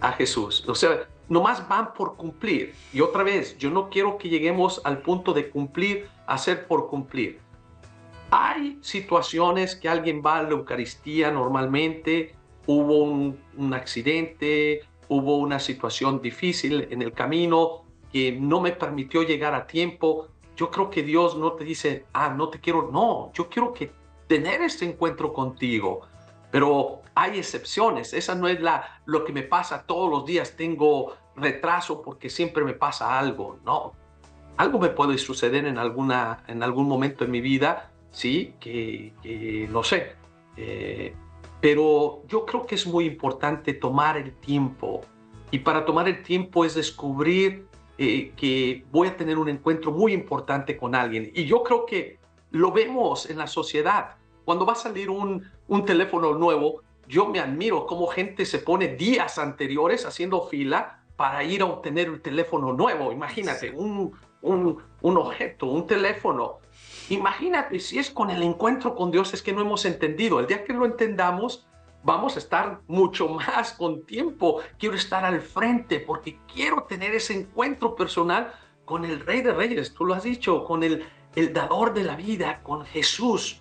A 0.00 0.12
Jesús. 0.12 0.64
O 0.68 0.74
sea, 0.74 1.08
nomás 1.28 1.66
van 1.68 1.92
por 1.94 2.16
cumplir. 2.16 2.74
Y 2.92 3.00
otra 3.00 3.22
vez, 3.22 3.56
yo 3.58 3.70
no 3.70 3.88
quiero 3.88 4.18
que 4.18 4.28
lleguemos 4.28 4.80
al 4.84 4.98
punto 4.98 5.32
de 5.32 5.48
cumplir, 5.48 6.08
hacer 6.26 6.66
por 6.66 6.88
cumplir. 6.88 7.40
Hay 8.30 8.78
situaciones 8.80 9.76
que 9.76 9.88
alguien 9.88 10.22
va 10.24 10.38
a 10.38 10.42
la 10.42 10.50
Eucaristía 10.50 11.30
normalmente, 11.30 12.34
hubo 12.66 13.04
un, 13.04 13.38
un 13.56 13.74
accidente, 13.74 14.82
hubo 15.08 15.38
una 15.38 15.60
situación 15.60 16.20
difícil 16.20 16.88
en 16.90 17.02
el 17.02 17.12
camino 17.12 17.85
no 18.40 18.60
me 18.60 18.72
permitió 18.72 19.22
llegar 19.22 19.54
a 19.54 19.66
tiempo. 19.66 20.28
Yo 20.56 20.70
creo 20.70 20.90
que 20.90 21.02
Dios 21.02 21.36
no 21.36 21.52
te 21.52 21.64
dice, 21.64 22.06
ah, 22.12 22.30
no 22.30 22.48
te 22.48 22.60
quiero, 22.60 22.90
no, 22.92 23.30
yo 23.32 23.48
quiero 23.48 23.72
que 23.72 23.92
tener 24.26 24.62
este 24.62 24.84
encuentro 24.84 25.32
contigo. 25.32 26.02
Pero 26.50 27.02
hay 27.14 27.38
excepciones, 27.38 28.12
esa 28.14 28.34
no 28.34 28.48
es 28.48 28.60
la, 28.60 29.00
lo 29.04 29.24
que 29.24 29.32
me 29.32 29.42
pasa 29.42 29.84
todos 29.86 30.10
los 30.10 30.24
días, 30.24 30.56
tengo 30.56 31.14
retraso 31.34 32.02
porque 32.02 32.30
siempre 32.30 32.64
me 32.64 32.72
pasa 32.72 33.18
algo, 33.18 33.58
no. 33.64 33.92
algo 34.56 34.78
me 34.78 34.88
puede 34.88 35.18
suceder 35.18 35.66
en, 35.66 35.76
alguna, 35.76 36.44
en 36.46 36.62
algún 36.62 36.88
momento 36.88 37.24
en 37.24 37.30
mi 37.30 37.40
vida, 37.40 37.90
sí, 38.10 38.54
que, 38.60 39.68
no 39.70 39.82
sé. 39.82 40.14
Eh, 40.56 41.14
pero 41.60 42.22
yo 42.28 42.46
creo 42.46 42.64
que 42.64 42.74
es 42.74 42.86
muy 42.86 43.04
importante 43.06 43.74
tomar 43.74 44.16
el 44.16 44.32
tiempo. 44.32 45.02
Y 45.50 45.60
para 45.60 45.84
tomar 45.84 46.08
el 46.08 46.22
tiempo 46.22 46.64
es 46.64 46.74
descubrir 46.74 47.66
eh, 47.98 48.32
que 48.36 48.84
voy 48.90 49.08
a 49.08 49.16
tener 49.16 49.38
un 49.38 49.48
encuentro 49.48 49.90
muy 49.90 50.12
importante 50.12 50.76
con 50.76 50.94
alguien. 50.94 51.30
Y 51.34 51.44
yo 51.44 51.62
creo 51.62 51.86
que 51.86 52.18
lo 52.50 52.72
vemos 52.72 53.28
en 53.30 53.38
la 53.38 53.46
sociedad. 53.46 54.16
Cuando 54.44 54.64
va 54.64 54.74
a 54.74 54.76
salir 54.76 55.10
un, 55.10 55.42
un 55.68 55.84
teléfono 55.84 56.34
nuevo, 56.34 56.82
yo 57.08 57.26
me 57.26 57.40
admiro 57.40 57.86
cómo 57.86 58.06
gente 58.06 58.44
se 58.44 58.58
pone 58.58 58.88
días 58.88 59.38
anteriores 59.38 60.04
haciendo 60.06 60.46
fila 60.46 61.02
para 61.16 61.42
ir 61.44 61.62
a 61.62 61.66
obtener 61.66 62.10
un 62.10 62.20
teléfono 62.20 62.72
nuevo. 62.72 63.12
Imagínate, 63.12 63.70
un, 63.70 64.12
un, 64.42 64.78
un 65.00 65.16
objeto, 65.16 65.66
un 65.66 65.86
teléfono. 65.86 66.58
Imagínate 67.08 67.78
si 67.80 67.98
es 67.98 68.10
con 68.10 68.30
el 68.30 68.42
encuentro 68.42 68.94
con 68.94 69.10
Dios, 69.10 69.32
es 69.32 69.42
que 69.42 69.52
no 69.52 69.60
hemos 69.60 69.84
entendido. 69.84 70.40
El 70.40 70.46
día 70.46 70.64
que 70.64 70.72
lo 70.72 70.84
entendamos, 70.84 71.66
vamos 72.06 72.36
a 72.36 72.38
estar 72.38 72.80
mucho 72.86 73.28
más 73.28 73.72
con 73.72 74.06
tiempo. 74.06 74.60
Quiero 74.78 74.94
estar 74.94 75.24
al 75.24 75.42
frente 75.42 76.00
porque 76.00 76.38
quiero 76.52 76.84
tener 76.84 77.14
ese 77.14 77.34
encuentro 77.34 77.94
personal 77.94 78.54
con 78.84 79.04
el 79.04 79.20
Rey 79.20 79.42
de 79.42 79.52
Reyes, 79.52 79.92
tú 79.92 80.04
lo 80.04 80.14
has 80.14 80.22
dicho, 80.22 80.64
con 80.64 80.84
el, 80.84 81.04
el 81.34 81.52
dador 81.52 81.92
de 81.92 82.04
la 82.04 82.14
vida, 82.14 82.60
con 82.62 82.86
Jesús. 82.86 83.60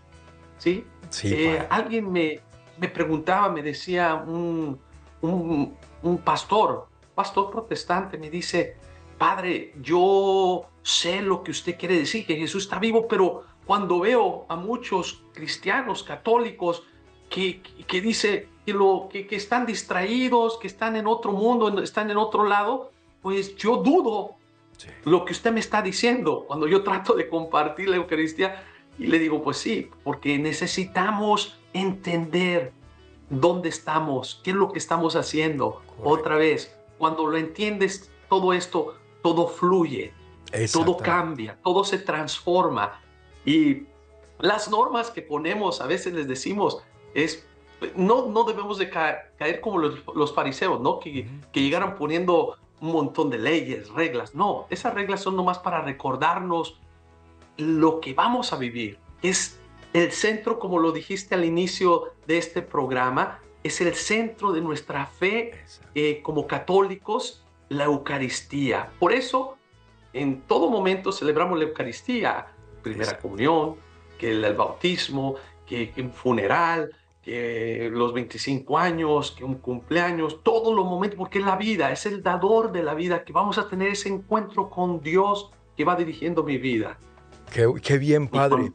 ¿Sí? 0.59 0.85
sí 1.09 1.33
eh, 1.33 1.67
alguien 1.69 2.11
me, 2.11 2.39
me 2.77 2.87
preguntaba, 2.87 3.49
me 3.49 3.63
decía 3.63 4.13
un, 4.15 4.79
un, 5.21 5.75
un 6.03 6.17
pastor, 6.19 6.87
pastor 7.15 7.49
protestante, 7.49 8.19
me 8.19 8.29
dice, 8.29 8.77
Padre, 9.17 9.73
yo 9.81 10.67
sé 10.83 11.23
lo 11.23 11.43
que 11.43 11.49
usted 11.49 11.75
quiere 11.79 11.97
decir, 11.97 12.27
que 12.27 12.37
Jesús 12.37 12.65
está 12.65 12.77
vivo, 12.77 13.07
pero 13.07 13.43
cuando 13.65 14.01
veo 14.01 14.45
a 14.47 14.55
muchos 14.55 15.23
cristianos 15.33 16.03
católicos 16.03 16.83
que, 17.35 17.61
que 17.85 17.99
dice 17.99 18.47
que, 18.65 18.73
lo, 18.73 19.09
que, 19.11 19.27
que, 19.27 19.35
están 19.35 19.65
distraídos, 19.65 20.57
que 20.57 20.67
están 20.67 20.95
en 20.95 21.05
otro 21.05 21.33
mundo, 21.33 21.81
están 21.81 22.09
en 22.09 22.15
otro 22.15 22.45
lado, 22.45 22.91
pues 23.21 23.57
yo 23.57 23.75
dudo 23.75 24.35
lo 25.03 25.25
que 25.25 25.33
usted 25.33 25.51
me 25.51 25.59
está 25.59 25.81
diciendo 25.81 26.45
cuando 26.47 26.65
yo 26.65 26.81
trato 26.89 27.13
de 27.13 27.27
compartir 27.27 27.89
la 27.89 27.97
Eucaristía 27.97 28.63
y 28.97 29.07
le 29.07 29.19
digo, 29.19 29.43
pues 29.43 29.57
sí, 29.57 29.89
porque 30.05 30.39
necesitamos 30.39 31.59
entender 31.73 32.71
dónde 33.29 33.67
estamos, 33.67 34.39
qué 34.41 34.51
es 34.51 34.55
lo 34.55 34.71
que 34.71 34.79
estamos 34.79 35.17
haciendo. 35.17 35.81
Otra 36.01 36.37
vez, 36.37 36.73
cuando 36.97 37.27
lo 37.27 37.35
entiendes 37.35 38.09
todo 38.29 38.53
esto, 38.53 38.95
todo 39.21 39.49
fluye, 39.49 40.13
todo 40.71 40.95
cambia, 40.95 41.57
todo 41.61 41.83
se 41.83 41.97
transforma. 41.97 43.01
Y 43.45 43.83
las 44.39 44.69
normas 44.69 45.11
que 45.11 45.21
ponemos, 45.21 45.81
a 45.81 45.87
veces 45.87 46.13
les 46.13 46.29
decimos, 46.29 46.81
es, 47.15 47.47
no, 47.95 48.27
no 48.27 48.43
debemos 48.43 48.77
de 48.77 48.91
caer, 48.91 49.59
como 49.61 49.79
los, 49.79 50.33
fariseos, 50.35 50.79
¿no? 50.79 50.99
Que, 50.99 51.27
que 51.51 51.61
llegaron 51.61 51.95
poniendo 51.95 52.57
un 52.81 52.91
montón 52.91 53.31
de 53.31 53.39
leyes, 53.39 53.89
reglas. 53.89 54.35
No, 54.35 54.67
esas 54.69 54.93
reglas 54.93 55.21
son 55.21 55.35
nomás 55.35 55.57
para 55.57 55.81
recordarnos 55.81 56.79
lo 57.57 57.99
que 57.99 58.13
vamos 58.13 58.53
a 58.53 58.57
vivir. 58.57 58.99
Es 59.23 59.59
el 59.93 60.11
centro, 60.11 60.59
como 60.59 60.77
lo 60.79 60.91
dijiste 60.91 61.35
al 61.35 61.45
inicio 61.45 62.13
de 62.27 62.37
este 62.37 62.61
programa, 62.61 63.39
es 63.63 63.81
el 63.81 63.95
centro 63.95 64.51
de 64.51 64.61
nuestra 64.61 65.07
fe 65.07 65.53
eh, 65.95 66.21
como 66.21 66.45
católicos 66.45 67.43
la 67.69 67.85
Eucaristía. 67.85 68.91
Por 68.99 69.13
eso, 69.13 69.57
en 70.13 70.41
todo 70.41 70.69
momento 70.69 71.11
celebramos 71.11 71.57
la 71.57 71.65
Eucaristía, 71.65 72.47
primera 72.83 73.17
comunión, 73.17 73.77
que 74.19 74.31
el, 74.31 74.53
bautismo, 74.53 75.35
que, 75.65 75.91
un 75.97 76.11
funeral, 76.11 76.95
que 77.25 77.89
los 77.91 78.13
25 78.13 78.77
años, 78.77 79.33
que 79.35 79.43
un 79.43 79.55
cumpleaños, 79.55 80.43
todos 80.43 80.75
los 80.75 80.85
momentos, 80.85 81.17
porque 81.17 81.39
es 81.39 81.45
la 81.45 81.55
vida, 81.55 81.91
es 81.91 82.05
el 82.05 82.21
dador 82.21 82.71
de 82.71 82.83
la 82.83 82.93
vida, 82.93 83.25
que 83.25 83.33
vamos 83.33 83.57
a 83.57 83.67
tener 83.67 83.89
ese 83.89 84.09
encuentro 84.09 84.69
con 84.69 85.01
Dios 85.01 85.51
que 85.75 85.83
va 85.83 85.95
dirigiendo 85.95 86.43
mi 86.43 86.59
vida. 86.59 86.99
Qué, 87.81 87.97
bien, 87.97 88.27
Padre. 88.27 88.71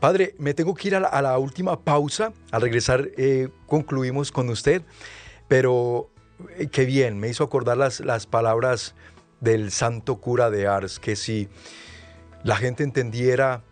Padre, 0.00 0.34
me 0.38 0.52
tengo 0.52 0.74
que 0.74 0.88
ir 0.88 0.96
a 0.96 1.22
la, 1.22 1.38
última 1.38 1.78
pausa. 1.78 2.32
Al 2.50 2.62
regresar 2.62 3.08
eh, 3.16 3.50
concluimos 3.66 4.32
con 4.32 4.48
usted, 4.48 4.82
pero 5.46 6.10
eh, 6.58 6.66
qué 6.66 6.84
bien, 6.84 7.20
me 7.20 7.28
hizo 7.28 7.44
acordar 7.44 7.76
las, 7.76 8.00
las 8.00 8.26
palabras 8.26 8.96
del 9.40 9.70
santo 9.70 10.16
cura 10.16 10.50
de 10.50 10.66
Ars, 10.66 10.98
que 10.98 11.14
si 11.14 11.48
la 12.42 12.56
gente 12.56 12.82
entendiera 12.82 13.62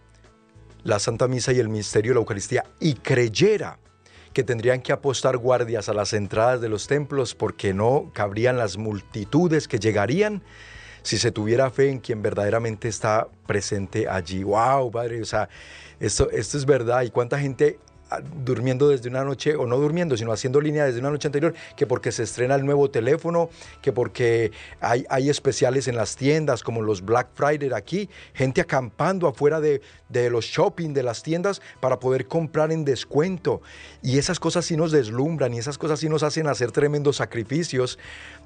la 0.84 1.00
Santa 1.00 1.26
Misa 1.26 1.52
y 1.52 1.58
el 1.58 1.68
misterio 1.68 2.12
de 2.12 2.14
la 2.14 2.20
Eucaristía 2.20 2.64
y 2.78 2.94
creyera 2.94 3.80
que 4.32 4.44
tendrían 4.44 4.80
que 4.80 4.92
apostar 4.92 5.36
guardias 5.36 5.88
a 5.88 5.94
las 5.94 6.12
entradas 6.12 6.60
de 6.60 6.68
los 6.68 6.86
templos 6.86 7.34
porque 7.34 7.74
no 7.74 8.10
cabrían 8.12 8.56
las 8.56 8.76
multitudes 8.76 9.68
que 9.68 9.78
llegarían 9.78 10.42
si 11.02 11.18
se 11.18 11.30
tuviera 11.32 11.70
fe 11.70 11.90
en 11.90 12.00
quien 12.00 12.22
verdaderamente 12.22 12.88
está 12.88 13.28
presente 13.46 14.08
allí. 14.08 14.42
¡Wow, 14.42 14.90
Padre! 14.90 15.22
O 15.22 15.24
sea, 15.24 15.48
esto, 16.00 16.30
esto 16.30 16.58
es 16.58 16.66
verdad. 16.66 17.02
¿Y 17.02 17.10
cuánta 17.10 17.38
gente 17.38 17.78
durmiendo 18.44 18.88
desde 18.88 19.08
una 19.08 19.24
noche, 19.24 19.56
o 19.56 19.66
no 19.66 19.76
durmiendo, 19.78 20.16
sino 20.16 20.32
haciendo 20.32 20.60
línea 20.60 20.84
desde 20.84 21.00
una 21.00 21.10
noche 21.10 21.28
anterior, 21.28 21.54
que 21.76 21.86
porque 21.86 22.12
se 22.12 22.22
estrena 22.22 22.54
el 22.54 22.64
nuevo 22.64 22.90
teléfono, 22.90 23.50
que 23.82 23.92
porque 23.92 24.52
hay, 24.80 25.04
hay 25.08 25.28
especiales 25.28 25.88
en 25.88 25.96
las 25.96 26.16
tiendas, 26.16 26.62
como 26.62 26.82
los 26.82 27.02
Black 27.02 27.28
Friday 27.34 27.70
aquí, 27.74 28.08
gente 28.34 28.60
acampando 28.60 29.28
afuera 29.28 29.60
de, 29.60 29.80
de 30.08 30.30
los 30.30 30.44
shopping, 30.44 30.92
de 30.92 31.02
las 31.02 31.22
tiendas, 31.22 31.60
para 31.80 31.98
poder 31.98 32.26
comprar 32.26 32.72
en 32.72 32.84
descuento. 32.84 33.60
Y 34.02 34.18
esas 34.18 34.40
cosas 34.40 34.64
sí 34.64 34.76
nos 34.76 34.92
deslumbran 34.92 35.54
y 35.54 35.58
esas 35.58 35.78
cosas 35.78 36.00
sí 36.00 36.08
nos 36.08 36.22
hacen 36.22 36.46
hacer 36.46 36.72
tremendos 36.72 37.16
sacrificios. 37.16 37.98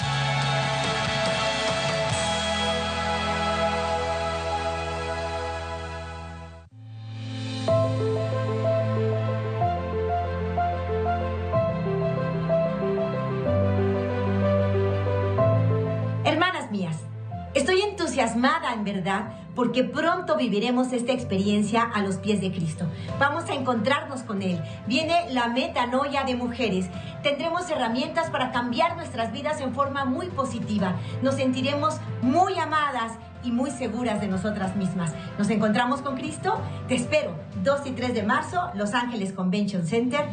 En 18.72 18.84
verdad 18.84 19.32
porque 19.54 19.84
pronto 19.84 20.36
viviremos 20.36 20.92
esta 20.92 21.12
experiencia 21.12 21.82
a 21.82 22.02
los 22.02 22.16
pies 22.16 22.40
de 22.40 22.50
Cristo. 22.50 22.86
Vamos 23.18 23.48
a 23.50 23.54
encontrarnos 23.54 24.22
con 24.22 24.42
Él. 24.42 24.62
Viene 24.86 25.26
la 25.30 25.48
metanoia 25.48 26.24
de 26.24 26.34
mujeres. 26.34 26.86
Tendremos 27.22 27.68
herramientas 27.70 28.30
para 28.30 28.50
cambiar 28.50 28.96
nuestras 28.96 29.32
vidas 29.32 29.60
en 29.60 29.74
forma 29.74 30.04
muy 30.04 30.28
positiva. 30.28 30.96
Nos 31.22 31.34
sentiremos 31.36 31.96
muy 32.22 32.58
amadas 32.58 33.12
y 33.44 33.50
muy 33.50 33.70
seguras 33.70 34.20
de 34.20 34.28
nosotras 34.28 34.76
mismas. 34.76 35.12
Nos 35.38 35.50
encontramos 35.50 36.00
con 36.00 36.16
Cristo. 36.16 36.60
Te 36.88 36.94
espero 36.94 37.34
2 37.62 37.86
y 37.86 37.90
3 37.92 38.14
de 38.14 38.22
marzo, 38.22 38.70
Los 38.74 38.94
Ángeles 38.94 39.32
Convention 39.32 39.86
Center, 39.86 40.26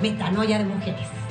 Metanoia 0.00 0.58
de 0.58 0.64
Mujeres. 0.64 1.27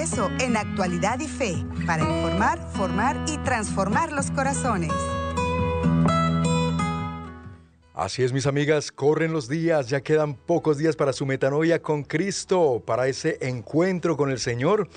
Regreso 0.00 0.30
en 0.40 0.56
Actualidad 0.56 1.20
y 1.20 1.28
Fe 1.28 1.62
para 1.86 2.02
informar, 2.02 2.58
formar 2.72 3.22
y 3.28 3.36
transformar 3.38 4.12
los 4.12 4.30
corazones. 4.30 4.92
Así 7.92 8.22
es, 8.22 8.32
mis 8.32 8.46
amigas, 8.46 8.92
corren 8.92 9.30
los 9.30 9.46
días, 9.46 9.90
ya 9.90 10.00
quedan 10.00 10.32
pocos 10.34 10.78
días 10.78 10.96
para 10.96 11.12
su 11.12 11.26
metanoia 11.26 11.82
con 11.82 12.02
Cristo, 12.02 12.82
para 12.86 13.08
ese 13.08 13.36
encuentro 13.42 14.16
con 14.16 14.30
el 14.30 14.38
Señor 14.38 14.88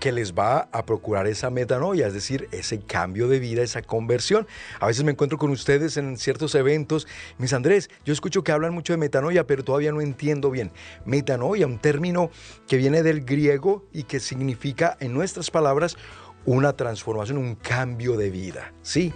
que 0.00 0.12
les 0.12 0.34
va 0.34 0.68
a 0.72 0.84
procurar 0.84 1.26
esa 1.26 1.50
metanoia, 1.50 2.06
es 2.06 2.14
decir, 2.14 2.48
ese 2.52 2.80
cambio 2.80 3.28
de 3.28 3.38
vida, 3.38 3.62
esa 3.62 3.82
conversión. 3.82 4.46
A 4.80 4.86
veces 4.86 5.04
me 5.04 5.12
encuentro 5.12 5.38
con 5.38 5.50
ustedes 5.50 5.96
en 5.96 6.16
ciertos 6.16 6.54
eventos, 6.54 7.06
mis 7.38 7.52
Andrés, 7.52 7.90
yo 8.04 8.12
escucho 8.12 8.42
que 8.42 8.52
hablan 8.52 8.74
mucho 8.74 8.92
de 8.92 8.96
metanoia, 8.96 9.46
pero 9.46 9.64
todavía 9.64 9.92
no 9.92 10.00
entiendo 10.00 10.50
bien. 10.50 10.72
Metanoia, 11.04 11.66
un 11.66 11.78
término 11.78 12.30
que 12.66 12.76
viene 12.76 13.02
del 13.02 13.24
griego 13.24 13.84
y 13.92 14.04
que 14.04 14.20
significa, 14.20 14.96
en 15.00 15.12
nuestras 15.12 15.50
palabras, 15.50 15.96
una 16.44 16.72
transformación, 16.74 17.38
un 17.38 17.54
cambio 17.56 18.16
de 18.16 18.30
vida, 18.30 18.72
¿sí? 18.82 19.12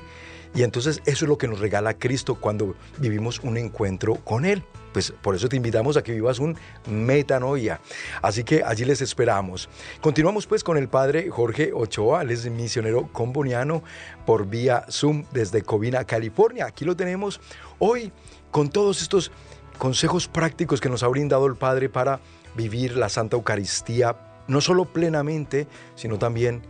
Y 0.54 0.64
entonces 0.64 1.00
eso 1.06 1.24
es 1.24 1.28
lo 1.28 1.38
que 1.38 1.48
nos 1.48 1.60
regala 1.60 1.94
Cristo 1.94 2.34
cuando 2.34 2.74
vivimos 2.98 3.40
un 3.40 3.56
encuentro 3.56 4.16
con 4.16 4.44
Él. 4.44 4.62
Pues 4.92 5.12
por 5.22 5.34
eso 5.34 5.48
te 5.48 5.56
invitamos 5.56 5.96
a 5.96 6.02
que 6.02 6.12
vivas 6.12 6.38
un 6.38 6.56
metanoia. 6.86 7.80
Así 8.20 8.44
que 8.44 8.62
allí 8.62 8.84
les 8.84 9.00
esperamos. 9.00 9.68
Continuamos 10.00 10.46
pues 10.46 10.62
con 10.62 10.76
el 10.76 10.88
padre 10.88 11.30
Jorge 11.30 11.72
Ochoa, 11.72 12.22
él 12.22 12.30
es 12.30 12.48
misionero 12.50 13.08
comboniano 13.12 13.82
por 14.26 14.46
vía 14.46 14.84
Zoom 14.90 15.24
desde 15.32 15.62
Covina, 15.62 16.04
California. 16.04 16.66
Aquí 16.66 16.84
lo 16.84 16.96
tenemos 16.96 17.40
hoy 17.78 18.12
con 18.50 18.68
todos 18.70 19.02
estos 19.02 19.32
consejos 19.78 20.28
prácticos 20.28 20.80
que 20.80 20.88
nos 20.88 21.02
ha 21.02 21.08
brindado 21.08 21.46
el 21.46 21.56
Padre 21.56 21.88
para 21.88 22.20
vivir 22.54 22.96
la 22.96 23.08
Santa 23.08 23.36
Eucaristía, 23.36 24.16
no 24.46 24.60
solo 24.60 24.84
plenamente, 24.84 25.66
sino 25.94 26.18
también 26.18 26.62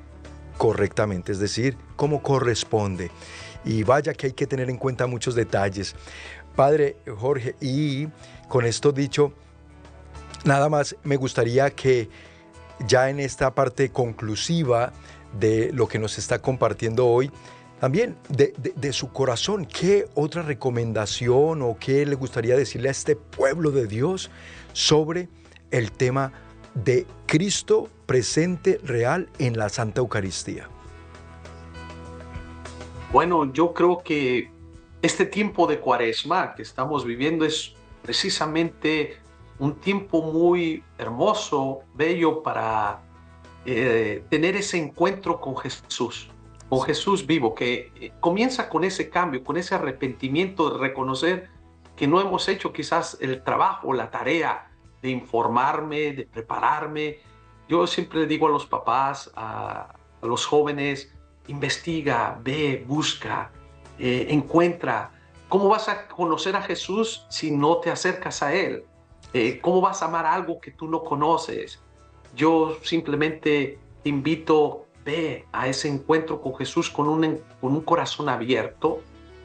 correctamente, 0.56 1.32
es 1.32 1.38
decir, 1.38 1.76
como 1.96 2.22
corresponde. 2.22 3.10
Y 3.64 3.82
vaya 3.82 4.14
que 4.14 4.28
hay 4.28 4.32
que 4.32 4.46
tener 4.46 4.70
en 4.70 4.76
cuenta 4.76 5.06
muchos 5.06 5.34
detalles. 5.34 5.94
Padre 6.54 6.96
Jorge, 7.18 7.54
y 7.60 8.08
con 8.48 8.64
esto 8.64 8.92
dicho, 8.92 9.32
nada 10.44 10.68
más 10.68 10.96
me 11.02 11.16
gustaría 11.16 11.70
que 11.70 12.08
ya 12.86 13.10
en 13.10 13.20
esta 13.20 13.54
parte 13.54 13.90
conclusiva 13.90 14.92
de 15.38 15.70
lo 15.72 15.88
que 15.88 15.98
nos 15.98 16.18
está 16.18 16.40
compartiendo 16.40 17.06
hoy, 17.06 17.30
también 17.80 18.16
de, 18.28 18.92
su 18.92 19.10
corazón, 19.10 19.66
¿qué 19.66 20.06
otra 20.14 20.42
recomendación 20.42 21.62
o 21.62 21.76
qué 21.80 22.06
le 22.06 22.14
gustaría 22.14 22.56
decirle 22.56 22.86
a 22.86 22.92
este 22.92 23.16
pueblo 23.16 23.72
de 23.72 23.88
Dios 23.88 24.30
sobre 24.72 25.28
el 25.72 25.90
tema 25.90 26.32
de 26.74 27.08
Cristo 27.26 27.88
presente 28.06 28.78
real 28.84 29.28
en 29.40 29.58
la 29.58 29.68
Santa 29.68 30.00
Eucaristía? 30.00 30.68
Bueno, 33.12 33.52
yo 33.52 33.74
creo 33.74 33.98
que 33.98 34.51
este 35.02 35.26
tiempo 35.26 35.66
de 35.66 35.80
cuaresma 35.80 36.54
que 36.54 36.62
estamos 36.62 37.04
viviendo 37.04 37.44
es 37.44 37.74
precisamente 38.02 39.18
un 39.58 39.74
tiempo 39.74 40.22
muy 40.22 40.82
hermoso, 40.96 41.80
bello 41.94 42.42
para 42.42 43.00
eh, 43.66 44.24
tener 44.28 44.56
ese 44.56 44.78
encuentro 44.78 45.40
con 45.40 45.56
Jesús, 45.56 46.30
con 46.68 46.82
Jesús 46.82 47.26
vivo, 47.26 47.54
que 47.54 47.92
eh, 48.00 48.12
comienza 48.20 48.68
con 48.68 48.84
ese 48.84 49.10
cambio, 49.10 49.42
con 49.42 49.56
ese 49.56 49.74
arrepentimiento 49.74 50.70
de 50.70 50.78
reconocer 50.78 51.50
que 51.96 52.06
no 52.06 52.20
hemos 52.20 52.48
hecho 52.48 52.72
quizás 52.72 53.18
el 53.20 53.42
trabajo, 53.42 53.92
la 53.92 54.10
tarea 54.10 54.70
de 55.02 55.10
informarme, 55.10 56.12
de 56.12 56.26
prepararme. 56.26 57.18
Yo 57.68 57.86
siempre 57.88 58.20
le 58.20 58.26
digo 58.26 58.46
a 58.46 58.50
los 58.50 58.66
papás, 58.66 59.32
a, 59.34 59.94
a 60.22 60.26
los 60.26 60.46
jóvenes, 60.46 61.12
investiga, 61.48 62.38
ve, 62.42 62.84
busca, 62.86 63.50
eh, 63.98 64.26
encuentra. 64.30 65.10
¿Cómo 65.48 65.68
vas 65.68 65.88
a 65.88 66.08
conocer 66.08 66.56
a 66.56 66.62
Jesús 66.62 67.26
si 67.28 67.50
no 67.50 67.78
te 67.78 67.90
acercas 67.90 68.42
a 68.42 68.54
Él? 68.54 68.84
Eh, 69.32 69.60
¿Cómo 69.60 69.80
vas 69.80 70.02
a 70.02 70.06
amar 70.06 70.26
algo 70.26 70.60
que 70.60 70.70
tú 70.70 70.88
no 70.88 71.04
conoces? 71.04 71.80
Yo 72.34 72.78
simplemente 72.82 73.78
te 74.02 74.08
invito, 74.08 74.86
ve 75.04 75.46
a 75.52 75.68
ese 75.68 75.88
encuentro 75.88 76.40
con 76.40 76.54
Jesús 76.56 76.88
con 76.90 77.08
un, 77.08 77.40
con 77.60 77.72
un 77.72 77.80
corazón 77.82 78.28
abierto, 78.28 79.00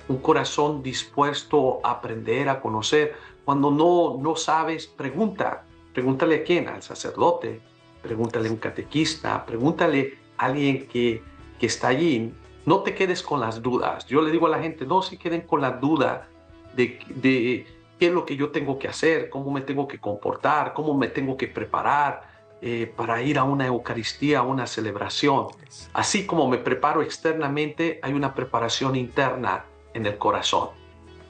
un 0.07 0.17
corazón 0.17 0.81
dispuesto 0.81 1.79
a 1.83 1.91
aprender, 1.91 2.49
a 2.49 2.61
conocer. 2.61 3.15
Cuando 3.43 3.71
no, 3.71 4.17
no 4.21 4.35
sabes, 4.35 4.87
pregunta. 4.87 5.63
Pregúntale 5.93 6.35
a 6.35 6.43
quién, 6.43 6.67
al 6.67 6.83
sacerdote, 6.83 7.59
pregúntale 8.01 8.49
a 8.49 8.51
un 8.51 8.57
catequista, 8.57 9.45
pregúntale 9.45 10.17
a 10.37 10.45
alguien 10.45 10.87
que, 10.87 11.23
que 11.59 11.65
está 11.65 11.89
allí, 11.89 12.33
no 12.67 12.81
te 12.81 12.93
quedes 12.93 13.23
con 13.23 13.39
las 13.39 13.61
dudas. 13.61 14.05
Yo 14.07 14.21
le 14.21 14.29
digo 14.29 14.45
a 14.45 14.49
la 14.49 14.59
gente, 14.59 14.85
no 14.85 15.01
se 15.01 15.17
queden 15.17 15.41
con 15.41 15.61
la 15.61 15.71
duda 15.71 16.27
de, 16.75 16.99
de 17.07 17.65
qué 17.97 18.07
es 18.07 18.13
lo 18.13 18.25
que 18.25 18.35
yo 18.35 18.49
tengo 18.49 18.77
que 18.77 18.89
hacer, 18.89 19.29
cómo 19.29 19.51
me 19.51 19.61
tengo 19.61 19.87
que 19.87 19.99
comportar, 19.99 20.73
cómo 20.73 20.93
me 20.93 21.07
tengo 21.07 21.37
que 21.37 21.47
preparar 21.47 22.23
eh, 22.61 22.91
para 22.93 23.21
ir 23.21 23.39
a 23.39 23.45
una 23.45 23.67
Eucaristía, 23.67 24.39
a 24.39 24.41
una 24.41 24.67
celebración. 24.67 25.47
Así 25.93 26.25
como 26.25 26.49
me 26.49 26.57
preparo 26.57 27.01
externamente, 27.01 28.01
hay 28.03 28.11
una 28.11 28.35
preparación 28.35 28.97
interna 28.97 29.63
en 29.93 30.05
el 30.05 30.17
corazón. 30.17 30.71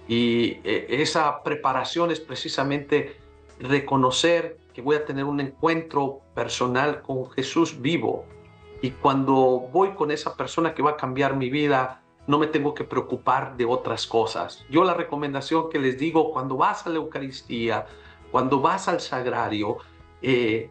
Y 0.08 0.60
eh, 0.64 0.88
esa 0.90 1.44
preparación 1.44 2.10
es 2.10 2.20
precisamente 2.20 3.16
reconocer 3.60 4.58
que 4.74 4.82
voy 4.82 4.96
a 4.96 5.06
tener 5.06 5.26
un 5.26 5.40
encuentro 5.40 6.22
personal 6.34 7.04
con 7.04 7.30
Jesús 7.30 7.80
vivo, 7.80 8.26
y 8.82 8.92
cuando 8.92 9.36
voy 9.72 9.92
con 9.92 10.12
esa 10.12 10.36
persona 10.36 10.74
que 10.74 10.82
va 10.82 10.92
a 10.92 10.98
cambiar 10.98 11.36
mi 11.36 11.50
vida, 11.50 12.02
no 12.28 12.38
me 12.38 12.48
tengo 12.48 12.74
que 12.74 12.84
preocupar 12.84 13.56
de 13.58 13.66
otras 13.66 14.06
cosas. 14.06 14.66
Yo 14.70 14.84
la 14.84 14.94
recomendación 14.94 15.70
que 15.70 15.80
les 15.80 15.98
digo, 15.98 16.32
cuando 16.32 16.58
vas 16.58 16.86
a 16.86 16.90
la 16.90 16.98
Eucaristía, 16.98 17.86
cuando 18.32 18.60
vas 18.60 18.88
al 18.88 19.00
sagrario, 19.00 19.78
eh, 20.22 20.70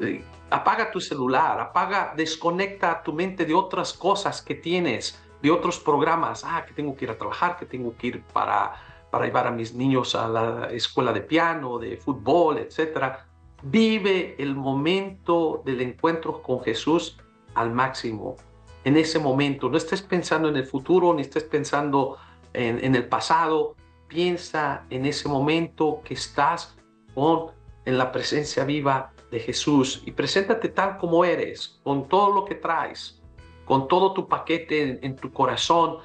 eh, 0.00 0.24
apaga 0.50 0.90
tu 0.90 1.00
celular, 1.00 1.60
apaga, 1.60 2.12
desconecta 2.16 3.02
tu 3.02 3.12
mente 3.12 3.44
de 3.44 3.54
otras 3.54 3.92
cosas 3.92 4.42
que 4.42 4.56
tienes, 4.56 5.22
de 5.40 5.50
otros 5.50 5.78
programas. 5.78 6.44
Ah, 6.44 6.64
que 6.66 6.74
tengo 6.74 6.96
que 6.96 7.04
ir 7.04 7.10
a 7.12 7.16
trabajar, 7.16 7.56
que 7.56 7.66
tengo 7.66 7.96
que 7.96 8.08
ir 8.08 8.22
para, 8.24 8.74
para 9.10 9.24
llevar 9.24 9.46
a 9.46 9.52
mis 9.52 9.72
niños 9.72 10.14
a 10.16 10.28
la 10.28 10.68
escuela 10.72 11.12
de 11.12 11.20
piano, 11.20 11.78
de 11.78 11.96
fútbol, 11.96 12.58
etcétera 12.58 13.25
Vive 13.68 14.36
el 14.38 14.54
momento 14.54 15.60
del 15.64 15.80
encuentro 15.80 16.40
con 16.40 16.62
Jesús 16.62 17.18
al 17.54 17.72
máximo. 17.72 18.36
En 18.84 18.96
ese 18.96 19.18
momento, 19.18 19.68
no 19.68 19.76
estés 19.76 20.02
pensando 20.02 20.48
en 20.48 20.56
el 20.56 20.66
futuro, 20.66 21.12
ni 21.12 21.22
estés 21.22 21.42
pensando 21.42 22.16
en, 22.52 22.94
el 22.94 23.08
pasado. 23.08 23.74
Piensa 24.06 24.84
en 24.88 25.04
ese 25.04 25.28
momento 25.28 26.00
que 26.04 26.14
estás 26.14 26.76
con, 27.12 27.46
en 27.84 27.98
la 27.98 28.12
presencia 28.12 28.64
viva 28.64 29.12
de 29.32 29.40
Jesús 29.40 30.00
y 30.06 30.12
preséntate 30.12 30.68
tal 30.68 30.96
como 30.96 31.24
eres, 31.24 31.80
con 31.82 32.08
todo 32.08 32.32
lo 32.32 32.44
que 32.44 32.54
traes, 32.54 33.20
con 33.64 33.88
todo 33.88 34.12
tu 34.12 34.28
paquete 34.28 35.04
en, 35.04 35.16
tu 35.16 35.32
corazón, 35.32 35.96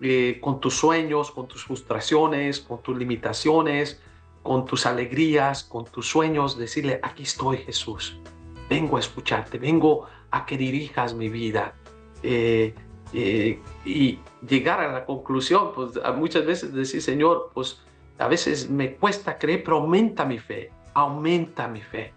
eh, 0.00 0.40
con 0.40 0.58
tus 0.58 0.74
sueños, 0.74 1.30
con 1.30 1.46
tus 1.46 1.62
frustraciones, 1.62 2.58
con 2.58 2.82
tus 2.82 2.98
limitaciones, 2.98 4.02
con 4.44 4.66
tus 4.66 4.84
alegrías, 4.84 5.64
con 5.64 5.86
tus 5.86 6.06
sueños, 6.06 6.56
decirle, 6.58 7.00
aquí 7.02 7.22
estoy 7.22 7.56
Jesús, 7.56 8.18
vengo 8.68 8.98
a 8.98 9.00
escucharte, 9.00 9.58
vengo 9.58 10.06
a 10.30 10.44
que 10.44 10.58
dirijas 10.58 11.14
mi 11.14 11.30
vida. 11.30 11.74
Eh, 12.22 12.74
eh, 13.14 13.58
y 13.86 14.18
llegar 14.46 14.80
a 14.80 14.92
la 14.92 15.06
conclusión, 15.06 15.72
pues 15.74 15.92
muchas 16.16 16.44
veces 16.44 16.74
decir, 16.74 17.00
Señor, 17.00 17.52
pues 17.54 17.80
a 18.18 18.28
veces 18.28 18.68
me 18.68 18.96
cuesta 18.96 19.38
creer, 19.38 19.64
pero 19.64 19.78
aumenta 19.78 20.26
mi 20.26 20.38
fe, 20.38 20.70
aumenta 20.92 21.66
mi 21.66 21.80
fe. 21.80 22.12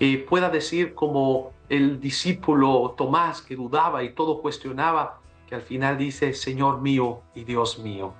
Que 0.00 0.18
pueda 0.18 0.50
decir 0.50 0.94
como 0.94 1.52
el 1.68 2.00
discípulo 2.00 2.94
Tomás 2.98 3.40
que 3.40 3.54
dudaba 3.54 4.02
y 4.02 4.14
todo 4.14 4.42
cuestionaba, 4.42 5.20
que 5.48 5.54
al 5.54 5.62
final 5.62 5.96
dice, 5.96 6.34
Señor 6.34 6.80
mío 6.80 7.20
y 7.36 7.44
Dios 7.44 7.78
mío. 7.78 8.14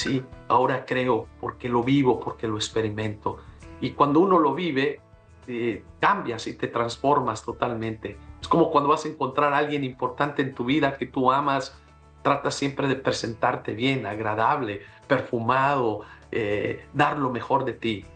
Sí, 0.00 0.24
ahora 0.48 0.86
creo 0.86 1.26
porque 1.42 1.68
lo 1.68 1.82
vivo, 1.82 2.20
porque 2.20 2.48
lo 2.48 2.56
experimento. 2.56 3.36
Y 3.82 3.90
cuando 3.90 4.20
uno 4.20 4.38
lo 4.38 4.54
vive, 4.54 4.98
eh, 5.46 5.84
cambias 6.00 6.46
y 6.46 6.54
te 6.54 6.68
transformas 6.68 7.44
totalmente. 7.44 8.16
Es 8.40 8.48
como 8.48 8.70
cuando 8.70 8.88
vas 8.88 9.04
a 9.04 9.08
encontrar 9.08 9.52
a 9.52 9.58
alguien 9.58 9.84
importante 9.84 10.40
en 10.40 10.54
tu 10.54 10.64
vida 10.64 10.96
que 10.96 11.04
tú 11.04 11.30
amas, 11.30 11.78
trata 12.22 12.50
siempre 12.50 12.88
de 12.88 12.96
presentarte 12.96 13.74
bien, 13.74 14.06
agradable, 14.06 14.80
perfumado, 15.06 16.00
eh, 16.32 16.86
dar 16.94 17.18
lo 17.18 17.28
mejor 17.28 17.66
de 17.66 17.74
ti. 17.74 18.06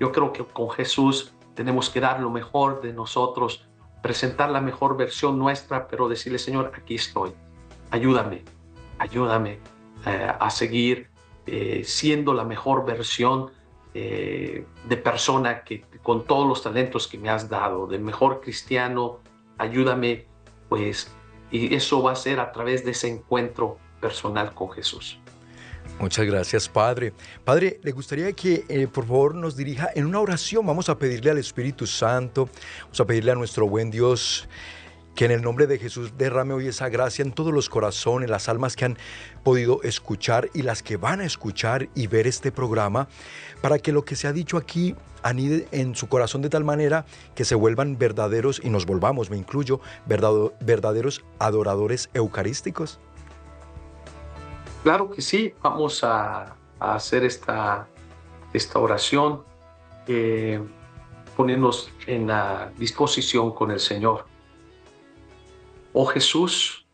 Yo 0.00 0.12
creo 0.12 0.32
que 0.32 0.46
con 0.46 0.70
Jesús 0.70 1.34
tenemos 1.52 1.90
que 1.90 2.00
dar 2.00 2.20
lo 2.20 2.30
mejor 2.30 2.80
de 2.80 2.94
nosotros, 2.94 3.68
presentar 4.00 4.48
la 4.48 4.62
mejor 4.62 4.96
versión 4.96 5.38
nuestra, 5.38 5.88
pero 5.88 6.08
decirle, 6.08 6.38
Señor, 6.38 6.72
aquí 6.74 6.94
estoy, 6.94 7.34
ayúdame, 7.90 8.44
ayúdame 8.98 9.58
eh, 10.06 10.32
a 10.40 10.48
seguir 10.48 11.12
eh, 11.46 11.82
siendo 11.84 12.34
la 12.34 12.44
mejor 12.44 12.84
versión 12.84 13.50
de 13.94 14.96
persona 15.04 15.62
que 15.62 15.84
con 16.02 16.24
todos 16.24 16.48
los 16.48 16.64
talentos 16.64 17.06
que 17.06 17.16
me 17.16 17.30
has 17.30 17.48
dado, 17.48 17.86
de 17.86 18.00
mejor 18.00 18.40
cristiano, 18.40 19.20
ayúdame 19.56 20.26
pues 20.68 21.14
y 21.52 21.72
eso 21.72 22.02
va 22.02 22.10
a 22.10 22.16
ser 22.16 22.40
a 22.40 22.50
través 22.50 22.84
de 22.84 22.90
ese 22.90 23.06
encuentro 23.06 23.78
personal 24.00 24.52
con 24.52 24.72
Jesús. 24.72 25.20
Muchas 26.00 26.26
gracias, 26.26 26.68
Padre. 26.68 27.12
Padre, 27.44 27.78
le 27.82 27.92
gustaría 27.92 28.32
que 28.32 28.64
eh, 28.68 28.88
por 28.88 29.06
favor 29.06 29.34
nos 29.34 29.56
dirija 29.56 29.88
en 29.94 30.06
una 30.06 30.18
oración. 30.18 30.66
Vamos 30.66 30.88
a 30.88 30.98
pedirle 30.98 31.30
al 31.30 31.38
Espíritu 31.38 31.86
Santo, 31.86 32.48
vamos 32.82 33.00
a 33.00 33.04
pedirle 33.04 33.30
a 33.30 33.34
nuestro 33.36 33.68
buen 33.68 33.90
Dios 33.90 34.48
que 35.14 35.24
en 35.24 35.30
el 35.30 35.42
nombre 35.42 35.66
de 35.66 35.78
Jesús 35.78 36.16
derrame 36.18 36.54
hoy 36.54 36.68
esa 36.68 36.88
gracia 36.88 37.22
en 37.22 37.32
todos 37.32 37.52
los 37.52 37.68
corazones, 37.68 38.28
las 38.28 38.48
almas 38.48 38.76
que 38.76 38.84
han 38.84 38.98
podido 39.42 39.82
escuchar 39.82 40.48
y 40.54 40.62
las 40.62 40.82
que 40.82 40.96
van 40.96 41.20
a 41.20 41.24
escuchar 41.24 41.88
y 41.94 42.06
ver 42.06 42.26
este 42.26 42.50
programa, 42.50 43.08
para 43.60 43.78
que 43.78 43.92
lo 43.92 44.04
que 44.04 44.16
se 44.16 44.26
ha 44.26 44.32
dicho 44.32 44.56
aquí 44.56 44.94
anide 45.22 45.68
en 45.70 45.94
su 45.94 46.08
corazón 46.08 46.42
de 46.42 46.50
tal 46.50 46.64
manera 46.64 47.06
que 47.34 47.44
se 47.44 47.54
vuelvan 47.54 47.96
verdaderos, 47.98 48.60
y 48.62 48.70
nos 48.70 48.86
volvamos, 48.86 49.30
me 49.30 49.36
incluyo, 49.36 49.80
verdaderos 50.06 51.24
adoradores 51.38 52.10
eucarísticos? 52.12 53.00
Claro 54.82 55.10
que 55.10 55.22
sí, 55.22 55.54
vamos 55.62 56.04
a, 56.04 56.56
hacer 56.80 57.24
esta, 57.24 57.86
esta 58.52 58.78
oración, 58.78 59.42
eh, 60.06 60.60
ponernos 61.34 61.90
en 62.06 62.26
la 62.26 62.70
disposición 62.76 63.52
con 63.54 63.70
el 63.70 63.80
Señor. 63.80 64.26
Oh 65.96 66.06
Jesús, 66.06 66.88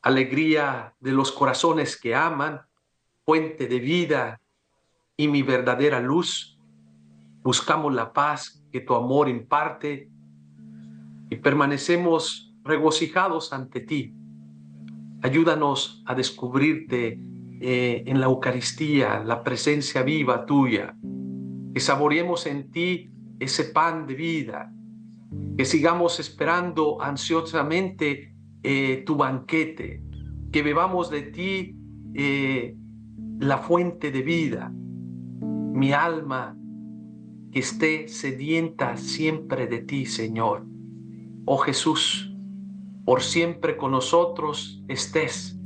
alegría 0.00 0.94
de 1.00 1.10
los 1.10 1.32
corazones 1.32 2.00
que 2.00 2.14
aman, 2.14 2.60
fuente 3.24 3.66
de 3.66 3.80
vida 3.80 4.40
y 5.16 5.26
mi 5.26 5.42
verdadera 5.42 5.98
luz, 5.98 6.56
buscamos 7.42 7.92
la 7.92 8.12
paz 8.12 8.64
que 8.70 8.78
tu 8.78 8.94
amor 8.94 9.28
imparte 9.28 10.08
y 11.30 11.34
permanecemos 11.34 12.54
regocijados 12.62 13.52
ante 13.52 13.80
ti. 13.80 14.14
Ayúdanos 15.22 16.04
a 16.06 16.14
descubrirte 16.14 17.18
eh, 17.60 18.04
en 18.06 18.20
la 18.20 18.26
Eucaristía, 18.26 19.18
la 19.24 19.42
presencia 19.42 20.04
viva 20.04 20.46
tuya, 20.46 20.94
que 21.74 21.80
saboreemos 21.80 22.46
en 22.46 22.70
ti 22.70 23.10
ese 23.40 23.64
pan 23.64 24.06
de 24.06 24.14
vida, 24.14 24.72
que 25.56 25.64
sigamos 25.64 26.18
esperando 26.20 27.00
ansiosamente 27.02 28.34
eh, 28.62 29.02
tu 29.04 29.16
banquete, 29.16 30.02
que 30.50 30.62
bebamos 30.62 31.10
de 31.10 31.22
ti 31.22 31.76
eh, 32.14 32.76
la 33.38 33.58
fuente 33.58 34.10
de 34.10 34.22
vida. 34.22 34.72
Mi 34.72 35.92
alma 35.92 36.56
que 37.50 37.58
esté 37.58 38.08
sedienta 38.08 38.96
siempre 38.96 39.66
de 39.66 39.80
ti, 39.80 40.06
Señor. 40.06 40.64
Oh 41.44 41.58
Jesús, 41.58 42.34
por 43.04 43.20
siempre 43.20 43.76
con 43.76 43.90
nosotros 43.90 44.82
estés. 44.88 45.58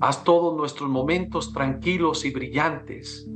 Haz 0.00 0.24
todos 0.24 0.56
nuestros 0.56 0.88
momentos 0.88 1.52
tranquilos 1.52 2.24
y 2.24 2.30
brillantes. 2.30 3.28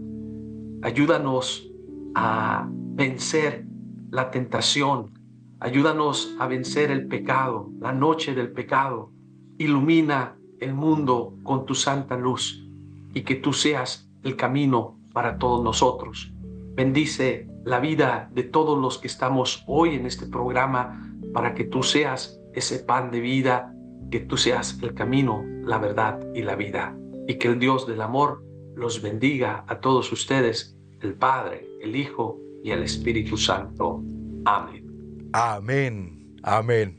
Ayúdanos 0.82 1.70
a 2.14 2.68
vencer 2.70 3.65
la 4.10 4.30
tentación. 4.30 5.12
Ayúdanos 5.60 6.34
a 6.38 6.46
vencer 6.46 6.90
el 6.90 7.06
pecado, 7.06 7.70
la 7.80 7.92
noche 7.92 8.34
del 8.34 8.52
pecado. 8.52 9.10
Ilumina 9.58 10.36
el 10.60 10.74
mundo 10.74 11.34
con 11.42 11.66
tu 11.66 11.74
santa 11.74 12.16
luz 12.16 12.66
y 13.14 13.22
que 13.22 13.36
tú 13.36 13.52
seas 13.52 14.08
el 14.22 14.36
camino 14.36 14.98
para 15.12 15.38
todos 15.38 15.62
nosotros. 15.62 16.32
Bendice 16.74 17.48
la 17.64 17.80
vida 17.80 18.30
de 18.32 18.42
todos 18.42 18.78
los 18.78 18.98
que 18.98 19.06
estamos 19.06 19.64
hoy 19.66 19.94
en 19.94 20.06
este 20.06 20.26
programa 20.26 21.02
para 21.32 21.54
que 21.54 21.64
tú 21.64 21.82
seas 21.82 22.38
ese 22.54 22.78
pan 22.80 23.10
de 23.10 23.20
vida, 23.20 23.74
que 24.10 24.20
tú 24.20 24.36
seas 24.36 24.78
el 24.82 24.94
camino, 24.94 25.42
la 25.64 25.78
verdad 25.78 26.20
y 26.34 26.42
la 26.42 26.54
vida. 26.54 26.96
Y 27.26 27.38
que 27.38 27.48
el 27.48 27.58
Dios 27.58 27.86
del 27.86 28.02
amor 28.02 28.44
los 28.74 29.00
bendiga 29.02 29.64
a 29.68 29.80
todos 29.80 30.12
ustedes, 30.12 30.76
el 31.00 31.14
Padre, 31.14 31.66
el 31.80 31.96
Hijo 31.96 32.38
y 32.66 32.72
el 32.72 32.82
Espíritu 32.82 33.36
Santo. 33.36 34.02
Amén. 34.44 35.30
Amén. 35.32 36.36
Amén. 36.42 36.98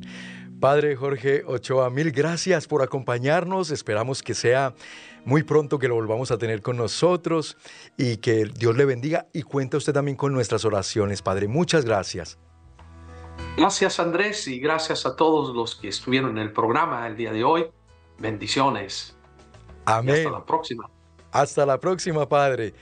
Padre 0.61 0.95
Jorge 0.95 1.43
Ochoa, 1.45 1.89
mil 1.89 2.11
gracias 2.11 2.68
por 2.68 2.82
acompañarnos. 2.82 3.70
Esperamos 3.70 4.24
que 4.24 4.34
sea 4.34 4.74
muy 5.26 5.43
pronto 5.43 5.78
que 5.78 5.89
lo 5.89 5.95
volvamos 5.95 6.32
a 6.32 6.38
tener 6.38 6.61
con 6.61 6.78
nosotros 6.78 7.57
y 7.97 8.15
que 8.18 8.45
Dios 8.45 8.78
le 8.78 8.86
bendiga 8.86 9.28
y 9.34 9.41
cuenta 9.41 9.76
usted 9.76 9.91
también 9.91 10.15
con 10.15 10.32
nuestras 10.32 10.63
oraciones, 10.63 11.22
Padre. 11.22 11.49
Muchas 11.49 11.84
gracias. 11.84 12.39
Gracias 13.57 13.99
Andrés 13.99 14.47
y 14.47 14.59
gracias 14.59 15.05
a 15.05 15.18
todos 15.18 15.53
los 15.53 15.76
que 15.76 15.89
estuvieron 15.89 16.32
en 16.32 16.38
el 16.38 16.53
programa 16.53 17.05
el 17.07 17.18
día 17.18 17.34
de 17.34 17.43
hoy. 17.43 17.65
Bendiciones. 18.18 19.18
Amén. 19.84 20.15
hasta 20.15 20.32
la 20.32 20.45
próxima. 20.45 20.89
Hasta 21.30 21.65
la 21.65 21.78
próxima, 21.78 22.28
Padre. 22.28 22.74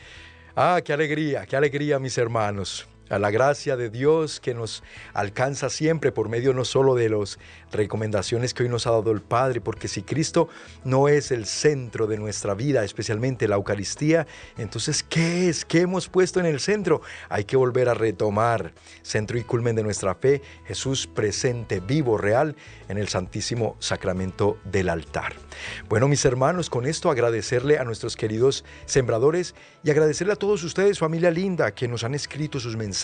Ah, 0.56 0.82
qué 0.84 0.93
alegría, 0.93 1.45
qué 1.45 1.58
alegría, 1.58 1.99
mis 1.99 2.18
hermanos 2.18 2.88
a 3.10 3.20
la 3.20 3.32
gracia 3.32 3.76
de 3.78 3.89
Dios 3.89 4.39
que 4.39 4.53
nos 4.53 4.84
alcanza 5.14 5.70
siempre 5.70 6.12
por 6.12 6.30
medio 6.30 6.53
no 6.53 6.66
solo 6.66 6.95
de 6.95 7.10
las 7.10 7.39
recomendaciones 7.72 8.53
que 8.53 8.64
hoy 8.64 8.70
nos 8.70 8.88
ha 8.88 8.91
dado 8.91 9.12
el 9.12 9.22
Padre, 9.22 9.62
porque 9.62 9.88
si 9.88 10.01
Cristo 10.01 10.49
no 10.84 11.08
es 11.08 11.32
el 11.32 11.45
centro 11.45 12.08
de 12.08 12.18
nuestra 12.18 12.53
vida, 12.53 12.84
especialmente 12.84 13.47
la 13.47 13.56
Eucaristía, 13.56 14.26
entonces 14.58 15.03
¿qué 15.03 15.49
es? 15.49 15.66
¿Qué 15.66 15.82
hemos 15.82 16.10
puesto 16.10 16.39
en 16.39 16.45
el 16.45 16.60
centro? 16.60 17.01
Hay 17.30 17.43
que 17.45 17.58
volver 17.58 17.89
a 17.89 17.93
retomar 17.93 18.74
centro 19.01 19.38
y 19.38 19.43
culmen 19.43 19.76
de 19.76 19.84
nuestra 19.84 20.16
fe, 20.16 20.41
Jesús 20.66 21.08
presente, 21.08 21.80
vivo, 21.80 22.18
real 22.18 22.56
en 22.88 22.97
el 22.97 23.08
Santísimo 23.08 23.76
Sacramento 23.80 24.58
del 24.64 24.89
altar. 24.89 25.34
Bueno, 25.89 26.08
mis 26.08 26.26
hermanos, 26.26 26.70
con 26.70 26.86
esto 26.86 27.10
agradecerle 27.10 27.78
a 27.78 27.84
nuestros 27.84 28.16
queridos 28.16 28.64
sembradores 28.86 29.56
y 29.84 29.91
agradecerle 29.91 30.34
a 30.34 30.38
todos 30.38 30.64
ustedes, 30.64 30.99
familia 30.99 31.32
linda, 31.32 31.74
que 31.74 31.88
nos 31.88 32.03
han 32.03 32.16
escrito 32.16 32.60
sus 32.60 32.76
mensajes, 32.76 32.95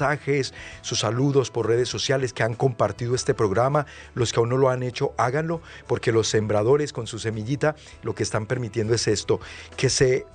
sus 0.81 0.99
saludos 0.99 1.51
por 1.51 1.67
redes 1.67 1.89
sociales, 1.89 2.33
que 2.33 2.43
han 2.43 2.53
compartido 2.53 3.15
este 3.15 3.33
programa. 3.33 3.85
Los 4.13 4.31
que 4.31 4.39
aún 4.39 4.49
no 4.49 4.57
lo 4.57 4.69
han 4.69 4.83
hecho, 4.83 5.13
háganlo, 5.17 5.61
porque 5.87 6.11
los 6.11 6.27
sembradores 6.27 6.93
con 6.93 7.07
su 7.07 7.19
semillita 7.19 7.75
lo 8.03 8.15
que 8.15 8.23
están 8.23 8.45
permitiendo 8.45 8.93
es 8.93 9.07
esto, 9.07 9.39
que 9.77 9.89
se 9.89 10.25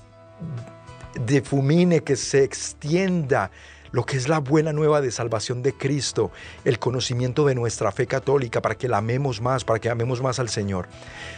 difumine, 1.25 2.03
que 2.03 2.17
se 2.17 2.45
extienda 2.45 3.51
lo 3.93 4.05
que 4.05 4.17
es 4.17 4.29
la 4.29 4.39
buena 4.39 4.73
nueva 4.73 5.01
de 5.01 5.11
salvación 5.11 5.63
de 5.63 5.73
Cristo, 5.73 6.31
el 6.65 6.79
conocimiento 6.79 7.47
de 7.47 7.55
nuestra 7.55 7.93
fe 7.93 8.07
católica 8.07 8.63
para 8.63 8.77
que 8.77 8.89
la 8.89 8.99
amemos 8.99 9.41
más, 9.41 9.65
para 9.65 9.79
que 9.79 9.91
amemos 9.91 10.23
más 10.23 10.39
al 10.39 10.49
Señor. 10.49 10.89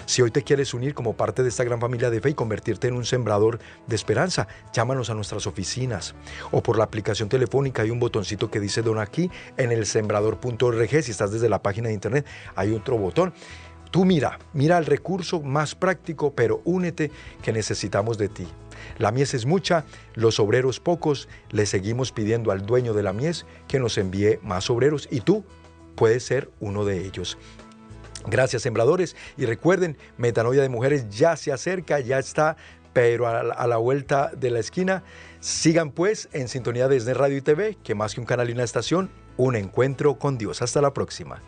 Si 0.06 0.22
hoy 0.22 0.30
te 0.30 0.42
quieres 0.42 0.74
unir 0.74 0.94
como 0.94 1.14
parte 1.14 1.42
de 1.42 1.48
esta 1.48 1.64
gran 1.64 1.80
familia 1.80 2.10
de 2.10 2.20
fe 2.20 2.30
y 2.30 2.34
convertirte 2.34 2.88
en 2.88 2.94
un 2.94 3.04
sembrador 3.04 3.58
de 3.86 3.96
esperanza, 3.96 4.48
llámanos 4.72 5.10
a 5.10 5.14
nuestras 5.14 5.46
oficinas 5.46 6.14
o 6.50 6.62
por 6.62 6.78
la 6.78 6.84
aplicación 6.84 7.28
telefónica 7.28 7.82
hay 7.82 7.90
un 7.90 8.00
botoncito 8.00 8.50
que 8.50 8.60
dice 8.60 8.82
don 8.82 8.98
aquí 8.98 9.30
en 9.56 9.72
el 9.72 9.86
sembrador.org. 9.86 11.02
Si 11.02 11.10
estás 11.10 11.32
desde 11.32 11.48
la 11.48 11.62
página 11.62 11.88
de 11.88 11.94
internet, 11.94 12.26
hay 12.54 12.72
otro 12.72 12.96
botón. 12.96 13.32
Tú 13.90 14.04
mira, 14.04 14.38
mira 14.52 14.76
el 14.78 14.86
recurso 14.86 15.40
más 15.40 15.74
práctico, 15.74 16.34
pero 16.34 16.60
únete 16.64 17.10
que 17.42 17.52
necesitamos 17.52 18.18
de 18.18 18.28
ti. 18.28 18.46
La 18.96 19.12
mies 19.12 19.34
es 19.34 19.46
mucha, 19.46 19.84
los 20.14 20.40
obreros 20.40 20.80
pocos, 20.80 21.28
le 21.50 21.66
seguimos 21.66 22.12
pidiendo 22.12 22.50
al 22.50 22.64
dueño 22.64 22.94
de 22.94 23.02
la 23.02 23.12
mies 23.12 23.46
que 23.66 23.78
nos 23.78 23.98
envíe 23.98 24.38
más 24.42 24.70
obreros 24.70 25.08
y 25.10 25.20
tú 25.20 25.44
puedes 25.94 26.22
ser 26.22 26.50
uno 26.60 26.84
de 26.84 27.04
ellos. 27.04 27.36
Gracias 28.26 28.62
sembradores 28.62 29.16
y 29.36 29.46
recuerden, 29.46 29.96
Metanoia 30.16 30.62
de 30.62 30.68
Mujeres 30.68 31.08
ya 31.08 31.36
se 31.36 31.52
acerca, 31.52 32.00
ya 32.00 32.18
está, 32.18 32.56
pero 32.92 33.28
a 33.28 33.66
la, 33.66 33.76
vuelta 33.76 34.32
de 34.36 34.50
la 34.50 34.58
esquina. 34.58 35.04
Sigan 35.40 35.92
pues 35.92 36.28
en 36.32 36.48
sintonía 36.48 36.88
de 36.88 36.98
SNE 36.98 37.14
Radio 37.14 37.36
y 37.36 37.40
TV, 37.40 37.76
que 37.82 37.94
más 37.94 38.14
que 38.14 38.20
un 38.20 38.26
canal 38.26 38.48
y 38.48 38.52
una 38.52 38.64
estación, 38.64 39.10
un 39.36 39.54
encuentro 39.54 40.18
con 40.18 40.36
Dios. 40.36 40.62
Hasta 40.62 40.80
la 40.80 40.92
próxima. 40.92 41.40